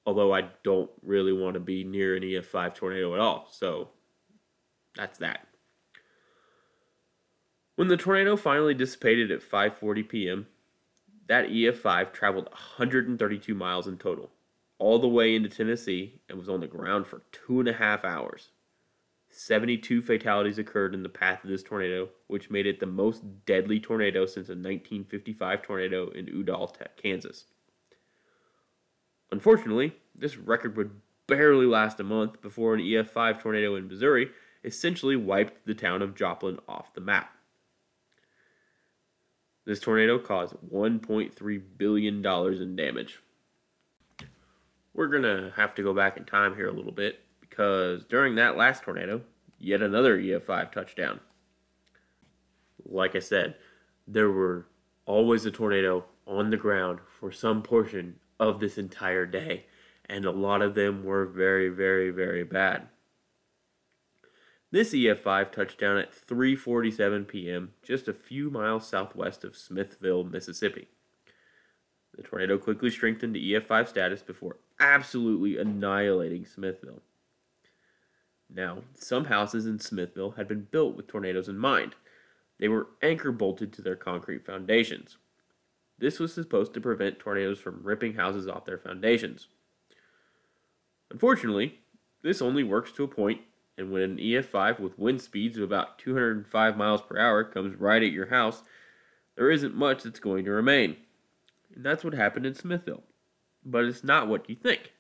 Although 0.07 0.35
I 0.35 0.49
don't 0.65 0.91
really 1.03 1.33
want 1.33 1.55
to 1.55 1.61
be 1.61 1.85
near 1.85 2.17
an 2.17 2.23
EF5 2.23 2.75
tornado 2.75 3.15
at 3.15 3.21
all. 3.21 3.49
So 3.51 3.89
that's 4.97 5.19
that. 5.19 5.47
When 7.77 7.89
the 7.89 7.97
tornado 7.97 8.37
finally 8.37 8.75
dissipated 8.75 9.31
at 9.31 9.43
5:40 9.43 10.09
p.m., 10.09 10.47
that 11.29 11.49
EF5 11.49 12.13
traveled 12.13 12.49
132 12.51 13.55
miles 13.55 13.87
in 13.87 13.97
total 13.97 14.31
all 14.81 14.99
the 14.99 15.07
way 15.07 15.37
into 15.37 15.49
Tennessee 15.49 16.21
and 16.29 16.39
was 16.39 16.49
on 16.49 16.61
the 16.61 16.67
ground 16.67 17.07
for 17.07 17.23
two 17.31 17.61
and 17.61 17.69
a 17.69 17.75
half 17.75 18.05
hours. 18.05 18.51
72 19.31 20.03
fatalities 20.03 20.59
occurred 20.59 20.95
in 20.95 21.03
the 21.03 21.09
path 21.09 21.45
of 21.45 21.51
this 21.51 21.63
tornado, 21.63 22.09
which 22.27 22.51
made 22.51 22.67
it 22.67 22.81
the 22.81 22.87
most 22.87 23.23
deadly 23.47 23.79
tornado 23.79 24.27
since 24.27 24.49
a 24.49 24.53
1955 24.53 25.63
tornado 25.63 26.11
in 26.11 26.27
Udall, 26.27 26.75
Kansas. 26.97 27.45
Unfortunately, 29.31 29.95
this 30.15 30.37
record 30.37 30.77
would 30.77 31.01
barely 31.27 31.67
last 31.67 32.01
a 32.01 32.05
month 32.05 32.43
before 32.43 32.75
an 32.75 32.81
EF5 32.81 33.41
tornado 33.41 33.77
in 33.77 33.87
Missouri 33.87 34.31
essentially 34.65 35.17
wiped 35.17 35.65
the 35.67 35.75
town 35.75 36.03
of 36.03 36.17
Joplin 36.17 36.59
off 36.69 36.93
the 36.93 37.01
map. 37.01 37.33
This 39.65 39.79
tornado 39.79 40.19
caused 40.19 40.57
$1.3 40.73 41.63
billion 41.79 42.27
in 42.27 42.77
damage 42.77 43.21
we're 44.95 45.07
going 45.07 45.23
to 45.23 45.53
have 45.57 45.75
to 45.75 45.83
go 45.83 45.95
back 45.95 46.17
in 46.17 46.25
time 46.25 46.55
here 46.55 46.69
a 46.69 46.73
little 46.73 46.93
bit 46.93 47.21
because 47.61 48.05
during 48.05 48.37
that 48.37 48.57
last 48.57 48.85
tornado, 48.85 49.21
yet 49.59 49.83
another 49.83 50.19
EF5 50.19 50.73
touchdown. 50.73 51.21
Like 52.83 53.15
I 53.15 53.19
said, 53.19 53.57
there 54.09 54.31
were 54.31 54.65
always 55.05 55.45
a 55.45 55.51
tornado 55.51 56.07
on 56.27 56.49
the 56.49 56.57
ground 56.57 57.01
for 57.19 57.31
some 57.31 57.63
portion 57.63 58.19
of 58.39 58.61
this 58.61 58.79
entire 58.79 59.27
day, 59.27 59.67
and 60.07 60.25
a 60.25 60.31
lot 60.31 60.63
of 60.63 60.75
them 60.75 61.05
were 61.05 61.27
very, 61.27 61.69
very, 61.69 62.09
very 62.09 62.45
bad. 62.45 62.89
This 64.71 64.95
EF5 64.95 65.53
touched 65.53 65.79
down 65.79 65.99
at 65.99 66.15
3:47 66.15 67.29
p.m., 67.29 67.73
just 67.83 68.09
a 68.09 68.15
few 68.15 68.49
miles 68.49 68.89
southwest 68.89 69.45
of 69.45 69.55
Smithville, 69.55 70.25
Mississippi. 70.25 70.89
The 72.17 72.23
tornado 72.23 72.57
quickly 72.57 72.89
strengthened 72.89 73.35
to 73.35 73.41
EF5 73.41 73.87
status 73.87 74.23
before 74.23 74.57
absolutely 74.81 75.59
annihilating 75.59 76.47
Smithville. 76.47 77.03
Now, 78.53 78.79
some 78.95 79.27
houses 79.27 79.67
in 79.67 79.79
Smithville 79.79 80.33
had 80.33 80.49
been 80.49 80.67
built 80.71 80.97
with 80.97 81.07
tornadoes 81.07 81.49
in 81.49 81.59
mind. 81.59 81.95
They 82.59 82.69
were 82.69 82.89
anchor 83.03 83.33
bolted 83.33 83.73
to 83.75 83.83
their 83.83 83.97
concrete 83.97 84.45
foundations. 84.45 85.17
This 85.99 86.19
was 86.19 86.35
supposed 86.35 86.75
to 86.75 86.81
prevent 86.81 87.19
tornadoes 87.19 87.61
from 87.61 87.83
ripping 87.83 88.15
houses 88.15 88.49
off 88.49 88.65
their 88.65 88.79
foundations. 88.79 89.49
Unfortunately, 91.11 91.81
this 92.23 92.43
only 92.43 92.65
works 92.65 92.93
to 92.93 93.05
a 93.05 93.09
point, 93.09 93.41
and 93.77 93.91
when 93.91 94.03
an 94.03 94.17
EF5 94.17 94.81
with 94.81 94.99
wind 94.99 95.21
speeds 95.21 95.57
of 95.57 95.63
about 95.63 95.99
205 95.99 96.77
miles 96.77 97.03
per 97.03 97.19
hour 97.19 97.45
comes 97.45 97.79
right 97.79 98.03
at 98.03 98.13
your 98.13 98.27
house, 98.27 98.63
there 99.37 99.51
isn't 99.51 99.75
much 99.75 100.03
that's 100.03 100.21
going 100.21 100.45
to 100.45 100.51
remain. 100.51 100.97
And 101.75 101.85
that's 101.85 102.05
what 102.05 102.15
happened 102.15 102.47
in 102.47 102.55
Smithville. 102.55 103.05
But 103.65 103.85
it's 103.85 104.05
not 104.05 104.29
what 104.29 104.49
you 104.49 104.57
think. 104.57 104.93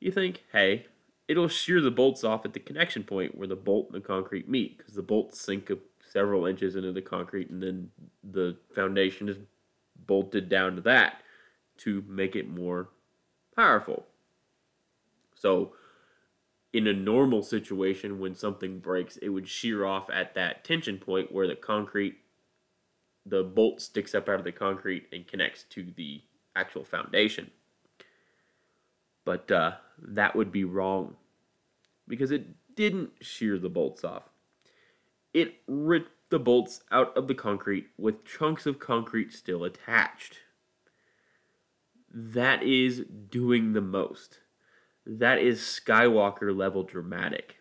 You 0.00 0.12
think, 0.12 0.44
hey, 0.52 0.86
it'll 1.28 1.48
shear 1.48 1.80
the 1.80 1.90
bolts 1.90 2.24
off 2.24 2.44
at 2.44 2.52
the 2.52 2.60
connection 2.60 3.02
point 3.02 3.36
where 3.36 3.48
the 3.48 3.56
bolt 3.56 3.88
and 3.92 4.02
the 4.02 4.06
concrete 4.06 4.48
meet, 4.48 4.78
because 4.78 4.94
the 4.94 5.02
bolts 5.02 5.40
sink 5.40 5.70
several 6.00 6.46
inches 6.46 6.76
into 6.76 6.92
the 6.92 7.02
concrete 7.02 7.50
and 7.50 7.62
then 7.62 7.90
the 8.22 8.56
foundation 8.74 9.28
is 9.28 9.38
bolted 10.06 10.48
down 10.48 10.76
to 10.76 10.80
that 10.82 11.22
to 11.78 12.04
make 12.08 12.36
it 12.36 12.48
more 12.48 12.88
powerful. 13.54 14.06
So, 15.34 15.72
in 16.72 16.86
a 16.86 16.92
normal 16.92 17.42
situation, 17.42 18.18
when 18.18 18.34
something 18.34 18.80
breaks, 18.80 19.16
it 19.18 19.30
would 19.30 19.48
shear 19.48 19.86
off 19.86 20.10
at 20.10 20.34
that 20.34 20.64
tension 20.64 20.98
point 20.98 21.32
where 21.32 21.46
the 21.46 21.54
concrete 21.54 22.18
the 23.26 23.42
bolt 23.42 23.80
sticks 23.80 24.14
up 24.14 24.28
out 24.28 24.38
of 24.38 24.44
the 24.44 24.52
concrete 24.52 25.08
and 25.12 25.26
connects 25.26 25.64
to 25.64 25.92
the 25.96 26.22
actual 26.54 26.84
foundation. 26.84 27.50
But 29.24 29.50
uh, 29.50 29.72
that 29.98 30.36
would 30.36 30.52
be 30.52 30.64
wrong 30.64 31.16
because 32.06 32.30
it 32.30 32.46
didn't 32.74 33.10
shear 33.20 33.58
the 33.58 33.68
bolts 33.68 34.04
off. 34.04 34.30
It 35.32 35.56
ripped 35.66 36.30
the 36.30 36.38
bolts 36.38 36.82
out 36.90 37.16
of 37.16 37.28
the 37.28 37.34
concrete 37.34 37.86
with 37.96 38.24
chunks 38.24 38.66
of 38.66 38.78
concrete 38.78 39.32
still 39.32 39.64
attached. 39.64 40.38
That 42.12 42.62
is 42.62 43.04
doing 43.28 43.72
the 43.72 43.80
most. 43.80 44.40
That 45.04 45.38
is 45.38 45.60
Skywalker 45.60 46.56
level 46.56 46.82
dramatic. 46.82 47.56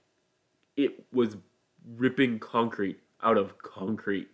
It 0.75 1.05
was 1.13 1.37
ripping 1.85 2.39
concrete 2.39 2.99
out 3.21 3.37
of 3.37 3.57
concrete 3.61 4.29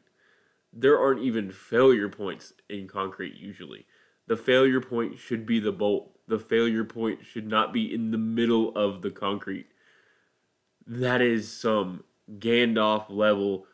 there 0.74 1.00
aren't 1.00 1.22
even 1.22 1.52
failure 1.52 2.10
points 2.10 2.54
in 2.70 2.88
concrete 2.88 3.36
usually. 3.36 3.86
The 4.32 4.38
failure 4.38 4.80
point 4.80 5.20
should 5.20 5.46
be 5.46 5.60
the 5.60 5.74
bolt. 5.74 6.18
The 6.26 6.40
failure 6.40 6.86
point 6.86 7.26
should 7.26 7.46
not 7.46 7.74
be 7.74 7.94
in 7.94 8.12
the 8.12 8.18
middle 8.18 8.74
of 8.78 9.02
the 9.02 9.12
concrete. 9.12 9.68
That 10.88 11.22
is 11.22 11.52
some 11.52 12.06
Gandalf 12.40 13.10
level, 13.10 13.66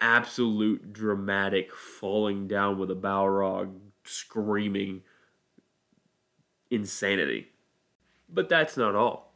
absolute 0.00 0.94
dramatic 0.94 1.70
falling 1.70 2.48
down 2.48 2.78
with 2.78 2.90
a 2.90 2.94
Balrog 2.94 3.78
screaming 4.04 5.02
insanity. 6.70 7.48
But 8.30 8.48
that's 8.48 8.78
not 8.78 8.94
all. 8.94 9.34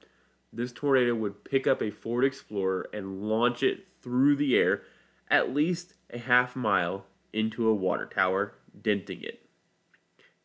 This 0.51 0.73
tornado 0.73 1.14
would 1.14 1.45
pick 1.45 1.67
up 1.67 1.83
a 1.83 1.91
Ford 1.91 2.25
Explorer 2.25 2.89
and 2.91 3.29
launch 3.29 3.62
it 3.62 3.87
through 4.01 4.37
the 4.37 4.57
air 4.57 4.81
at 5.29 5.53
least 5.53 5.93
a 6.09 6.17
half 6.17 6.57
mile 6.57 7.05
into 7.35 7.69
a 7.69 7.75
water 7.75 8.07
tower, 8.07 8.55
denting 8.81 9.23
it. 9.23 9.45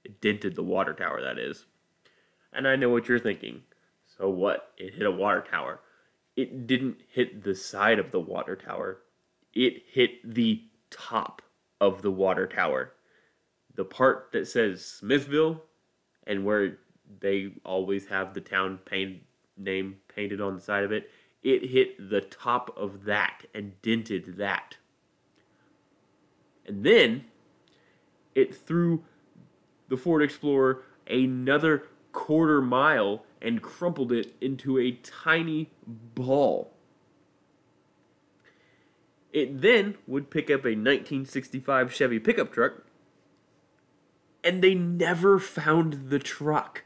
It 0.03 0.21
dented 0.21 0.55
the 0.55 0.63
water 0.63 0.93
tower, 0.93 1.21
that 1.21 1.37
is. 1.37 1.65
And 2.53 2.67
I 2.67 2.75
know 2.75 2.89
what 2.89 3.07
you're 3.07 3.19
thinking. 3.19 3.63
So 4.17 4.29
what? 4.29 4.73
It 4.77 4.95
hit 4.95 5.05
a 5.05 5.11
water 5.11 5.45
tower. 5.49 5.79
It 6.35 6.67
didn't 6.67 6.97
hit 7.09 7.43
the 7.43 7.55
side 7.55 7.99
of 7.99 8.11
the 8.11 8.19
water 8.19 8.55
tower, 8.55 9.01
it 9.53 9.83
hit 9.91 10.11
the 10.23 10.63
top 10.89 11.41
of 11.79 12.01
the 12.01 12.11
water 12.11 12.47
tower. 12.47 12.93
The 13.75 13.85
part 13.85 14.29
that 14.33 14.47
says 14.47 14.85
Smithville 14.85 15.63
and 16.25 16.45
where 16.45 16.77
they 17.19 17.53
always 17.65 18.07
have 18.07 18.33
the 18.33 18.41
town 18.41 18.79
name 19.57 19.97
painted 20.13 20.41
on 20.41 20.55
the 20.55 20.61
side 20.61 20.83
of 20.83 20.91
it, 20.91 21.09
it 21.43 21.69
hit 21.71 22.09
the 22.09 22.21
top 22.21 22.75
of 22.77 23.05
that 23.05 23.45
and 23.53 23.81
dented 23.81 24.37
that. 24.37 24.77
And 26.65 26.85
then 26.85 27.25
it 28.35 28.55
threw 28.55 29.03
the 29.91 29.97
Ford 29.97 30.23
Explorer 30.23 30.83
another 31.05 31.83
quarter 32.13 32.61
mile 32.61 33.23
and 33.41 33.61
crumpled 33.61 34.11
it 34.11 34.33
into 34.39 34.79
a 34.79 34.93
tiny 35.03 35.69
ball. 35.85 36.71
It 39.33 39.61
then 39.61 39.97
would 40.07 40.29
pick 40.29 40.45
up 40.45 40.65
a 40.65 40.73
1965 40.73 41.93
Chevy 41.93 42.19
pickup 42.19 42.53
truck, 42.53 42.85
and 44.43 44.63
they 44.63 44.73
never 44.73 45.37
found 45.37 46.09
the 46.09 46.19
truck. 46.19 46.83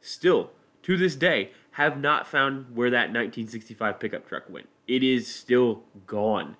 Still, 0.00 0.50
to 0.82 0.96
this 0.96 1.14
day, 1.14 1.52
have 1.72 1.98
not 1.98 2.26
found 2.26 2.74
where 2.74 2.90
that 2.90 3.12
1965 3.12 4.00
pickup 4.00 4.28
truck 4.28 4.50
went. 4.50 4.68
It 4.88 5.04
is 5.04 5.32
still 5.32 5.84
gone 6.06 6.56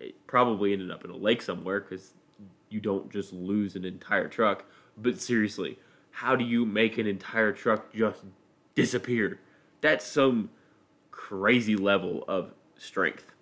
it 0.00 0.26
probably 0.26 0.72
ended 0.72 0.90
up 0.90 1.04
in 1.04 1.10
a 1.10 1.16
lake 1.16 1.42
somewhere 1.42 1.80
because 1.80 2.12
you 2.68 2.80
don't 2.80 3.10
just 3.10 3.32
lose 3.32 3.76
an 3.76 3.84
entire 3.84 4.28
truck. 4.28 4.64
But 4.96 5.20
seriously, 5.20 5.78
how 6.10 6.36
do 6.36 6.44
you 6.44 6.64
make 6.64 6.98
an 6.98 7.06
entire 7.06 7.52
truck 7.52 7.92
just 7.94 8.24
disappear? 8.74 9.40
That's 9.80 10.06
some 10.06 10.50
crazy 11.10 11.76
level 11.76 12.24
of 12.26 12.52
strength. 12.76 13.32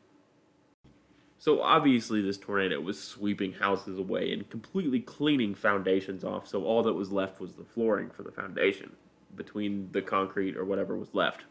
So 1.39 1.61
obviously, 1.61 2.23
this 2.23 2.39
tornado 2.39 2.81
was 2.81 3.01
sweeping 3.01 3.53
houses 3.55 3.99
away 3.99 4.33
and 4.33 4.49
completely 4.49 5.01
cleaning 5.01 5.55
foundations 5.55 6.25
off, 6.25 6.49
so 6.49 6.65
all 6.65 6.83
that 6.83 6.95
was 6.95 7.13
left 7.13 7.41
was 7.41 7.55
the 7.55 7.65
flooring 7.65 8.11
for 8.11 8.23
the 8.23 8.33
foundation. 8.33 8.93
between 9.37 9.89
the 9.93 10.03
concrete 10.03 10.57
or 10.57 10.65
whatever 10.65 10.97
was 10.97 11.15
left. 11.15 11.45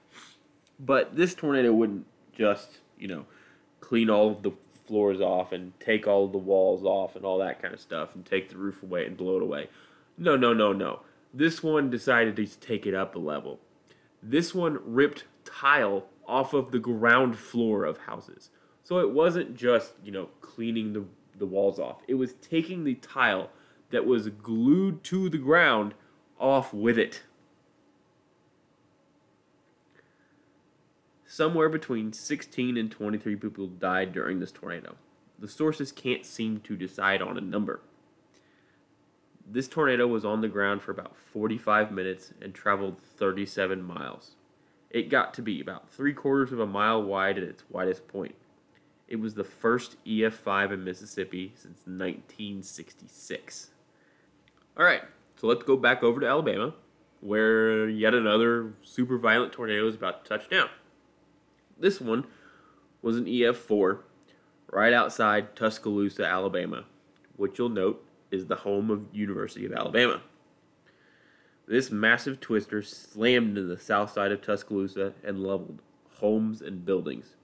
But 0.80 1.16
this 1.16 1.34
tornado 1.34 1.72
wouldn't 1.74 2.06
just, 2.36 2.80
you 2.98 3.08
know, 3.08 3.26
clean 3.80 4.10
all 4.10 4.32
of 4.32 4.44
the 4.44 4.52
floors 4.86 5.22
off 5.22 5.52
and 5.52 5.78
take 5.80 6.08
all 6.08 6.28
the 6.28 6.38
walls 6.38 6.84
off 6.84 7.16
and 7.16 7.26
all 7.26 7.38
that 7.40 7.62
kind 7.62 7.74
of 7.74 7.80
stuff 7.80 8.16
and 8.16 8.26
take 8.26 8.50
the 8.50 8.58
roof 8.58 8.84
away 8.84 9.06
and 9.06 9.18
blow 9.18 9.38
it 9.38 9.44
away. 9.44 9.70
No, 10.18 10.36
no, 10.36 10.54
no, 10.54 10.74
no. 10.74 11.02
This 11.34 11.64
one 11.64 11.90
decided 11.90 12.36
to 12.36 12.46
take 12.60 12.86
it 12.86 12.94
up 12.94 13.16
a 13.16 13.20
level. 13.20 13.60
This 14.22 14.54
one 14.54 14.80
ripped 14.84 15.26
tile 15.46 16.06
off 16.28 16.54
of 16.54 16.72
the 16.72 16.80
ground 16.80 17.38
floor 17.38 17.84
of 17.86 18.00
houses. 18.00 18.50
So 18.84 19.00
it 19.00 19.12
wasn't 19.12 19.56
just, 19.56 19.94
you 20.04 20.12
know, 20.12 20.30
cleaning 20.42 20.94
the, 20.94 21.06
the 21.38 21.46
walls 21.46 21.80
off. 21.80 22.02
It 22.08 22.16
was 22.16 22.34
taking 22.36 22.84
the 22.84 22.96
tile 22.96 23.50
that 23.90 24.06
was 24.06 24.30
glued 24.30 25.04
to 25.06 25.30
the 25.30 25.38
ground 25.38 25.94
off 26.40 26.74
with 26.74 26.98
it. 26.98 27.24
Somewhere 31.36 31.68
between 31.68 32.14
16 32.14 32.78
and 32.78 32.92
23 32.92 33.38
people 33.38 33.66
died 33.66 34.14
during 34.14 34.40
this 34.40 34.52
tornado. 34.52 34.98
The 35.40 35.48
sources 35.48 35.92
can't 35.92 36.28
seem 36.28 36.60
to 36.60 36.76
decide 36.76 37.24
on 37.24 37.40
a 37.40 37.42
number. 37.42 37.82
This 39.44 39.68
tornado 39.68 40.06
was 40.06 40.24
on 40.24 40.42
the 40.42 40.48
ground 40.48 40.84
for 40.84 40.92
about 40.92 41.18
45 41.18 41.92
minutes 41.92 42.34
and 42.40 42.54
traveled 42.54 43.02
37 43.02 43.82
miles. 43.82 44.36
It 44.92 45.10
got 45.10 45.34
to 45.34 45.42
be 45.42 45.60
about 45.60 45.90
three 45.90 46.14
quarters 46.14 46.52
of 46.52 46.60
a 46.60 46.68
mile 46.68 47.02
wide 47.02 47.40
at 47.40 47.44
its 47.44 47.64
widest 47.68 48.08
point. 48.08 48.36
It 49.08 49.16
was 49.16 49.34
the 49.34 49.44
first 49.44 49.96
EF5 50.06 50.72
in 50.72 50.84
Mississippi 50.84 51.54
since 51.56 51.80
1966. 51.88 53.72
All 54.78 54.86
right, 54.86 55.02
so 55.36 55.48
let's 55.48 55.64
go 55.64 55.78
back 55.78 56.04
over 56.04 56.20
to 56.20 56.28
Alabama, 56.28 56.76
where 57.22 57.90
yet 57.90 58.14
another 58.14 58.74
super 58.84 59.18
violent 59.18 59.52
tornado 59.52 59.88
is 59.88 59.96
about 59.96 60.24
to 60.24 60.30
touch 60.30 60.48
down. 60.48 60.70
This 61.78 62.00
one 62.00 62.26
was 63.02 63.18
an 63.18 63.26
EF4 63.26 64.00
right 64.72 64.94
outside 64.94 65.56
Tuscaloosa, 65.56 66.26
Alabama, 66.26 66.86
which 67.36 67.60
you'll 67.60 67.70
note 67.70 68.06
is 68.32 68.48
the 68.48 68.58
home 68.58 68.90
of 68.90 69.06
University 69.14 69.66
of 69.66 69.74
Alabama. 69.74 70.22
This 71.68 71.92
massive 71.92 72.40
twister 72.40 72.82
slammed 72.82 73.58
into 73.58 73.64
the 73.64 73.80
south 73.80 74.12
side 74.12 74.32
of 74.32 74.42
Tuscaloosa 74.42 75.14
and 75.24 75.44
leveled 75.44 75.82
homes 76.16 76.62
and 76.62 76.86
buildings. 76.86 77.36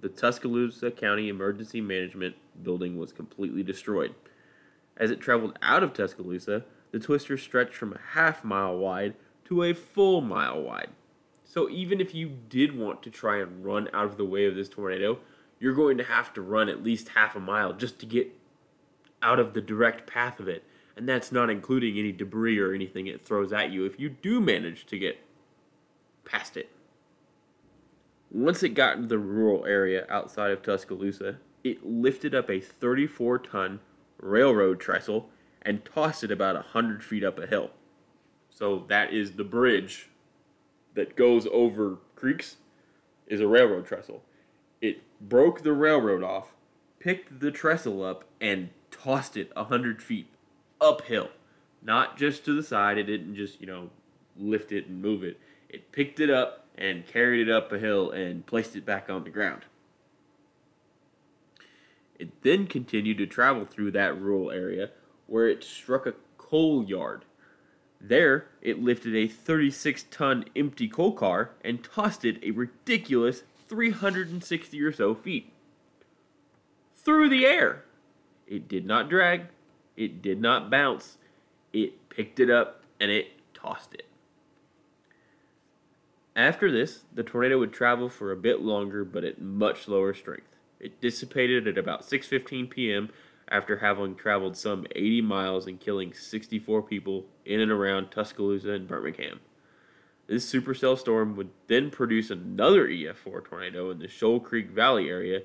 The 0.00 0.08
Tuscaloosa 0.08 0.90
County 0.92 1.28
Emergency 1.28 1.80
Management 1.80 2.36
building 2.62 2.98
was 2.98 3.12
completely 3.12 3.62
destroyed. 3.62 4.14
As 4.96 5.10
it 5.10 5.20
traveled 5.20 5.58
out 5.60 5.82
of 5.82 5.92
Tuscaloosa, 5.92 6.64
the 6.90 6.98
twister 6.98 7.36
stretched 7.36 7.74
from 7.74 7.92
a 7.92 8.00
half 8.12 8.44
mile 8.44 8.76
wide 8.76 9.14
to 9.44 9.62
a 9.62 9.74
full 9.74 10.20
mile 10.20 10.62
wide. 10.62 10.90
So 11.50 11.68
even 11.68 12.00
if 12.00 12.14
you 12.14 12.28
did 12.28 12.78
want 12.78 13.02
to 13.02 13.10
try 13.10 13.40
and 13.40 13.64
run 13.64 13.88
out 13.92 14.04
of 14.04 14.16
the 14.16 14.24
way 14.24 14.46
of 14.46 14.54
this 14.54 14.68
tornado, 14.68 15.18
you're 15.58 15.74
going 15.74 15.98
to 15.98 16.04
have 16.04 16.32
to 16.34 16.40
run 16.40 16.68
at 16.68 16.84
least 16.84 17.08
half 17.08 17.34
a 17.34 17.40
mile 17.40 17.72
just 17.72 17.98
to 17.98 18.06
get 18.06 18.38
out 19.20 19.40
of 19.40 19.52
the 19.52 19.60
direct 19.60 20.06
path 20.06 20.38
of 20.38 20.46
it 20.46 20.64
and 21.00 21.08
that's 21.08 21.32
not 21.32 21.48
including 21.48 21.98
any 21.98 22.12
debris 22.12 22.58
or 22.58 22.74
anything 22.74 23.06
it 23.06 23.24
throws 23.24 23.54
at 23.54 23.70
you 23.70 23.86
if 23.86 23.98
you 23.98 24.10
do 24.10 24.38
manage 24.38 24.84
to 24.84 24.98
get 24.98 25.18
past 26.26 26.58
it. 26.58 26.68
Once 28.30 28.62
it 28.62 28.74
got 28.74 28.96
into 28.96 29.08
the 29.08 29.18
rural 29.18 29.64
area 29.64 30.06
outside 30.10 30.50
of 30.50 30.62
Tuscaloosa, 30.62 31.38
it 31.64 31.86
lifted 31.86 32.34
up 32.34 32.50
a 32.50 32.60
34 32.60 33.38
ton 33.38 33.80
railroad 34.20 34.78
trestle 34.78 35.30
and 35.62 35.84
tossed 35.86 36.22
it 36.22 36.30
about 36.30 36.54
100 36.54 37.02
feet 37.02 37.24
up 37.24 37.38
a 37.38 37.46
hill. 37.46 37.70
So 38.50 38.84
that 38.88 39.12
is 39.12 39.32
the 39.32 39.44
bridge 39.44 40.10
that 41.00 41.16
goes 41.16 41.46
over 41.50 41.96
creeks 42.14 42.58
is 43.26 43.40
a 43.40 43.48
railroad 43.48 43.86
trestle. 43.86 44.22
It 44.82 45.00
broke 45.18 45.62
the 45.62 45.72
railroad 45.72 46.22
off, 46.22 46.52
picked 46.98 47.40
the 47.40 47.50
trestle 47.50 48.04
up, 48.04 48.24
and 48.38 48.68
tossed 48.90 49.34
it 49.34 49.50
a 49.56 49.62
100 49.62 50.02
feet 50.02 50.26
uphill, 50.78 51.30
not 51.82 52.18
just 52.18 52.44
to 52.44 52.54
the 52.54 52.62
side. 52.62 52.98
It 52.98 53.04
didn't 53.04 53.34
just, 53.34 53.62
you 53.62 53.66
know, 53.66 53.88
lift 54.36 54.72
it 54.72 54.88
and 54.88 55.00
move 55.00 55.24
it. 55.24 55.40
It 55.70 55.90
picked 55.90 56.20
it 56.20 56.28
up 56.28 56.66
and 56.76 57.06
carried 57.06 57.48
it 57.48 57.50
up 57.50 57.72
a 57.72 57.78
hill 57.78 58.10
and 58.10 58.44
placed 58.44 58.76
it 58.76 58.84
back 58.84 59.08
on 59.08 59.24
the 59.24 59.30
ground. 59.30 59.62
It 62.18 62.42
then 62.42 62.66
continued 62.66 63.16
to 63.16 63.26
travel 63.26 63.64
through 63.64 63.92
that 63.92 64.20
rural 64.20 64.50
area 64.50 64.90
where 65.26 65.48
it 65.48 65.64
struck 65.64 66.04
a 66.04 66.14
coal 66.36 66.84
yard. 66.84 67.24
There, 68.00 68.46
it 68.62 68.82
lifted 68.82 69.14
a 69.14 69.28
36 69.28 70.04
ton 70.10 70.46
empty 70.56 70.88
coal 70.88 71.12
car 71.12 71.50
and 71.62 71.84
tossed 71.84 72.24
it 72.24 72.42
a 72.42 72.50
ridiculous 72.50 73.42
360 73.68 74.82
or 74.82 74.92
so 74.92 75.14
feet. 75.14 75.52
Through 76.94 77.28
the 77.28 77.46
air. 77.46 77.84
It 78.46 78.66
did 78.66 78.84
not 78.84 79.08
drag, 79.08 79.46
it 79.96 80.22
did 80.22 80.40
not 80.40 80.70
bounce. 80.70 81.18
It 81.72 82.08
picked 82.08 82.40
it 82.40 82.50
up 82.50 82.82
and 82.98 83.10
it 83.10 83.32
tossed 83.54 83.94
it. 83.94 84.06
After 86.34 86.72
this, 86.72 87.04
the 87.12 87.22
tornado 87.22 87.58
would 87.58 87.72
travel 87.72 88.08
for 88.08 88.32
a 88.32 88.36
bit 88.36 88.60
longer 88.60 89.04
but 89.04 89.24
at 89.24 89.40
much 89.40 89.88
lower 89.88 90.14
strength. 90.14 90.56
It 90.80 91.00
dissipated 91.00 91.68
at 91.68 91.76
about 91.76 92.02
6:15 92.02 92.70
p.m. 92.70 93.10
after 93.50 93.78
having 93.78 94.14
traveled 94.14 94.56
some 94.56 94.86
80 94.94 95.22
miles 95.22 95.66
and 95.66 95.80
killing 95.80 96.12
64 96.12 96.82
people 96.82 97.26
in 97.44 97.60
and 97.60 97.70
around 97.70 98.10
Tuscaloosa 98.10 98.70
and 98.70 98.86
Birmingham. 98.86 99.40
This 100.26 100.50
supercell 100.50 100.96
storm 100.96 101.34
would 101.34 101.50
then 101.66 101.90
produce 101.90 102.30
another 102.30 102.86
EF4 102.86 103.44
tornado 103.44 103.90
in 103.90 103.98
the 103.98 104.06
Shoal 104.06 104.38
Creek 104.38 104.70
Valley 104.70 105.08
area 105.08 105.40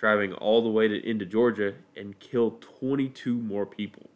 traveling 0.00 0.32
all 0.32 0.62
the 0.62 0.70
way 0.70 0.88
to, 0.88 1.08
into 1.08 1.26
Georgia 1.26 1.74
and 1.94 2.18
kill 2.20 2.52
22 2.78 3.36
more 3.36 3.66
people. 3.66 4.08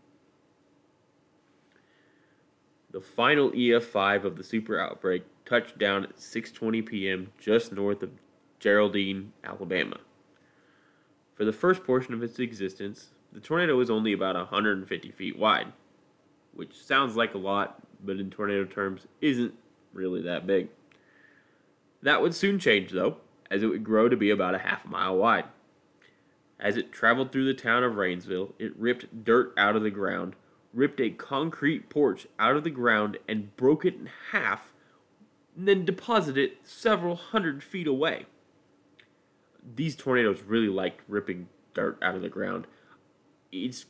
The 2.90 3.00
final 3.00 3.50
EF5 3.50 4.24
of 4.24 4.36
the 4.36 4.44
super 4.44 4.78
outbreak 4.78 5.24
touched 5.44 5.78
down 5.78 6.04
at 6.04 6.16
6:20 6.16 6.86
p.m. 6.86 7.32
just 7.38 7.72
north 7.72 8.02
of 8.02 8.12
Geraldine, 8.60 9.32
Alabama. 9.42 9.98
For 11.34 11.44
the 11.44 11.52
first 11.52 11.84
portion 11.84 12.14
of 12.14 12.22
its 12.22 12.38
existence, 12.38 13.10
the 13.34 13.40
tornado 13.40 13.76
was 13.76 13.90
only 13.90 14.12
about 14.12 14.36
150 14.36 15.10
feet 15.10 15.36
wide, 15.36 15.72
which 16.54 16.82
sounds 16.82 17.16
like 17.16 17.34
a 17.34 17.38
lot, 17.38 17.82
but 18.02 18.16
in 18.16 18.30
tornado 18.30 18.64
terms 18.64 19.06
isn't 19.20 19.54
really 19.92 20.22
that 20.22 20.46
big. 20.46 20.68
That 22.00 22.22
would 22.22 22.34
soon 22.34 22.58
change 22.60 22.92
though, 22.92 23.16
as 23.50 23.62
it 23.62 23.66
would 23.66 23.82
grow 23.84 24.08
to 24.08 24.16
be 24.16 24.30
about 24.30 24.54
a 24.54 24.58
half 24.58 24.84
a 24.84 24.88
mile 24.88 25.16
wide. 25.16 25.46
As 26.60 26.76
it 26.76 26.92
traveled 26.92 27.32
through 27.32 27.46
the 27.46 27.60
town 27.60 27.82
of 27.82 27.94
Rainsville, 27.94 28.52
it 28.58 28.76
ripped 28.76 29.24
dirt 29.24 29.52
out 29.56 29.74
of 29.74 29.82
the 29.82 29.90
ground, 29.90 30.36
ripped 30.72 31.00
a 31.00 31.10
concrete 31.10 31.90
porch 31.90 32.28
out 32.38 32.56
of 32.56 32.62
the 32.62 32.70
ground, 32.70 33.18
and 33.26 33.54
broke 33.56 33.84
it 33.84 33.94
in 33.94 34.08
half, 34.30 34.72
and 35.56 35.66
then 35.66 35.84
deposited 35.84 36.42
it 36.42 36.58
several 36.62 37.16
hundred 37.16 37.64
feet 37.64 37.88
away. 37.88 38.26
These 39.74 39.96
tornadoes 39.96 40.42
really 40.42 40.68
liked 40.68 41.00
ripping 41.08 41.48
dirt 41.74 41.98
out 42.00 42.14
of 42.14 42.22
the 42.22 42.28
ground. 42.28 42.66
It's 43.54 43.86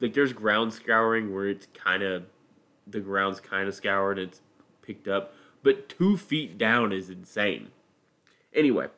like 0.00 0.14
there's 0.14 0.32
ground 0.32 0.72
scouring 0.72 1.34
where 1.34 1.48
it's 1.48 1.68
kind 1.74 2.02
of 2.02 2.24
the 2.86 3.00
ground's 3.00 3.40
kind 3.40 3.68
of 3.68 3.74
scoured, 3.74 4.18
it's 4.18 4.40
picked 4.82 5.06
up, 5.06 5.32
but 5.62 5.88
two 5.88 6.16
feet 6.16 6.58
down 6.58 6.92
is 6.92 7.08
insane. 7.08 7.68
Anyway, 8.52 8.88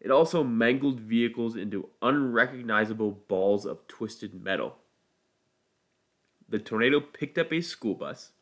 it 0.00 0.10
also 0.10 0.42
mangled 0.42 1.00
vehicles 1.00 1.56
into 1.56 1.90
unrecognizable 2.00 3.10
balls 3.28 3.66
of 3.66 3.86
twisted 3.86 4.42
metal. 4.42 4.76
The 6.48 6.58
tornado 6.58 7.00
picked 7.00 7.36
up 7.38 7.52
a 7.52 7.60
school 7.60 7.94
bus 7.94 8.32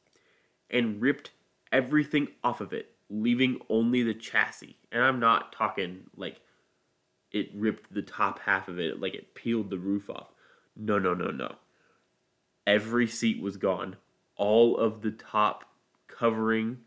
and 0.71 1.03
ripped 1.03 1.33
everything 1.73 2.29
off 2.45 2.61
of 2.61 2.73
it, 2.73 2.93
leaving 3.11 3.61
only 3.69 4.03
the 4.03 4.15
chassis. 4.15 4.77
And 4.93 5.03
I'm 5.03 5.19
not 5.19 5.53
talking 5.53 6.05
like 6.17 6.41
it 7.33 7.51
ripped 7.55 7.93
the 7.93 8.03
top 8.03 8.41
half 8.41 8.69
of 8.69 8.79
it, 8.79 9.01
like 9.01 9.15
it 9.15 9.35
peeled 9.35 9.71
the 9.71 9.79
roof 9.79 10.09
off. 10.09 10.29
No, 10.79 10.99
no, 10.99 11.13
no, 11.13 11.31
no. 11.33 11.57
Every 12.67 13.09
seat 13.09 13.43
was 13.43 13.57
gone. 13.57 13.97
All 14.37 14.77
of 14.77 15.03
the 15.03 15.11
top 15.11 15.65
covering 16.07 16.79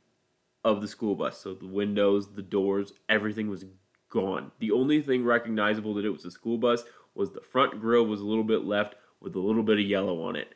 of 0.64 0.80
the 0.80 0.88
school 0.88 1.16
bus, 1.16 1.40
so 1.40 1.54
the 1.54 1.68
windows, 1.68 2.34
the 2.34 2.42
doors, 2.42 2.94
everything 3.10 3.50
was 3.50 3.66
gone. 4.10 4.52
The 4.60 4.72
only 4.72 5.02
thing 5.02 5.26
recognizable 5.26 5.94
that 5.96 6.06
it 6.06 6.12
was 6.12 6.24
a 6.24 6.32
school 6.32 6.58
bus 6.58 6.84
was 7.14 7.32
the 7.32 7.42
front 7.42 7.82
grill 7.82 8.06
was 8.06 8.22
a 8.22 8.26
little 8.26 8.44
bit 8.44 8.64
left 8.64 8.96
with 9.20 9.36
a 9.36 9.40
little 9.40 9.64
bit 9.64 9.80
of 9.80 9.86
yellow 9.86 10.22
on 10.22 10.36
it. 10.36 10.54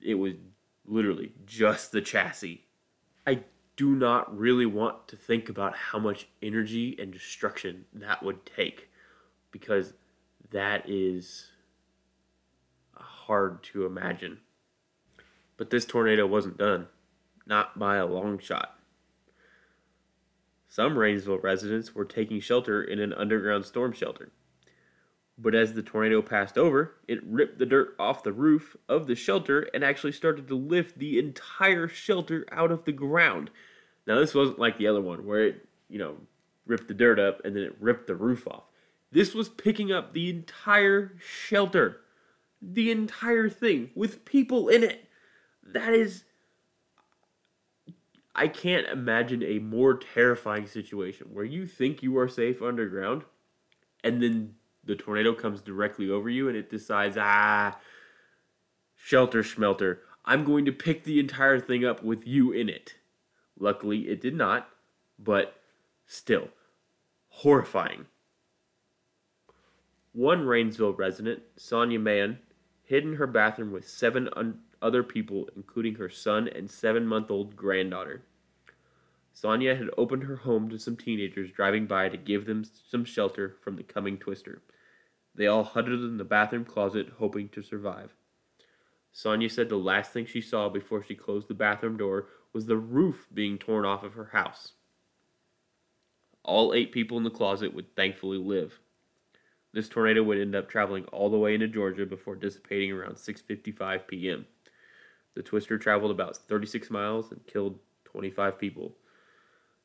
It 0.00 0.14
was 0.14 0.34
literally 0.86 1.32
just 1.44 1.90
the 1.90 2.00
chassis. 2.00 2.64
I 3.26 3.40
do 3.76 3.94
not 3.94 4.36
really 4.36 4.66
want 4.66 5.08
to 5.08 5.16
think 5.16 5.48
about 5.48 5.74
how 5.74 5.98
much 5.98 6.28
energy 6.42 6.96
and 7.00 7.12
destruction 7.12 7.86
that 7.92 8.22
would 8.22 8.46
take 8.46 8.88
because 9.50 9.94
that 10.50 10.88
is 10.88 11.48
hard 13.00 13.62
to 13.64 13.86
imagine. 13.86 14.38
But 15.56 15.70
this 15.70 15.84
tornado 15.84 16.26
wasn't 16.26 16.58
done, 16.58 16.86
not 17.46 17.78
by 17.78 17.96
a 17.96 18.06
long 18.06 18.38
shot. 18.38 18.78
Some 20.68 20.96
Rainsville 20.96 21.42
residents 21.42 21.94
were 21.94 22.04
taking 22.04 22.40
shelter 22.40 22.82
in 22.82 23.00
an 23.00 23.12
underground 23.12 23.64
storm 23.64 23.92
shelter. 23.92 24.30
But 25.38 25.54
as 25.54 25.72
the 25.72 25.82
tornado 25.82 26.20
passed 26.20 26.58
over, 26.58 26.96
it 27.06 27.24
ripped 27.24 27.58
the 27.58 27.66
dirt 27.66 27.94
off 27.98 28.24
the 28.24 28.32
roof 28.32 28.76
of 28.88 29.06
the 29.06 29.14
shelter 29.14 29.68
and 29.72 29.84
actually 29.84 30.12
started 30.12 30.48
to 30.48 30.56
lift 30.56 30.98
the 30.98 31.18
entire 31.18 31.86
shelter 31.88 32.44
out 32.50 32.72
of 32.72 32.84
the 32.84 32.92
ground. 32.92 33.50
Now, 34.06 34.18
this 34.18 34.34
wasn't 34.34 34.58
like 34.58 34.78
the 34.78 34.88
other 34.88 35.00
one 35.00 35.24
where 35.24 35.46
it, 35.46 35.68
you 35.88 35.98
know, 35.98 36.16
ripped 36.66 36.88
the 36.88 36.94
dirt 36.94 37.20
up 37.20 37.44
and 37.44 37.54
then 37.54 37.62
it 37.62 37.76
ripped 37.80 38.08
the 38.08 38.16
roof 38.16 38.48
off. 38.48 38.64
This 39.12 39.32
was 39.32 39.48
picking 39.48 39.92
up 39.92 40.12
the 40.12 40.28
entire 40.28 41.16
shelter, 41.20 42.00
the 42.60 42.90
entire 42.90 43.48
thing 43.48 43.90
with 43.94 44.24
people 44.24 44.68
in 44.68 44.82
it. 44.82 45.08
That 45.62 45.92
is. 45.92 46.24
I 48.34 48.46
can't 48.48 48.86
imagine 48.86 49.42
a 49.42 49.58
more 49.58 49.96
terrifying 49.96 50.66
situation 50.66 51.28
where 51.32 51.44
you 51.44 51.66
think 51.66 52.02
you 52.02 52.16
are 52.18 52.28
safe 52.28 52.62
underground 52.62 53.24
and 54.04 54.22
then 54.22 54.54
the 54.84 54.94
tornado 54.94 55.34
comes 55.34 55.60
directly 55.60 56.08
over 56.08 56.30
you 56.30 56.48
and 56.48 56.56
it 56.56 56.70
decides, 56.70 57.16
ah, 57.18 57.76
shelter 58.94 59.42
schmelter, 59.42 59.98
I'm 60.24 60.44
going 60.44 60.64
to 60.66 60.72
pick 60.72 61.04
the 61.04 61.18
entire 61.18 61.58
thing 61.58 61.84
up 61.84 62.02
with 62.02 62.26
you 62.26 62.52
in 62.52 62.68
it. 62.68 62.94
Luckily, 63.58 64.08
it 64.08 64.20
did 64.20 64.34
not, 64.34 64.68
but 65.18 65.60
still, 66.06 66.48
horrifying. 67.28 68.06
One 70.12 70.44
Rainsville 70.44 70.96
resident, 70.96 71.42
Sonia 71.56 71.98
Mann, 71.98 72.38
hid 72.88 73.04
in 73.04 73.16
her 73.16 73.26
bathroom 73.26 73.70
with 73.70 73.86
seven 73.86 74.30
un- 74.34 74.60
other 74.80 75.02
people, 75.02 75.46
including 75.54 75.96
her 75.96 76.08
son 76.08 76.48
and 76.48 76.70
seven 76.70 77.06
month 77.06 77.30
old 77.30 77.54
granddaughter. 77.54 78.22
Sonia 79.30 79.76
had 79.76 79.90
opened 79.98 80.24
her 80.24 80.36
home 80.36 80.70
to 80.70 80.78
some 80.78 80.96
teenagers 80.96 81.52
driving 81.52 81.86
by 81.86 82.08
to 82.08 82.16
give 82.16 82.46
them 82.46 82.64
some 82.90 83.04
shelter 83.04 83.56
from 83.62 83.76
the 83.76 83.82
coming 83.82 84.16
twister. 84.16 84.62
They 85.34 85.46
all 85.46 85.64
huddled 85.64 86.00
in 86.00 86.16
the 86.16 86.24
bathroom 86.24 86.64
closet, 86.64 87.10
hoping 87.18 87.50
to 87.50 87.62
survive. 87.62 88.14
Sonia 89.12 89.50
said 89.50 89.68
the 89.68 89.76
last 89.76 90.12
thing 90.12 90.24
she 90.24 90.40
saw 90.40 90.70
before 90.70 91.02
she 91.02 91.14
closed 91.14 91.48
the 91.48 91.54
bathroom 91.54 91.98
door 91.98 92.28
was 92.54 92.66
the 92.66 92.76
roof 92.78 93.28
being 93.32 93.58
torn 93.58 93.84
off 93.84 94.02
of 94.02 94.14
her 94.14 94.30
house. 94.32 94.72
All 96.42 96.72
eight 96.72 96.90
people 96.90 97.18
in 97.18 97.24
the 97.24 97.30
closet 97.30 97.74
would 97.74 97.94
thankfully 97.94 98.38
live. 98.38 98.80
This 99.72 99.88
tornado 99.88 100.22
would 100.22 100.38
end 100.38 100.54
up 100.54 100.68
traveling 100.68 101.04
all 101.06 101.30
the 101.30 101.38
way 101.38 101.54
into 101.54 101.68
Georgia 101.68 102.06
before 102.06 102.36
dissipating 102.36 102.92
around 102.92 103.16
6:55 103.16 104.06
p.m. 104.06 104.46
The 105.34 105.42
twister 105.42 105.78
traveled 105.78 106.10
about 106.10 106.36
36 106.36 106.90
miles 106.90 107.30
and 107.30 107.46
killed 107.46 107.78
25 108.04 108.58
people. 108.58 108.96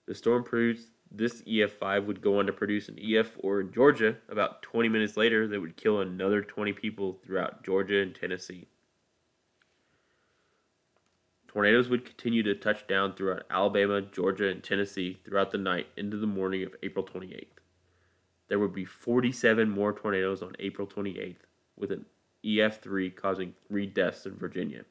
The 0.08 0.16
storm 0.16 0.44
produced 0.44 0.90
this 1.12 1.44
EF5 1.44 2.06
would 2.08 2.22
go 2.22 2.40
on 2.40 2.48
to 2.48 2.54
produce 2.54 2.90
an 2.90 2.96
EF4 2.96 3.62
in 3.62 3.72
Georgia. 3.72 4.18
About 4.28 4.64
20 4.64 4.90
minutes 4.90 5.16
later, 5.16 5.48
that 5.48 5.62
would 5.62 5.78
kill 5.78 6.00
another 6.00 6.42
20 6.42 6.74
people 6.74 7.20
throughout 7.24 7.64
Georgia 7.64 8.02
and 8.02 8.16
Tennessee. 8.16 8.68
Tornadoes 11.48 11.88
would 11.88 12.04
continue 12.04 12.42
to 12.42 12.56
touch 12.56 12.88
down 12.88 13.14
throughout 13.14 13.44
Alabama, 13.52 14.02
Georgia, 14.02 14.48
and 14.48 14.64
Tennessee 14.64 15.20
throughout 15.24 15.52
the 15.52 15.60
night 15.60 15.86
into 15.96 16.18
the 16.18 16.26
morning 16.26 16.64
of 16.64 16.76
April 16.82 17.06
28th. 17.06 17.63
There 18.50 18.60
would 18.60 18.74
be 18.74 18.86
47 18.86 19.70
more 19.70 19.94
tornadoes 19.94 20.42
on 20.42 20.56
April 20.60 20.88
28th, 20.88 21.38
with 21.78 21.92
an 21.92 22.06
EF3 22.44 23.16
causing 23.16 23.54
three 23.68 23.86
deaths 23.86 24.26
in 24.26 24.36
Virginia. 24.36 24.84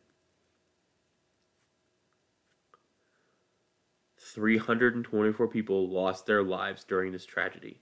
324 4.16 5.48
people 5.48 5.88
lost 5.88 6.26
their 6.26 6.42
lives 6.42 6.84
during 6.84 7.12
this 7.12 7.26
tragedy. 7.26 7.80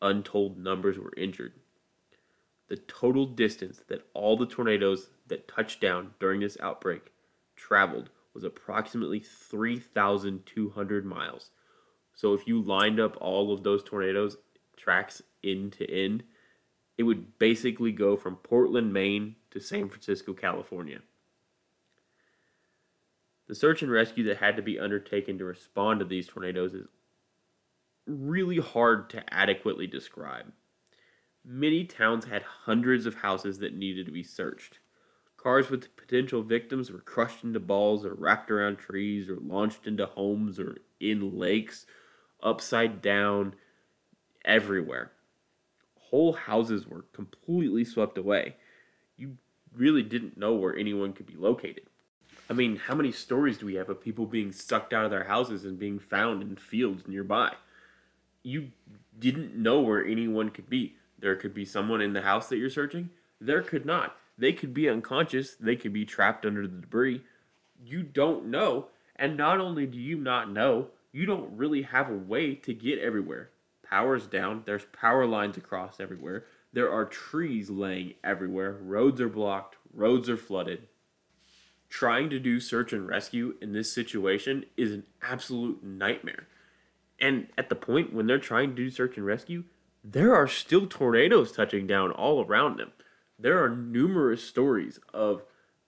Untold 0.00 0.56
numbers 0.56 0.98
were 0.98 1.12
injured. 1.16 1.54
The 2.68 2.76
total 2.76 3.26
distance 3.26 3.82
that 3.88 4.06
all 4.14 4.36
the 4.36 4.46
tornadoes 4.46 5.10
that 5.26 5.48
touched 5.48 5.80
down 5.80 6.14
during 6.20 6.40
this 6.40 6.56
outbreak 6.60 7.10
traveled 7.56 8.10
was 8.32 8.44
approximately 8.44 9.18
3,200 9.18 11.04
miles. 11.04 11.50
So 12.14 12.34
if 12.34 12.46
you 12.46 12.62
lined 12.62 13.00
up 13.00 13.16
all 13.20 13.52
of 13.52 13.64
those 13.64 13.82
tornadoes 13.82 14.36
tracks 14.80 15.22
end 15.44 15.72
to 15.74 15.90
end, 15.90 16.24
it 16.98 17.04
would 17.04 17.38
basically 17.38 17.92
go 17.92 18.16
from 18.16 18.36
Portland, 18.36 18.92
Maine 18.92 19.36
to 19.50 19.60
San 19.60 19.88
Francisco, 19.88 20.32
California. 20.32 21.00
The 23.48 23.54
search 23.54 23.82
and 23.82 23.90
rescue 23.90 24.24
that 24.24 24.38
had 24.38 24.56
to 24.56 24.62
be 24.62 24.78
undertaken 24.78 25.38
to 25.38 25.44
respond 25.44 26.00
to 26.00 26.06
these 26.06 26.28
tornadoes 26.28 26.74
is 26.74 26.86
really 28.06 28.58
hard 28.58 29.10
to 29.10 29.34
adequately 29.34 29.86
describe. 29.86 30.52
Many 31.44 31.84
towns 31.84 32.26
had 32.26 32.42
hundreds 32.42 33.06
of 33.06 33.16
houses 33.16 33.58
that 33.58 33.74
needed 33.74 34.06
to 34.06 34.12
be 34.12 34.22
searched. 34.22 34.78
Cars 35.36 35.70
with 35.70 35.96
potential 35.96 36.42
victims 36.42 36.90
were 36.90 37.00
crushed 37.00 37.42
into 37.42 37.58
balls 37.58 38.04
or 38.04 38.14
wrapped 38.14 38.50
around 38.50 38.76
trees 38.76 39.30
or 39.30 39.36
launched 39.36 39.86
into 39.86 40.04
homes 40.04 40.60
or 40.60 40.78
in 41.00 41.38
lakes, 41.38 41.86
upside 42.42 43.00
down, 43.00 43.54
everywhere. 44.44 45.12
Whole 46.10 46.32
houses 46.32 46.86
were 46.86 47.04
completely 47.12 47.84
swept 47.84 48.18
away. 48.18 48.56
You 49.16 49.36
really 49.76 50.02
didn't 50.02 50.36
know 50.36 50.54
where 50.54 50.76
anyone 50.76 51.12
could 51.12 51.26
be 51.26 51.36
located. 51.36 51.84
I 52.48 52.52
mean, 52.52 52.76
how 52.76 52.96
many 52.96 53.12
stories 53.12 53.58
do 53.58 53.66
we 53.66 53.76
have 53.76 53.88
of 53.88 54.00
people 54.00 54.26
being 54.26 54.50
sucked 54.50 54.92
out 54.92 55.04
of 55.04 55.12
their 55.12 55.24
houses 55.24 55.64
and 55.64 55.78
being 55.78 56.00
found 56.00 56.42
in 56.42 56.56
fields 56.56 57.06
nearby? 57.06 57.52
You 58.42 58.72
didn't 59.16 59.54
know 59.54 59.80
where 59.80 60.04
anyone 60.04 60.50
could 60.50 60.68
be. 60.68 60.96
There 61.18 61.36
could 61.36 61.54
be 61.54 61.64
someone 61.64 62.00
in 62.00 62.12
the 62.12 62.22
house 62.22 62.48
that 62.48 62.56
you're 62.56 62.70
searching. 62.70 63.10
There 63.40 63.62
could 63.62 63.86
not. 63.86 64.16
They 64.36 64.52
could 64.52 64.74
be 64.74 64.88
unconscious. 64.88 65.54
They 65.54 65.76
could 65.76 65.92
be 65.92 66.04
trapped 66.04 66.44
under 66.44 66.66
the 66.66 66.80
debris. 66.80 67.22
You 67.84 68.02
don't 68.02 68.46
know. 68.46 68.86
And 69.14 69.36
not 69.36 69.60
only 69.60 69.86
do 69.86 69.98
you 69.98 70.16
not 70.16 70.50
know, 70.50 70.88
you 71.12 71.26
don't 71.26 71.56
really 71.56 71.82
have 71.82 72.10
a 72.10 72.16
way 72.16 72.54
to 72.54 72.74
get 72.74 72.98
everywhere. 72.98 73.50
Power's 73.90 74.26
down. 74.26 74.62
There's 74.64 74.86
power 74.86 75.26
lines 75.26 75.56
across 75.56 76.00
everywhere. 76.00 76.44
There 76.72 76.92
are 76.92 77.04
trees 77.04 77.68
laying 77.68 78.14
everywhere. 78.22 78.78
Roads 78.80 79.20
are 79.20 79.28
blocked. 79.28 79.76
Roads 79.92 80.28
are 80.28 80.36
flooded 80.36 80.86
trying 81.90 82.30
to 82.30 82.38
do 82.38 82.60
search 82.60 82.92
and 82.92 83.06
rescue 83.06 83.56
in 83.60 83.72
this 83.72 83.92
situation 83.92 84.64
is 84.76 84.92
an 84.92 85.02
absolute 85.20 85.82
nightmare. 85.82 86.46
And 87.20 87.48
at 87.58 87.68
the 87.68 87.74
point 87.74 88.14
when 88.14 88.26
they're 88.26 88.38
trying 88.38 88.70
to 88.70 88.76
do 88.76 88.88
search 88.88 89.16
and 89.16 89.26
rescue, 89.26 89.64
there 90.02 90.34
are 90.34 90.48
still 90.48 90.86
tornadoes 90.86 91.52
touching 91.52 91.86
down 91.86 92.12
all 92.12 92.42
around 92.42 92.78
them. 92.78 92.92
There 93.38 93.62
are 93.62 93.68
numerous 93.68 94.42
stories 94.42 95.00
of 95.12 95.42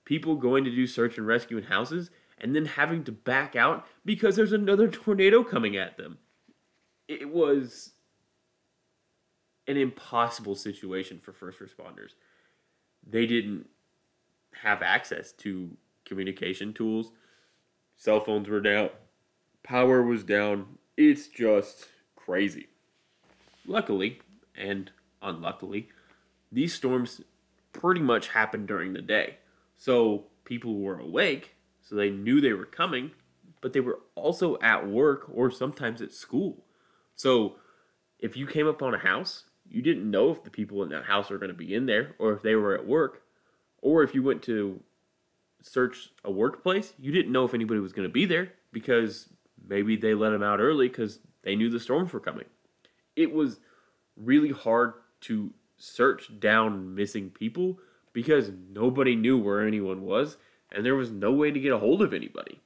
people 0.04 0.34
going 0.34 0.64
to 0.64 0.70
do 0.70 0.86
search 0.86 1.16
and 1.16 1.26
rescue 1.26 1.56
in 1.56 1.64
houses 1.64 2.10
and 2.36 2.54
then 2.54 2.66
having 2.66 3.04
to 3.04 3.12
back 3.12 3.54
out 3.54 3.86
because 4.04 4.34
there's 4.36 4.52
another 4.52 4.88
tornado 4.90 5.44
coming 5.44 5.76
at 5.76 5.96
them. 5.96 6.18
It 7.20 7.28
was 7.28 7.90
an 9.66 9.76
impossible 9.76 10.54
situation 10.54 11.18
for 11.18 11.32
first 11.32 11.58
responders. 11.58 12.12
They 13.06 13.26
didn't 13.26 13.68
have 14.62 14.80
access 14.80 15.32
to 15.32 15.76
communication 16.06 16.72
tools. 16.72 17.10
Cell 17.96 18.20
phones 18.20 18.48
were 18.48 18.60
down, 18.60 18.90
power 19.62 20.02
was 20.02 20.24
down. 20.24 20.78
It's 20.96 21.26
just 21.26 21.86
crazy. 22.16 22.68
Luckily, 23.66 24.20
and 24.54 24.90
unluckily, 25.20 25.88
these 26.50 26.74
storms 26.74 27.20
pretty 27.72 28.00
much 28.00 28.28
happened 28.28 28.68
during 28.68 28.94
the 28.94 29.02
day. 29.02 29.36
So 29.76 30.24
people 30.44 30.78
were 30.78 30.98
awake, 30.98 31.56
so 31.82 31.94
they 31.94 32.10
knew 32.10 32.40
they 32.40 32.52
were 32.52 32.66
coming, 32.66 33.12
but 33.60 33.72
they 33.72 33.80
were 33.80 34.00
also 34.14 34.58
at 34.60 34.88
work 34.88 35.26
or 35.32 35.50
sometimes 35.50 36.00
at 36.00 36.12
school. 36.12 36.64
So 37.16 37.56
if 38.18 38.36
you 38.36 38.46
came 38.46 38.68
up 38.68 38.82
on 38.82 38.94
a 38.94 38.98
house, 38.98 39.44
you 39.68 39.82
didn't 39.82 40.10
know 40.10 40.30
if 40.30 40.44
the 40.44 40.50
people 40.50 40.82
in 40.82 40.88
that 40.90 41.04
house 41.04 41.30
were 41.30 41.38
going 41.38 41.50
to 41.50 41.56
be 41.56 41.74
in 41.74 41.86
there 41.86 42.14
or 42.18 42.32
if 42.32 42.42
they 42.42 42.54
were 42.54 42.74
at 42.74 42.86
work, 42.86 43.22
or 43.80 44.02
if 44.02 44.14
you 44.14 44.22
went 44.22 44.42
to 44.42 44.80
search 45.60 46.10
a 46.24 46.30
workplace, 46.30 46.92
you 46.98 47.12
didn't 47.12 47.32
know 47.32 47.44
if 47.44 47.54
anybody 47.54 47.80
was 47.80 47.92
going 47.92 48.08
to 48.08 48.12
be 48.12 48.26
there 48.26 48.52
because 48.72 49.28
maybe 49.66 49.96
they 49.96 50.14
let 50.14 50.30
them 50.30 50.42
out 50.42 50.60
early 50.60 50.88
because 50.88 51.20
they 51.42 51.56
knew 51.56 51.68
the 51.68 51.80
storms 51.80 52.12
were 52.12 52.20
coming. 52.20 52.46
It 53.16 53.32
was 53.32 53.60
really 54.16 54.50
hard 54.50 54.94
to 55.22 55.52
search 55.76 56.40
down 56.40 56.94
missing 56.94 57.30
people 57.30 57.78
because 58.12 58.50
nobody 58.70 59.16
knew 59.16 59.38
where 59.38 59.66
anyone 59.66 60.02
was 60.02 60.36
and 60.70 60.84
there 60.84 60.94
was 60.94 61.10
no 61.10 61.32
way 61.32 61.50
to 61.50 61.60
get 61.60 61.72
a 61.72 61.78
hold 61.78 62.02
of 62.02 62.14
anybody. 62.14 62.60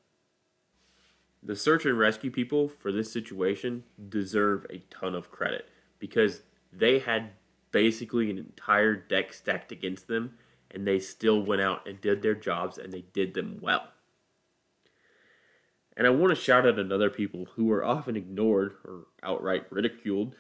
The 1.47 1.55
search 1.55 1.87
and 1.87 1.97
rescue 1.97 2.33
people 2.33 2.69
for 2.69 2.91
this 2.91 3.13
situation 3.13 3.85
deserve 4.09 4.67
a 4.69 4.83
ton 4.91 5.15
of 5.15 5.31
credit 5.31 5.69
because 6.01 6.43
they 6.73 6.99
had 6.99 7.31
basically 7.71 8.33
an 8.33 8.39
entire 8.39 8.97
deck 8.97 9.33
stacked 9.33 9.71
against 9.71 10.09
them 10.09 10.35
and 10.73 10.85
they 10.85 10.99
still 10.99 11.41
went 11.41 11.63
out 11.63 11.87
and 11.87 12.01
did 12.01 12.21
their 12.21 12.35
jobs 12.35 12.79
and 12.79 12.93
they 12.93 13.05
did 13.13 13.35
them 13.35 13.61
well. 13.63 13.93
And 15.97 16.05
I 16.05 16.11
want 16.11 16.35
to 16.35 16.43
shout 16.43 16.67
out 16.67 16.81
another 16.81 17.11
people 17.11 17.47
who 17.55 17.71
are 17.71 17.85
often 17.85 18.17
ignored 18.17 18.75
or 18.85 19.07
outright 19.23 19.71
ridiculed 19.71 20.35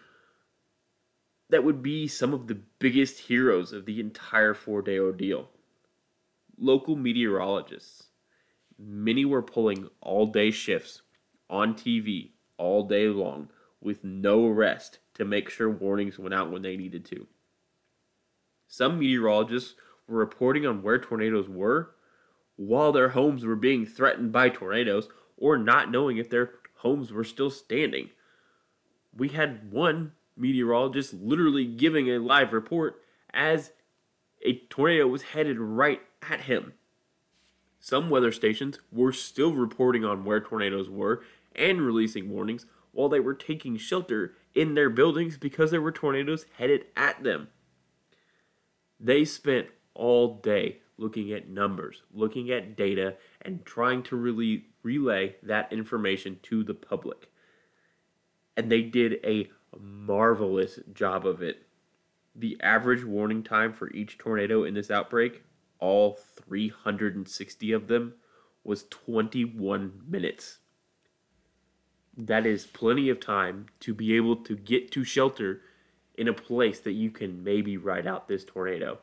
that 1.50 1.62
would 1.62 1.84
be 1.84 2.08
some 2.08 2.34
of 2.34 2.48
the 2.48 2.58
biggest 2.80 3.20
heroes 3.20 3.72
of 3.72 3.86
the 3.86 4.00
entire 4.00 4.54
four 4.54 4.82
day 4.82 4.98
ordeal. 4.98 5.50
Local 6.58 6.96
meteorologists. 6.96 8.08
Many 8.78 9.24
were 9.24 9.42
pulling 9.42 9.88
all 10.00 10.26
day 10.26 10.50
shifts 10.50 11.02
on 11.48 11.74
TV 11.74 12.30
all 12.58 12.86
day 12.86 13.08
long 13.08 13.48
with 13.80 14.04
no 14.04 14.46
rest 14.46 14.98
to 15.14 15.24
make 15.24 15.48
sure 15.48 15.70
warnings 15.70 16.18
went 16.18 16.34
out 16.34 16.50
when 16.50 16.62
they 16.62 16.76
needed 16.76 17.04
to. 17.06 17.26
Some 18.66 18.98
meteorologists 18.98 19.74
were 20.06 20.18
reporting 20.18 20.66
on 20.66 20.82
where 20.82 20.98
tornadoes 20.98 21.48
were 21.48 21.94
while 22.56 22.92
their 22.92 23.10
homes 23.10 23.44
were 23.44 23.56
being 23.56 23.86
threatened 23.86 24.32
by 24.32 24.48
tornadoes 24.48 25.08
or 25.36 25.58
not 25.58 25.90
knowing 25.90 26.16
if 26.16 26.30
their 26.30 26.50
homes 26.76 27.12
were 27.12 27.24
still 27.24 27.50
standing. 27.50 28.10
We 29.16 29.28
had 29.28 29.70
one 29.70 30.12
meteorologist 30.36 31.14
literally 31.14 31.64
giving 31.64 32.08
a 32.08 32.18
live 32.18 32.52
report 32.52 33.00
as 33.32 33.72
a 34.44 34.58
tornado 34.68 35.06
was 35.06 35.22
headed 35.22 35.58
right 35.58 36.00
at 36.28 36.42
him. 36.42 36.74
Some 37.86 38.10
weather 38.10 38.32
stations 38.32 38.80
were 38.90 39.12
still 39.12 39.52
reporting 39.54 40.04
on 40.04 40.24
where 40.24 40.40
tornadoes 40.40 40.90
were 40.90 41.22
and 41.54 41.80
releasing 41.80 42.28
warnings 42.28 42.66
while 42.90 43.08
they 43.08 43.20
were 43.20 43.32
taking 43.32 43.76
shelter 43.76 44.34
in 44.56 44.74
their 44.74 44.90
buildings 44.90 45.38
because 45.38 45.70
there 45.70 45.80
were 45.80 45.92
tornadoes 45.92 46.46
headed 46.58 46.86
at 46.96 47.22
them. 47.22 47.46
They 48.98 49.24
spent 49.24 49.68
all 49.94 50.34
day 50.38 50.78
looking 50.98 51.30
at 51.30 51.48
numbers, 51.48 52.02
looking 52.12 52.50
at 52.50 52.76
data, 52.76 53.14
and 53.40 53.64
trying 53.64 54.02
to 54.02 54.16
really 54.16 54.64
relay 54.82 55.36
that 55.44 55.72
information 55.72 56.40
to 56.42 56.64
the 56.64 56.74
public. 56.74 57.30
And 58.56 58.68
they 58.68 58.82
did 58.82 59.20
a 59.24 59.48
marvelous 59.78 60.80
job 60.92 61.24
of 61.24 61.40
it. 61.40 61.62
The 62.34 62.60
average 62.60 63.04
warning 63.04 63.44
time 63.44 63.72
for 63.72 63.92
each 63.92 64.18
tornado 64.18 64.64
in 64.64 64.74
this 64.74 64.90
outbreak, 64.90 65.44
all 65.78 66.14
360 66.14 67.72
of 67.72 67.88
them, 67.88 68.14
was 68.64 68.84
21 68.84 70.02
minutes. 70.06 70.58
That 72.16 72.46
is 72.46 72.66
plenty 72.66 73.08
of 73.10 73.20
time 73.20 73.66
to 73.80 73.94
be 73.94 74.16
able 74.16 74.36
to 74.36 74.56
get 74.56 74.90
to 74.92 75.04
shelter 75.04 75.60
in 76.16 76.28
a 76.28 76.32
place 76.32 76.80
that 76.80 76.92
you 76.92 77.10
can 77.10 77.44
maybe 77.44 77.76
ride 77.76 78.06
out 78.06 78.26
this 78.26 78.44
tornado. 78.44 78.98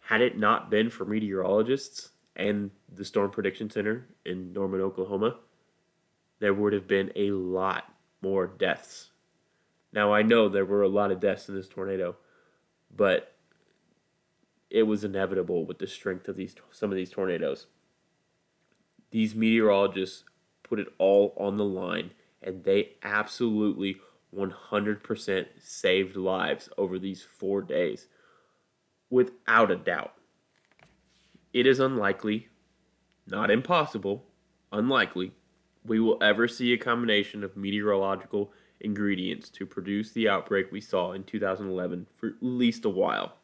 Had 0.00 0.20
it 0.20 0.38
not 0.38 0.70
been 0.70 0.88
for 0.90 1.04
meteorologists 1.04 2.10
and 2.36 2.70
the 2.90 3.04
Storm 3.04 3.30
Prediction 3.30 3.68
Center 3.68 4.06
in 4.24 4.52
Norman, 4.52 4.80
Oklahoma, 4.80 5.36
there 6.38 6.54
would 6.54 6.72
have 6.72 6.86
been 6.86 7.12
a 7.16 7.32
lot 7.32 7.92
more 8.22 8.46
deaths. 8.46 9.10
Now, 9.92 10.12
I 10.12 10.22
know 10.22 10.48
there 10.48 10.64
were 10.64 10.82
a 10.82 10.88
lot 10.88 11.10
of 11.10 11.20
deaths 11.20 11.48
in 11.48 11.54
this 11.54 11.68
tornado, 11.68 12.16
but 12.94 13.34
it 14.70 14.82
was 14.84 15.04
inevitable 15.04 15.64
with 15.64 15.78
the 15.78 15.86
strength 15.86 16.28
of 16.28 16.36
these 16.36 16.54
some 16.70 16.90
of 16.90 16.96
these 16.96 17.10
tornadoes. 17.10 17.66
These 19.10 19.34
meteorologists 19.34 20.24
put 20.62 20.78
it 20.78 20.88
all 20.98 21.34
on 21.36 21.56
the 21.56 21.64
line 21.64 22.12
and 22.42 22.64
they 22.64 22.96
absolutely 23.02 23.96
100% 24.36 25.46
saved 25.58 26.16
lives 26.16 26.68
over 26.76 26.98
these 26.98 27.22
4 27.22 27.62
days 27.62 28.08
without 29.10 29.70
a 29.70 29.76
doubt. 29.76 30.12
It 31.54 31.66
is 31.66 31.80
unlikely, 31.80 32.48
not 33.26 33.50
impossible, 33.50 34.26
unlikely 34.70 35.32
we 35.88 35.98
will 35.98 36.18
ever 36.22 36.46
see 36.46 36.72
a 36.72 36.78
combination 36.78 37.42
of 37.42 37.56
meteorological 37.56 38.52
ingredients 38.80 39.48
to 39.48 39.66
produce 39.66 40.12
the 40.12 40.28
outbreak 40.28 40.70
we 40.70 40.80
saw 40.80 41.12
in 41.12 41.24
2011 41.24 42.06
for 42.12 42.28
at 42.28 42.34
least 42.40 42.84
a 42.84 42.90
while. 42.90 43.37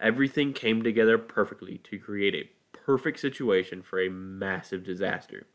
Everything 0.00 0.52
came 0.52 0.82
together 0.82 1.18
perfectly 1.18 1.78
to 1.84 1.98
create 1.98 2.34
a 2.34 2.50
perfect 2.76 3.18
situation 3.18 3.82
for 3.82 4.00
a 4.00 4.08
massive 4.08 4.84
disaster. 4.84 5.46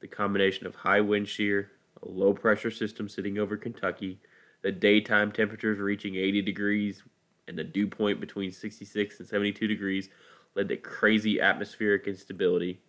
The 0.00 0.06
combination 0.06 0.66
of 0.66 0.76
high 0.76 1.00
wind 1.00 1.28
shear, 1.28 1.72
a 2.00 2.08
low 2.08 2.32
pressure 2.32 2.70
system 2.70 3.08
sitting 3.08 3.36
over 3.36 3.56
Kentucky, 3.56 4.20
the 4.62 4.70
daytime 4.70 5.32
temperatures 5.32 5.78
reaching 5.78 6.14
80 6.14 6.42
degrees, 6.42 7.02
and 7.48 7.58
the 7.58 7.64
dew 7.64 7.88
point 7.88 8.20
between 8.20 8.52
66 8.52 9.18
and 9.18 9.28
72 9.28 9.66
degrees 9.66 10.08
led 10.54 10.68
to 10.68 10.76
crazy 10.76 11.40
atmospheric 11.40 12.06
instability 12.06 12.80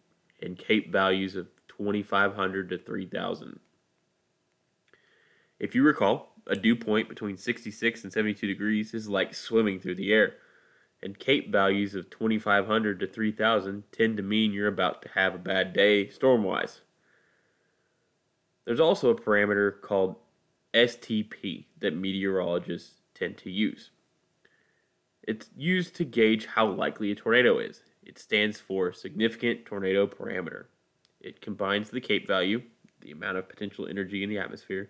and 0.42 0.58
CAPE 0.58 0.92
values 0.92 1.36
of 1.36 1.48
2,500 1.68 2.70
to 2.70 2.78
3,000. 2.78 3.60
If 5.60 5.76
you 5.76 5.84
recall, 5.84 6.34
a 6.48 6.56
dew 6.56 6.76
point 6.76 7.10
between 7.10 7.38
66 7.38 8.04
and 8.04 8.14
72 8.14 8.48
degrees 8.48 8.94
is 8.94 9.10
like 9.10 9.34
swimming 9.34 9.80
through 9.80 9.96
the 9.96 10.12
air, 10.12 10.36
and 11.02 11.20
CAPE 11.20 11.52
values 11.52 11.96
of 11.96 12.10
2,500 12.10 13.00
to 13.00 13.08
3,000 13.08 13.84
tend 13.92 14.18
to 14.18 14.24
mean 14.24 14.52
you're 14.52 14.68
about 14.68 15.02
to 15.02 15.10
have 15.10 15.34
a 15.34 15.40
bad 15.40 15.74
day 15.74 16.10
storm-wise. 16.10 16.82
There's 18.66 18.80
also 18.80 19.10
a 19.10 19.20
parameter 19.20 19.82
called 19.82 20.18
STP 20.74 21.66
that 21.80 21.96
meteorologists 21.96 22.96
tend 23.16 23.38
to 23.40 23.50
use. 23.50 23.92
It's 25.24 25.50
used 25.56 25.96
to 25.96 26.06
gauge 26.06 26.46
how 26.46 26.68
likely 26.68 27.12
a 27.12 27.16
tornado 27.16 27.60
is. 27.60 27.82
It 28.04 28.20
stands 28.20 28.60
for 28.60 28.92
Significant 28.94 29.66
Tornado 29.66 30.08
Parameter. 30.08 30.66
It 31.22 31.42
combines 31.42 31.90
the 31.90 32.02
CAPE 32.02 32.28
value, 32.28 32.62
the 33.02 33.12
amount 33.12 33.38
of 33.38 33.50
potential 33.50 33.88
energy 33.88 34.24
in 34.24 34.30
the 34.30 34.40
atmosphere, 34.40 34.90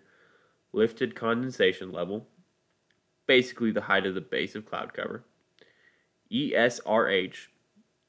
lifted 0.72 1.14
condensation 1.14 1.92
level, 1.92 2.26
basically 3.26 3.70
the 3.70 3.82
height 3.82 4.06
of 4.06 4.14
the 4.14 4.20
base 4.20 4.54
of 4.54 4.66
cloud 4.66 4.92
cover, 4.94 5.24
ESRH, 6.32 7.48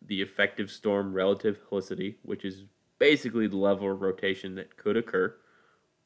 the 0.02 0.22
effective 0.22 0.70
storm 0.70 1.14
relative 1.14 1.60
helicity, 1.70 2.16
which 2.24 2.46
is 2.46 2.64
basically 3.00 3.48
the 3.48 3.58
level 3.58 3.92
of 3.92 4.02
rotation 4.02 4.56
that 4.56 4.78
could 4.78 4.98
occur, 4.98 5.36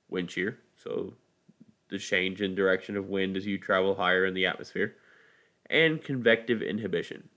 wind 0.09 0.31
shear, 0.31 0.59
so 0.75 1.13
the 1.89 1.97
change 1.97 2.41
in 2.41 2.55
direction 2.55 2.97
of 2.97 3.09
wind 3.09 3.37
as 3.37 3.45
you 3.45 3.57
travel 3.57 3.95
higher 3.95 4.25
in 4.25 4.33
the 4.33 4.45
atmosphere, 4.45 4.95
and 5.69 6.03
convective 6.03 6.61
inhibition, 6.61 7.29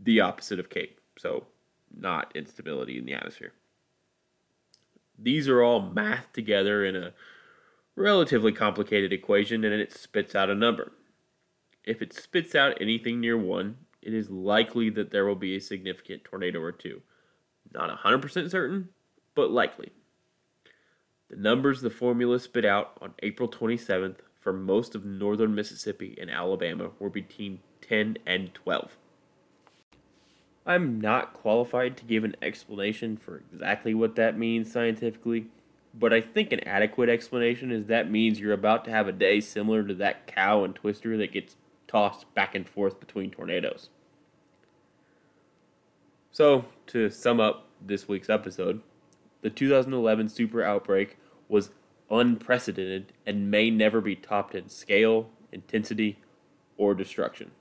the 0.00 0.20
opposite 0.20 0.58
of 0.58 0.70
CAPE, 0.70 1.00
so 1.18 1.46
not 1.96 2.32
instability 2.34 2.98
in 2.98 3.04
the 3.04 3.14
atmosphere. 3.14 3.52
These 5.18 5.48
are 5.48 5.62
all 5.62 5.80
mathed 5.80 6.34
together 6.34 6.84
in 6.84 6.96
a 6.96 7.12
relatively 7.96 8.52
complicated 8.52 9.12
equation 9.12 9.64
and 9.64 9.74
it 9.74 9.92
spits 9.92 10.34
out 10.34 10.50
a 10.50 10.54
number. 10.54 10.92
If 11.84 12.00
it 12.00 12.12
spits 12.12 12.54
out 12.54 12.80
anything 12.80 13.20
near 13.20 13.36
1, 13.36 13.76
it 14.02 14.14
is 14.14 14.30
likely 14.30 14.90
that 14.90 15.10
there 15.10 15.26
will 15.26 15.34
be 15.34 15.56
a 15.56 15.60
significant 15.60 16.24
tornado 16.24 16.60
or 16.60 16.72
two. 16.72 17.02
Not 17.72 17.98
100% 18.04 18.50
certain, 18.50 18.88
but 19.34 19.50
likely. 19.50 19.90
The 21.28 21.36
numbers 21.36 21.80
the 21.80 21.90
formula 21.90 22.38
spit 22.38 22.64
out 22.64 22.96
on 23.00 23.14
April 23.22 23.48
27th 23.48 24.16
for 24.38 24.52
most 24.52 24.94
of 24.94 25.04
northern 25.04 25.54
Mississippi 25.54 26.16
and 26.20 26.30
Alabama 26.30 26.90
were 26.98 27.10
between 27.10 27.60
10 27.80 28.18
and 28.26 28.52
12. 28.54 28.96
I'm 30.66 31.00
not 31.00 31.34
qualified 31.34 31.96
to 31.98 32.04
give 32.04 32.24
an 32.24 32.36
explanation 32.40 33.16
for 33.16 33.42
exactly 33.52 33.94
what 33.94 34.16
that 34.16 34.38
means 34.38 34.72
scientifically, 34.72 35.48
but 35.92 36.12
I 36.12 36.20
think 36.22 36.52
an 36.52 36.66
adequate 36.66 37.08
explanation 37.08 37.70
is 37.70 37.86
that 37.86 38.10
means 38.10 38.40
you're 38.40 38.52
about 38.52 38.84
to 38.86 38.90
have 38.90 39.06
a 39.06 39.12
day 39.12 39.40
similar 39.40 39.82
to 39.82 39.94
that 39.94 40.26
cow 40.26 40.64
and 40.64 40.74
twister 40.74 41.16
that 41.18 41.32
gets 41.32 41.56
tossed 41.94 42.34
back 42.34 42.56
and 42.56 42.68
forth 42.68 42.98
between 42.98 43.30
tornadoes. 43.30 43.88
So, 46.32 46.64
to 46.88 47.08
sum 47.08 47.38
up 47.38 47.68
this 47.80 48.08
week's 48.08 48.28
episode, 48.28 48.82
the 49.42 49.50
2011 49.50 50.28
super 50.28 50.64
outbreak 50.64 51.18
was 51.48 51.70
unprecedented 52.10 53.12
and 53.24 53.48
may 53.48 53.70
never 53.70 54.00
be 54.00 54.16
topped 54.16 54.56
in 54.56 54.68
scale, 54.68 55.30
intensity, 55.52 56.18
or 56.76 56.96
destruction. 56.96 57.52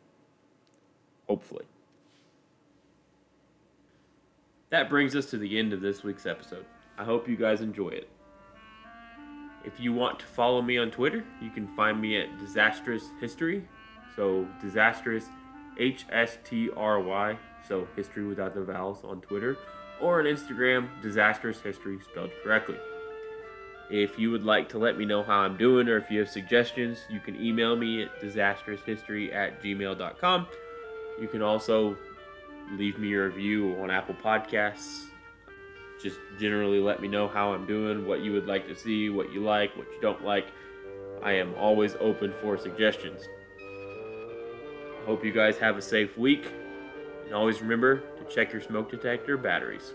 Hopefully. 1.27 1.65
That 4.71 4.89
brings 4.89 5.15
us 5.15 5.27
to 5.27 5.37
the 5.37 5.59
end 5.59 5.73
of 5.73 5.81
this 5.81 6.01
week's 6.01 6.25
episode. 6.25 6.65
I 6.97 7.03
hope 7.03 7.29
you 7.29 7.35
guys 7.35 7.61
enjoy 7.61 7.89
it. 7.89 8.09
If 9.63 9.79
you 9.79 9.93
want 9.93 10.17
to 10.19 10.25
follow 10.25 10.63
me 10.63 10.79
on 10.79 10.89
Twitter, 10.89 11.23
you 11.39 11.51
can 11.51 11.67
find 11.75 12.01
me 12.01 12.19
at 12.19 12.39
Disastrous 12.39 13.03
History. 13.21 13.63
So, 14.15 14.47
Disastrous 14.61 15.25
H 15.77 16.05
S 16.11 16.37
T 16.43 16.69
R 16.75 16.99
Y. 16.99 17.37
So, 17.67 17.87
history 17.95 18.25
without 18.25 18.53
the 18.53 18.63
vowels 18.63 19.03
on 19.03 19.21
Twitter. 19.21 19.57
Or 20.01 20.19
on 20.19 20.25
Instagram, 20.25 20.89
Disastrous 21.01 21.61
History 21.61 21.99
spelled 22.01 22.31
correctly. 22.43 22.77
If 23.89 24.17
you 24.17 24.31
would 24.31 24.43
like 24.43 24.69
to 24.69 24.77
let 24.77 24.97
me 24.97 25.05
know 25.05 25.23
how 25.23 25.39
I'm 25.39 25.57
doing 25.57 25.87
or 25.87 25.97
if 25.97 26.09
you 26.09 26.19
have 26.19 26.29
suggestions, 26.29 26.99
you 27.09 27.19
can 27.19 27.39
email 27.39 27.75
me 27.75 28.03
at 28.03 28.21
disastroushistory 28.21 29.33
at 29.33 29.61
gmail.com. 29.61 30.47
You 31.21 31.27
can 31.27 31.41
also 31.41 31.95
leave 32.71 32.97
me 32.97 33.13
a 33.13 33.25
review 33.25 33.75
on 33.81 33.91
Apple 33.91 34.15
Podcasts. 34.15 35.05
Just 36.01 36.17
generally 36.39 36.79
let 36.79 37.01
me 37.01 37.07
know 37.07 37.27
how 37.27 37.53
I'm 37.53 37.65
doing, 37.65 38.07
what 38.07 38.21
you 38.21 38.33
would 38.33 38.47
like 38.47 38.67
to 38.67 38.75
see, 38.75 39.09
what 39.09 39.31
you 39.31 39.41
like, 39.41 39.75
what 39.77 39.87
you 39.93 40.01
don't 40.01 40.23
like. 40.23 40.47
I 41.21 41.33
am 41.33 41.53
always 41.55 41.95
open 41.99 42.33
for 42.41 42.57
suggestions. 42.57 43.27
Hope 45.05 45.25
you 45.25 45.33
guys 45.33 45.57
have 45.57 45.77
a 45.77 45.81
safe 45.81 46.17
week. 46.17 46.49
And 47.25 47.33
always 47.33 47.61
remember 47.61 47.97
to 47.97 48.33
check 48.33 48.53
your 48.53 48.61
smoke 48.61 48.89
detector 48.89 49.37
batteries. 49.37 49.93